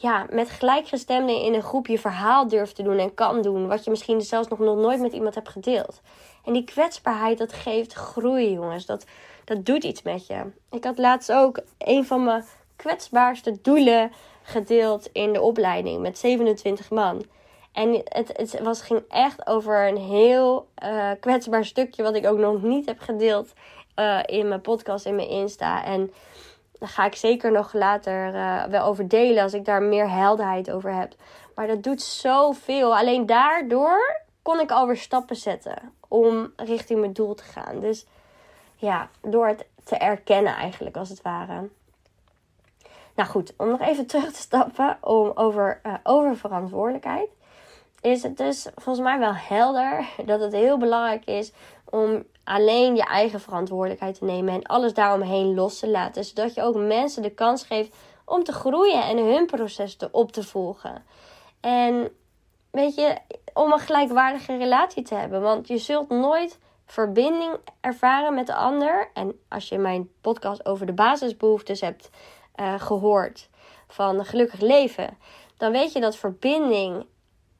ja, 0.00 0.26
met 0.30 0.50
gelijkgestemden 0.50 1.42
in 1.42 1.54
een 1.54 1.62
groep 1.62 1.86
je 1.86 1.98
verhaal 1.98 2.48
durft 2.48 2.74
te 2.74 2.82
doen 2.82 2.98
en 2.98 3.14
kan 3.14 3.42
doen. 3.42 3.66
Wat 3.66 3.84
je 3.84 3.90
misschien 3.90 4.20
zelfs 4.20 4.48
nog, 4.48 4.58
nooit 4.58 5.00
met 5.00 5.12
iemand 5.12 5.34
hebt 5.34 5.48
gedeeld. 5.48 6.00
En 6.44 6.52
die 6.52 6.64
kwetsbaarheid, 6.64 7.38
dat 7.38 7.52
geeft 7.52 7.92
groei, 7.92 8.52
jongens. 8.52 8.86
Dat, 8.86 9.06
dat 9.44 9.66
doet 9.66 9.84
iets 9.84 10.02
met 10.02 10.26
je. 10.26 10.42
Ik 10.70 10.84
had 10.84 10.98
laatst 10.98 11.32
ook 11.32 11.60
een 11.78 12.06
van 12.06 12.24
mijn 12.24 12.44
kwetsbaarste 12.76 13.58
doelen 13.62 14.12
gedeeld 14.42 15.08
in 15.12 15.32
de 15.32 15.40
opleiding 15.40 16.00
met 16.00 16.18
27 16.18 16.90
man. 16.90 17.24
En 17.72 18.02
het, 18.04 18.30
het 18.36 18.60
was, 18.60 18.80
ging 18.80 19.02
echt 19.08 19.46
over 19.46 19.88
een 19.88 19.96
heel 19.96 20.68
uh, 20.82 21.10
kwetsbaar 21.20 21.64
stukje 21.64 22.02
wat 22.02 22.14
ik 22.14 22.26
ook 22.26 22.38
nog 22.38 22.62
niet 22.62 22.86
heb 22.86 23.00
gedeeld 23.00 23.52
uh, 23.96 24.20
in 24.26 24.48
mijn 24.48 24.60
podcast, 24.60 25.06
in 25.06 25.14
mijn 25.14 25.28
Insta. 25.28 25.84
En 25.84 26.12
daar 26.78 26.88
ga 26.88 27.04
ik 27.04 27.14
zeker 27.14 27.52
nog 27.52 27.72
later 27.72 28.34
uh, 28.34 28.64
wel 28.64 28.84
over 28.84 29.08
delen 29.08 29.42
als 29.42 29.54
ik 29.54 29.64
daar 29.64 29.82
meer 29.82 30.10
helderheid 30.10 30.70
over 30.70 30.94
heb. 30.94 31.14
Maar 31.54 31.66
dat 31.66 31.82
doet 31.82 32.02
zoveel. 32.02 32.96
Alleen 32.96 33.26
daardoor 33.26 34.20
kon 34.42 34.60
ik 34.60 34.70
alweer 34.70 34.96
stappen 34.96 35.36
zetten 35.36 35.92
om 36.08 36.52
richting 36.56 37.00
mijn 37.00 37.12
doel 37.12 37.34
te 37.34 37.42
gaan. 37.44 37.80
Dus 37.80 38.06
ja, 38.76 39.08
door 39.20 39.46
het 39.46 39.66
te 39.84 39.96
erkennen 39.96 40.54
eigenlijk 40.54 40.96
als 40.96 41.08
het 41.08 41.22
ware. 41.22 41.68
Nou 43.14 43.28
goed, 43.28 43.54
om 43.56 43.68
nog 43.68 43.80
even 43.80 44.06
terug 44.06 44.32
te 44.32 44.40
stappen 44.40 44.98
om 45.00 45.32
over, 45.34 45.80
uh, 45.86 45.94
over 46.02 46.36
verantwoordelijkheid. 46.36 47.28
Is 48.00 48.22
het 48.22 48.36
dus 48.36 48.66
volgens 48.74 49.04
mij 49.04 49.18
wel 49.18 49.34
helder 49.34 50.08
dat 50.24 50.40
het 50.40 50.52
heel 50.52 50.78
belangrijk 50.78 51.24
is 51.24 51.52
om 51.84 52.24
alleen 52.44 52.96
je 52.96 53.04
eigen 53.04 53.40
verantwoordelijkheid 53.40 54.18
te 54.18 54.24
nemen 54.24 54.54
en 54.54 54.62
alles 54.62 54.94
daaromheen 54.94 55.54
los 55.54 55.78
te 55.78 55.88
laten. 55.88 56.24
Zodat 56.24 56.54
je 56.54 56.62
ook 56.62 56.76
mensen 56.76 57.22
de 57.22 57.30
kans 57.30 57.64
geeft 57.64 57.96
om 58.24 58.44
te 58.44 58.52
groeien 58.52 59.02
en 59.02 59.18
hun 59.18 59.46
proces 59.46 59.96
te, 59.96 60.08
op 60.12 60.32
te 60.32 60.42
volgen. 60.42 61.04
En 61.60 62.10
weet 62.70 62.94
je, 62.94 63.16
om 63.54 63.72
een 63.72 63.78
gelijkwaardige 63.78 64.56
relatie 64.56 65.02
te 65.02 65.14
hebben. 65.14 65.40
Want 65.40 65.68
je 65.68 65.78
zult 65.78 66.08
nooit 66.08 66.58
verbinding 66.86 67.56
ervaren 67.80 68.34
met 68.34 68.46
de 68.46 68.54
ander. 68.54 69.10
En 69.14 69.40
als 69.48 69.68
je 69.68 69.78
mijn 69.78 70.10
podcast 70.20 70.66
over 70.66 70.86
de 70.86 70.92
basisbehoeftes 70.92 71.80
hebt 71.80 72.10
uh, 72.56 72.80
gehoord 72.80 73.48
van 73.88 74.24
gelukkig 74.24 74.60
leven, 74.60 75.18
dan 75.56 75.72
weet 75.72 75.92
je 75.92 76.00
dat 76.00 76.16
verbinding 76.16 77.06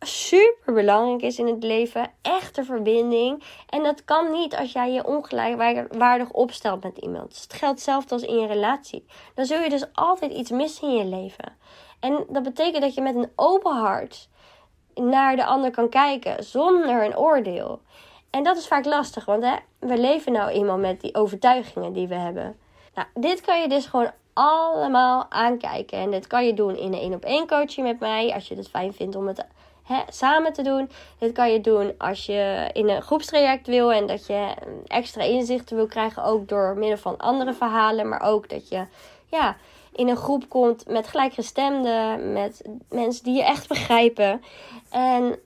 super 0.01 0.75
belangrijk 0.75 1.23
is 1.23 1.39
in 1.39 1.47
het 1.47 1.63
leven. 1.63 2.11
Echte 2.23 2.65
verbinding. 2.65 3.43
En 3.69 3.83
dat 3.83 4.05
kan 4.05 4.31
niet 4.31 4.57
als 4.57 4.73
jij 4.73 4.93
je 4.93 5.07
ongelijkwaardig 5.07 6.31
opstelt 6.31 6.83
met 6.83 6.99
iemand. 6.99 7.29
Dus 7.29 7.43
het 7.43 7.53
geldt 7.53 7.81
zelfs 7.81 8.11
als 8.11 8.23
in 8.23 8.39
je 8.39 8.47
relatie. 8.47 9.07
Dan 9.35 9.45
zul 9.45 9.61
je 9.61 9.69
dus 9.69 9.87
altijd 9.93 10.33
iets 10.33 10.51
missen 10.51 10.89
in 10.89 10.97
je 10.97 11.05
leven. 11.05 11.57
En 12.01 12.25
dat 12.29 12.43
betekent 12.43 12.83
dat 12.83 12.95
je 12.95 13.01
met 13.01 13.15
een 13.15 13.31
open 13.37 13.77
hart 13.77 14.29
naar 14.95 15.37
de 15.37 15.45
ander 15.45 15.71
kan 15.71 15.89
kijken 15.89 16.45
zonder 16.45 17.05
een 17.05 17.17
oordeel. 17.17 17.81
En 18.31 18.43
dat 18.43 18.57
is 18.57 18.67
vaak 18.67 18.85
lastig, 18.85 19.25
want 19.25 19.43
hè, 19.43 19.55
we 19.79 19.99
leven 19.99 20.33
nou 20.33 20.51
eenmaal 20.51 20.79
met 20.79 21.01
die 21.01 21.15
overtuigingen 21.15 21.93
die 21.93 22.09
we 22.09 22.15
hebben. 22.15 22.57
Nou, 22.95 23.09
dit 23.15 23.41
kan 23.41 23.61
je 23.61 23.69
dus 23.69 23.87
gewoon 23.87 24.11
allemaal 24.33 25.27
aankijken. 25.29 25.99
En 25.99 26.11
dit 26.11 26.27
kan 26.27 26.47
je 26.47 26.55
doen 26.55 26.77
in 26.77 26.93
een 26.93 27.01
één 27.01 27.15
op 27.15 27.25
één 27.25 27.47
coaching 27.47 27.87
met 27.87 28.01
mij, 28.01 28.33
als 28.35 28.49
je 28.49 28.57
het 28.57 28.69
fijn 28.69 28.93
vindt 28.93 29.17
om 29.17 29.27
het 29.27 29.47
hè, 29.89 30.01
samen 30.09 30.53
te 30.53 30.63
doen. 30.63 30.91
Dit 31.19 31.33
kan 31.33 31.53
je 31.53 31.61
doen 31.61 31.95
als 31.99 32.27
je 32.27 32.71
in 32.73 32.89
een 32.89 33.03
groepstraject 33.03 33.67
wil 33.67 33.93
en 33.93 34.07
dat 34.07 34.27
je 34.27 34.55
extra 34.87 35.23
inzichten 35.23 35.77
wil 35.77 35.87
krijgen, 35.87 36.25
ook 36.25 36.49
door 36.49 36.75
middel 36.77 36.99
van 36.99 37.17
andere 37.17 37.55
verhalen, 37.55 38.09
maar 38.09 38.23
ook 38.23 38.49
dat 38.49 38.69
je 38.69 38.87
ja, 39.27 39.57
in 39.93 40.09
een 40.09 40.17
groep 40.17 40.49
komt 40.49 40.89
met 40.89 41.09
gelijkgestemden, 41.09 42.33
met 42.33 42.63
mensen 42.89 43.25
die 43.25 43.37
je 43.37 43.45
echt 43.45 43.69
begrijpen. 43.69 44.43
En 44.91 45.39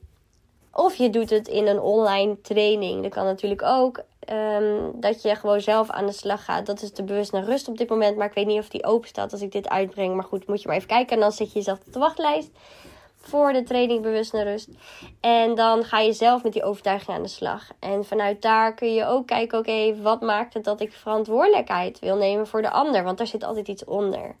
of 0.73 0.95
je 0.95 1.09
doet 1.09 1.29
het 1.29 1.47
in 1.47 1.67
een 1.67 1.79
online 1.79 2.41
training. 2.41 3.01
Dat 3.01 3.11
kan 3.11 3.25
natuurlijk 3.25 3.61
ook. 3.63 4.01
Ehm, 4.19 4.91
dat 4.93 5.21
je 5.21 5.35
gewoon 5.35 5.61
zelf 5.61 5.89
aan 5.89 6.05
de 6.05 6.11
slag 6.11 6.45
gaat. 6.45 6.65
Dat 6.65 6.81
is 6.81 6.93
de 6.93 7.03
bewust 7.03 7.31
naar 7.31 7.43
rust 7.43 7.67
op 7.67 7.77
dit 7.77 7.89
moment. 7.89 8.17
Maar 8.17 8.27
ik 8.27 8.33
weet 8.33 8.45
niet 8.45 8.59
of 8.59 8.69
die 8.69 8.85
open 8.85 9.07
staat 9.07 9.31
als 9.31 9.41
ik 9.41 9.51
dit 9.51 9.69
uitbreng. 9.69 10.15
Maar 10.15 10.23
goed, 10.23 10.47
moet 10.47 10.61
je 10.61 10.67
maar 10.67 10.77
even 10.77 10.87
kijken. 10.87 11.15
En 11.15 11.21
dan 11.21 11.31
zet 11.31 11.47
je 11.47 11.57
jezelf 11.57 11.79
op 11.85 11.93
de 11.93 11.99
wachtlijst 11.99 12.49
voor 13.25 13.53
de 13.53 13.63
training 13.63 14.01
bewust 14.01 14.33
rust. 14.33 14.69
En 15.19 15.55
dan 15.55 15.83
ga 15.83 15.99
je 15.99 16.13
zelf 16.13 16.43
met 16.43 16.53
die 16.53 16.63
overtuiging 16.63 17.17
aan 17.17 17.23
de 17.23 17.29
slag. 17.29 17.71
En 17.79 18.05
vanuit 18.05 18.41
daar 18.41 18.73
kun 18.73 18.93
je 18.93 19.05
ook 19.05 19.27
kijken, 19.27 19.59
oké, 19.59 20.01
wat 20.01 20.21
maakt 20.21 20.53
het 20.53 20.63
dat 20.63 20.81
ik 20.81 20.93
verantwoordelijkheid 20.93 21.99
wil 21.99 22.15
nemen 22.15 22.47
voor 22.47 22.61
de 22.61 22.69
ander? 22.69 23.03
Want 23.03 23.17
daar 23.17 23.27
zit 23.27 23.43
altijd 23.43 23.67
iets 23.67 23.85
onder. 23.85 24.35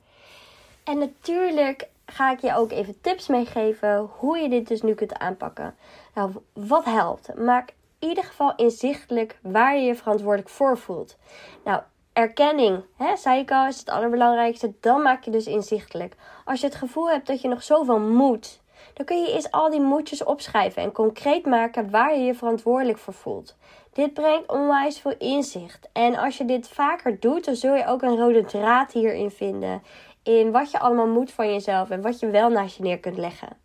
En 0.83 0.97
natuurlijk 0.97 1.87
ga 2.05 2.31
ik 2.31 2.41
je 2.41 2.55
ook 2.55 2.71
even 2.71 3.01
tips 3.01 3.27
meegeven 3.27 4.09
hoe 4.17 4.37
je 4.37 4.49
dit 4.49 4.67
dus 4.67 4.81
nu 4.81 4.93
kunt 4.93 5.19
aanpakken. 5.19 5.75
Nou, 6.13 6.31
wat 6.53 6.85
helpt? 6.85 7.35
Maak 7.35 7.73
in 7.99 8.09
ieder 8.09 8.23
geval 8.23 8.53
inzichtelijk 8.55 9.39
waar 9.41 9.75
je 9.75 9.81
je 9.81 9.95
verantwoordelijk 9.95 10.49
voor 10.49 10.77
voelt. 10.77 11.17
Nou, 11.63 11.81
erkenning, 12.13 12.83
hè, 12.97 13.17
zei 13.17 13.39
ik 13.39 13.51
al, 13.51 13.67
is 13.67 13.79
het 13.79 13.89
allerbelangrijkste. 13.89 14.73
Dan 14.79 15.01
maak 15.01 15.23
je 15.23 15.31
dus 15.31 15.47
inzichtelijk. 15.47 16.15
Als 16.45 16.59
je 16.59 16.65
het 16.65 16.75
gevoel 16.75 17.09
hebt 17.09 17.27
dat 17.27 17.41
je 17.41 17.47
nog 17.47 17.63
zoveel 17.63 17.99
moet, 17.99 18.61
dan 18.93 19.05
kun 19.05 19.21
je 19.21 19.33
eerst 19.33 19.51
al 19.51 19.69
die 19.69 19.81
moedjes 19.81 20.23
opschrijven 20.23 20.81
en 20.81 20.91
concreet 20.91 21.45
maken 21.45 21.89
waar 21.89 22.15
je 22.15 22.23
je 22.23 22.35
verantwoordelijk 22.35 22.97
voor 22.97 23.13
voelt. 23.13 23.55
Dit 23.93 24.13
brengt 24.13 24.51
onwijs 24.51 24.99
veel 24.99 25.15
inzicht. 25.17 25.89
En 25.93 26.15
als 26.15 26.37
je 26.37 26.45
dit 26.45 26.67
vaker 26.67 27.19
doet, 27.19 27.45
dan 27.45 27.55
zul 27.55 27.75
je 27.75 27.87
ook 27.87 28.01
een 28.01 28.17
rode 28.17 28.45
draad 28.45 28.91
hierin 28.91 29.31
vinden. 29.31 29.83
In 30.23 30.51
wat 30.51 30.71
je 30.71 30.79
allemaal 30.79 31.07
moet 31.07 31.31
van 31.31 31.53
jezelf 31.53 31.89
en 31.89 32.01
wat 32.01 32.19
je 32.19 32.29
wel 32.29 32.49
naast 32.49 32.77
je 32.77 32.83
neer 32.83 32.99
kunt 32.99 33.17
leggen. 33.17 33.61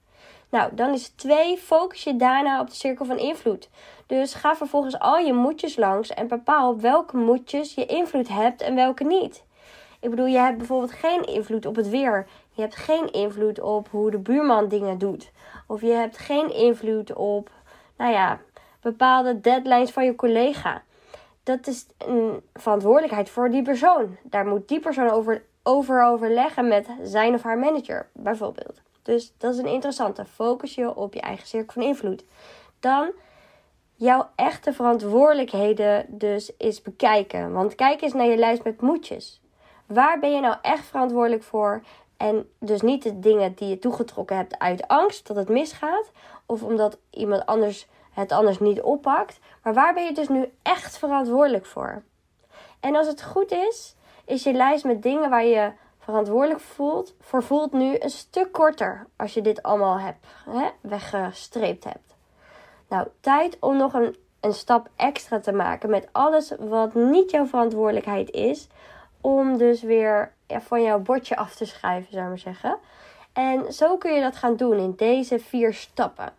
Nou, 0.50 0.74
dan 0.74 0.92
is 0.92 1.08
twee, 1.08 1.58
focus 1.58 2.04
je 2.04 2.16
daarna 2.16 2.60
op 2.60 2.68
de 2.68 2.74
cirkel 2.74 3.04
van 3.04 3.18
invloed. 3.18 3.68
Dus 4.06 4.34
ga 4.34 4.56
vervolgens 4.56 4.98
al 4.98 5.18
je 5.18 5.32
moedjes 5.32 5.76
langs 5.76 6.10
en 6.10 6.28
bepaal 6.28 6.80
welke 6.80 7.16
moedjes 7.16 7.74
je 7.74 7.86
invloed 7.86 8.28
hebt 8.28 8.62
en 8.62 8.74
welke 8.74 9.04
niet. 9.04 9.44
Ik 10.00 10.10
bedoel, 10.10 10.26
je 10.26 10.38
hebt 10.38 10.58
bijvoorbeeld 10.58 10.92
geen 10.92 11.24
invloed 11.24 11.66
op 11.66 11.76
het 11.76 11.88
weer. 11.88 12.26
Je 12.58 12.64
hebt 12.64 12.76
geen 12.76 13.12
invloed 13.12 13.60
op 13.60 13.88
hoe 13.88 14.10
de 14.10 14.18
buurman 14.18 14.68
dingen 14.68 14.98
doet. 14.98 15.30
Of 15.66 15.80
je 15.80 15.92
hebt 15.92 16.18
geen 16.18 16.54
invloed 16.54 17.12
op, 17.12 17.50
nou 17.96 18.12
ja, 18.12 18.40
bepaalde 18.80 19.40
deadlines 19.40 19.90
van 19.90 20.04
je 20.04 20.14
collega. 20.14 20.82
Dat 21.42 21.66
is 21.66 21.86
een 21.98 22.42
verantwoordelijkheid 22.54 23.30
voor 23.30 23.50
die 23.50 23.62
persoon. 23.62 24.16
Daar 24.22 24.46
moet 24.46 24.68
die 24.68 24.80
persoon 24.80 25.10
over, 25.10 25.42
over 25.62 26.04
overleggen 26.04 26.68
met 26.68 26.86
zijn 27.02 27.34
of 27.34 27.42
haar 27.42 27.58
manager, 27.58 28.08
bijvoorbeeld. 28.12 28.80
Dus 29.02 29.32
dat 29.36 29.52
is 29.52 29.58
een 29.58 29.66
interessante. 29.66 30.24
Focus 30.24 30.74
je 30.74 30.94
op 30.94 31.14
je 31.14 31.20
eigen 31.20 31.46
cirkel 31.46 31.72
van 31.72 31.82
invloed. 31.82 32.24
Dan 32.80 33.10
jouw 33.94 34.28
echte 34.34 34.72
verantwoordelijkheden 34.72 36.06
dus 36.08 36.56
is 36.56 36.82
bekijken. 36.82 37.52
Want 37.52 37.74
kijk 37.74 38.02
eens 38.02 38.12
naar 38.12 38.26
je 38.26 38.36
lijst 38.36 38.64
met 38.64 38.80
moedjes. 38.80 39.40
Waar 39.86 40.18
ben 40.18 40.32
je 40.32 40.40
nou 40.40 40.56
echt 40.62 40.84
verantwoordelijk 40.84 41.42
voor? 41.42 41.82
En 42.18 42.48
dus 42.58 42.80
niet 42.80 43.02
de 43.02 43.18
dingen 43.18 43.54
die 43.54 43.68
je 43.68 43.78
toegetrokken 43.78 44.36
hebt 44.36 44.58
uit 44.58 44.88
angst 44.88 45.26
dat 45.26 45.36
het 45.36 45.48
misgaat. 45.48 46.10
Of 46.46 46.62
omdat 46.62 46.98
iemand 47.10 47.46
anders 47.46 47.88
het 48.10 48.32
anders 48.32 48.58
niet 48.58 48.82
oppakt. 48.82 49.38
Maar 49.62 49.74
waar 49.74 49.94
ben 49.94 50.04
je 50.04 50.12
dus 50.12 50.28
nu 50.28 50.52
echt 50.62 50.98
verantwoordelijk 50.98 51.66
voor? 51.66 52.02
En 52.80 52.96
als 52.96 53.06
het 53.06 53.22
goed 53.22 53.52
is, 53.52 53.96
is 54.24 54.42
je 54.42 54.52
lijst 54.52 54.84
met 54.84 55.02
dingen 55.02 55.30
waar 55.30 55.44
je 55.44 55.72
verantwoordelijk 55.98 56.60
voelt, 56.60 57.14
voor 57.20 57.42
voelt 57.42 57.72
nu 57.72 57.96
een 57.98 58.10
stuk 58.10 58.52
korter 58.52 59.06
als 59.16 59.34
je 59.34 59.42
dit 59.42 59.62
allemaal 59.62 59.98
hebt, 59.98 60.26
hè, 60.50 60.68
weggestreept 60.80 61.84
hebt. 61.84 62.16
Nou, 62.88 63.08
tijd 63.20 63.56
om 63.60 63.76
nog 63.76 63.92
een, 63.92 64.16
een 64.40 64.54
stap 64.54 64.88
extra 64.96 65.40
te 65.40 65.52
maken 65.52 65.90
met 65.90 66.08
alles 66.12 66.52
wat 66.58 66.94
niet 66.94 67.30
jouw 67.30 67.46
verantwoordelijkheid 67.46 68.30
is. 68.30 68.68
Om 69.20 69.56
dus 69.56 69.82
weer 69.82 70.32
van 70.48 70.82
jouw 70.82 70.98
bordje 70.98 71.36
af 71.36 71.54
te 71.54 71.64
schrijven, 71.64 72.12
zou 72.12 72.22
ik 72.22 72.28
maar 72.28 72.38
zeggen. 72.38 72.78
En 73.32 73.72
zo 73.72 73.96
kun 73.96 74.14
je 74.14 74.20
dat 74.20 74.36
gaan 74.36 74.56
doen 74.56 74.78
in 74.78 74.94
deze 74.96 75.38
vier 75.38 75.74
stappen. 75.74 76.32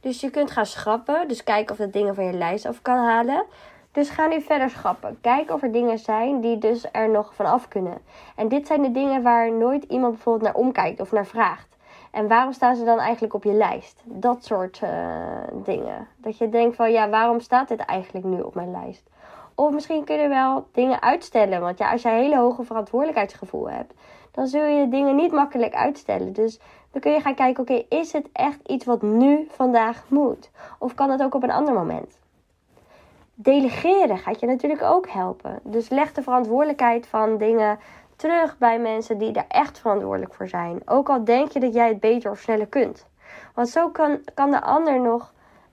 Dus 0.00 0.20
je 0.20 0.30
kunt 0.30 0.50
gaan 0.50 0.66
schrappen. 0.66 1.28
Dus 1.28 1.44
kijken 1.44 1.72
of 1.72 1.78
dat 1.78 1.92
dingen 1.92 2.14
van 2.14 2.24
je 2.24 2.32
lijst 2.32 2.66
af 2.66 2.82
kan 2.82 2.96
halen. 2.98 3.44
Dus 3.92 4.10
ga 4.10 4.26
nu 4.26 4.40
verder 4.40 4.70
schappen. 4.70 5.18
Kijk 5.20 5.50
of 5.50 5.62
er 5.62 5.72
dingen 5.72 5.98
zijn 5.98 6.40
die 6.40 6.58
dus 6.58 6.86
er 6.92 7.08
nog 7.08 7.34
van 7.34 7.46
af 7.46 7.68
kunnen. 7.68 7.98
En 8.36 8.48
dit 8.48 8.66
zijn 8.66 8.82
de 8.82 8.90
dingen 8.90 9.22
waar 9.22 9.52
nooit 9.52 9.84
iemand 9.84 10.12
bijvoorbeeld 10.12 10.44
naar 10.52 10.62
omkijkt 10.62 11.00
of 11.00 11.12
naar 11.12 11.26
vraagt. 11.26 11.68
En 12.10 12.28
waarom 12.28 12.52
staan 12.52 12.76
ze 12.76 12.84
dan 12.84 12.98
eigenlijk 12.98 13.34
op 13.34 13.44
je 13.44 13.52
lijst? 13.52 14.02
Dat 14.04 14.44
soort 14.44 14.80
uh, 14.84 14.90
dingen. 15.52 16.08
Dat 16.16 16.38
je 16.38 16.48
denkt 16.48 16.76
van 16.76 16.92
ja, 16.92 17.08
waarom 17.08 17.40
staat 17.40 17.68
dit 17.68 17.78
eigenlijk 17.78 18.26
nu 18.26 18.40
op 18.40 18.54
mijn 18.54 18.70
lijst? 18.70 19.02
Of 19.54 19.72
misschien 19.72 20.04
kun 20.04 20.16
je 20.16 20.28
wel 20.28 20.66
dingen 20.72 21.02
uitstellen. 21.02 21.60
Want 21.60 21.78
ja, 21.78 21.90
als 21.92 22.02
je 22.02 22.08
een 22.08 22.14
hele 22.14 22.36
hoge 22.36 22.64
verantwoordelijkheidsgevoel 22.64 23.70
hebt, 23.70 23.94
dan 24.30 24.46
zul 24.46 24.64
je 24.64 24.88
dingen 24.88 25.16
niet 25.16 25.32
makkelijk 25.32 25.74
uitstellen. 25.74 26.32
Dus 26.32 26.60
dan 26.90 27.00
kun 27.00 27.12
je 27.12 27.20
gaan 27.20 27.34
kijken, 27.34 27.62
oké, 27.62 27.84
is 27.88 28.12
het 28.12 28.28
echt 28.32 28.60
iets 28.66 28.84
wat 28.84 29.02
nu 29.02 29.46
vandaag 29.50 30.04
moet? 30.08 30.50
Of 30.78 30.94
kan 30.94 31.10
het 31.10 31.22
ook 31.22 31.34
op 31.34 31.42
een 31.42 31.50
ander 31.50 31.74
moment? 31.74 32.18
Delegeren 33.34 34.18
gaat 34.18 34.40
je 34.40 34.46
natuurlijk 34.46 34.82
ook 34.82 35.08
helpen. 35.08 35.60
Dus 35.62 35.88
leg 35.88 36.12
de 36.12 36.22
verantwoordelijkheid 36.22 37.06
van 37.06 37.38
dingen 37.38 37.78
terug 38.16 38.58
bij 38.58 38.78
mensen 38.78 39.18
die 39.18 39.32
daar 39.32 39.48
echt 39.48 39.78
verantwoordelijk 39.78 40.34
voor 40.34 40.48
zijn. 40.48 40.80
Ook 40.84 41.08
al 41.08 41.24
denk 41.24 41.52
je 41.52 41.60
dat 41.60 41.74
jij 41.74 41.88
het 41.88 42.00
beter 42.00 42.30
of 42.30 42.38
sneller 42.38 42.66
kunt. 42.66 43.06
Want 43.54 43.68
zo 43.68 43.88
kan, 43.88 44.18
kan 44.34 44.50
de 44.50 44.62
ander 44.62 45.00
nog 45.00 45.32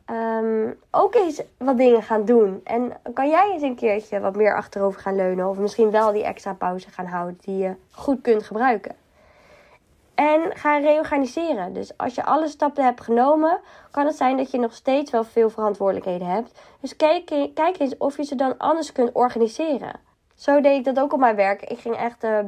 um, 0.09 0.79
ook 0.91 1.15
eens 1.15 1.41
wat 1.57 1.77
dingen 1.77 2.03
gaan 2.03 2.25
doen. 2.25 2.61
En 2.63 2.93
kan 3.13 3.29
jij 3.29 3.51
eens 3.51 3.61
een 3.61 3.75
keertje 3.75 4.19
wat 4.19 4.35
meer 4.35 4.55
achterover 4.55 5.01
gaan 5.01 5.15
leunen. 5.15 5.49
Of 5.49 5.57
misschien 5.57 5.91
wel 5.91 6.11
die 6.11 6.23
extra 6.23 6.53
pauze 6.53 6.89
gaan 6.89 7.05
houden 7.05 7.37
die 7.41 7.57
je 7.57 7.75
goed 7.91 8.21
kunt 8.21 8.43
gebruiken. 8.43 8.95
En 10.15 10.41
ga 10.53 10.77
reorganiseren. 10.77 11.73
Dus 11.73 11.97
als 11.97 12.15
je 12.15 12.23
alle 12.23 12.47
stappen 12.47 12.83
hebt 12.83 13.01
genomen, 13.01 13.59
kan 13.91 14.05
het 14.05 14.15
zijn 14.15 14.37
dat 14.37 14.51
je 14.51 14.59
nog 14.59 14.73
steeds 14.73 15.11
wel 15.11 15.23
veel 15.23 15.49
verantwoordelijkheden 15.49 16.27
hebt. 16.27 16.59
Dus 16.79 16.95
kijk, 16.95 17.25
kijk 17.53 17.79
eens 17.79 17.97
of 17.97 18.17
je 18.17 18.23
ze 18.23 18.35
dan 18.35 18.57
anders 18.57 18.91
kunt 18.91 19.11
organiseren. 19.11 19.99
Zo 20.35 20.61
deed 20.61 20.77
ik 20.77 20.83
dat 20.83 20.99
ook 20.99 21.13
op 21.13 21.19
mijn 21.19 21.35
werk. 21.35 21.61
Ik 21.61 21.79
ging 21.79 21.95
echt 21.95 22.23
uh, 22.23 22.39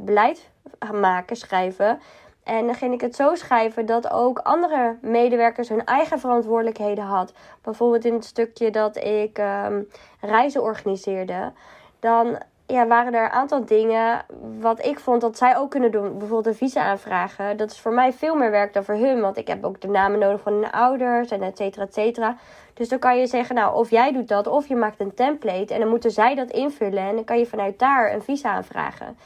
beleid 0.00 0.50
maken, 0.92 1.36
schrijven. 1.36 2.00
En 2.44 2.66
dan 2.66 2.74
ging 2.74 2.92
ik 2.92 3.00
het 3.00 3.16
zo 3.16 3.34
schrijven 3.34 3.86
dat 3.86 4.10
ook 4.10 4.38
andere 4.38 4.96
medewerkers 5.00 5.68
hun 5.68 5.84
eigen 5.84 6.18
verantwoordelijkheden 6.20 7.04
had. 7.04 7.32
Bijvoorbeeld 7.62 8.04
in 8.04 8.14
het 8.14 8.24
stukje 8.24 8.70
dat 8.70 8.96
ik 8.96 9.38
um, 9.38 9.88
reizen 10.20 10.62
organiseerde. 10.62 11.52
Dan 12.00 12.38
ja, 12.66 12.86
waren 12.86 13.14
er 13.14 13.24
een 13.24 13.30
aantal 13.30 13.64
dingen 13.64 14.24
wat 14.60 14.84
ik 14.84 15.00
vond 15.00 15.20
dat 15.20 15.36
zij 15.36 15.56
ook 15.56 15.70
kunnen 15.70 15.90
doen. 15.90 16.18
Bijvoorbeeld 16.18 16.46
een 16.46 16.68
visa 16.68 16.82
aanvragen. 16.82 17.56
Dat 17.56 17.70
is 17.70 17.80
voor 17.80 17.92
mij 17.92 18.12
veel 18.12 18.34
meer 18.34 18.50
werk 18.50 18.72
dan 18.72 18.84
voor 18.84 18.94
hun. 18.94 19.20
Want 19.20 19.36
ik 19.36 19.48
heb 19.48 19.64
ook 19.64 19.80
de 19.80 19.88
namen 19.88 20.18
nodig 20.18 20.40
van 20.40 20.52
hun 20.52 20.70
ouders 20.70 21.30
en 21.30 21.42
et 21.42 21.56
cetera, 21.56 21.84
et 21.84 21.94
cetera. 21.94 22.36
Dus 22.74 22.88
dan 22.88 22.98
kan 22.98 23.18
je 23.18 23.26
zeggen, 23.26 23.54
nou, 23.54 23.74
of 23.74 23.90
jij 23.90 24.12
doet 24.12 24.28
dat, 24.28 24.46
of 24.46 24.66
je 24.66 24.76
maakt 24.76 25.00
een 25.00 25.14
template. 25.14 25.74
En 25.74 25.80
dan 25.80 25.88
moeten 25.88 26.10
zij 26.10 26.34
dat 26.34 26.50
invullen. 26.50 27.02
En 27.02 27.14
dan 27.14 27.24
kan 27.24 27.38
je 27.38 27.46
vanuit 27.46 27.78
daar 27.78 28.12
een 28.12 28.22
visa 28.22 28.50
aanvragen. 28.50 29.16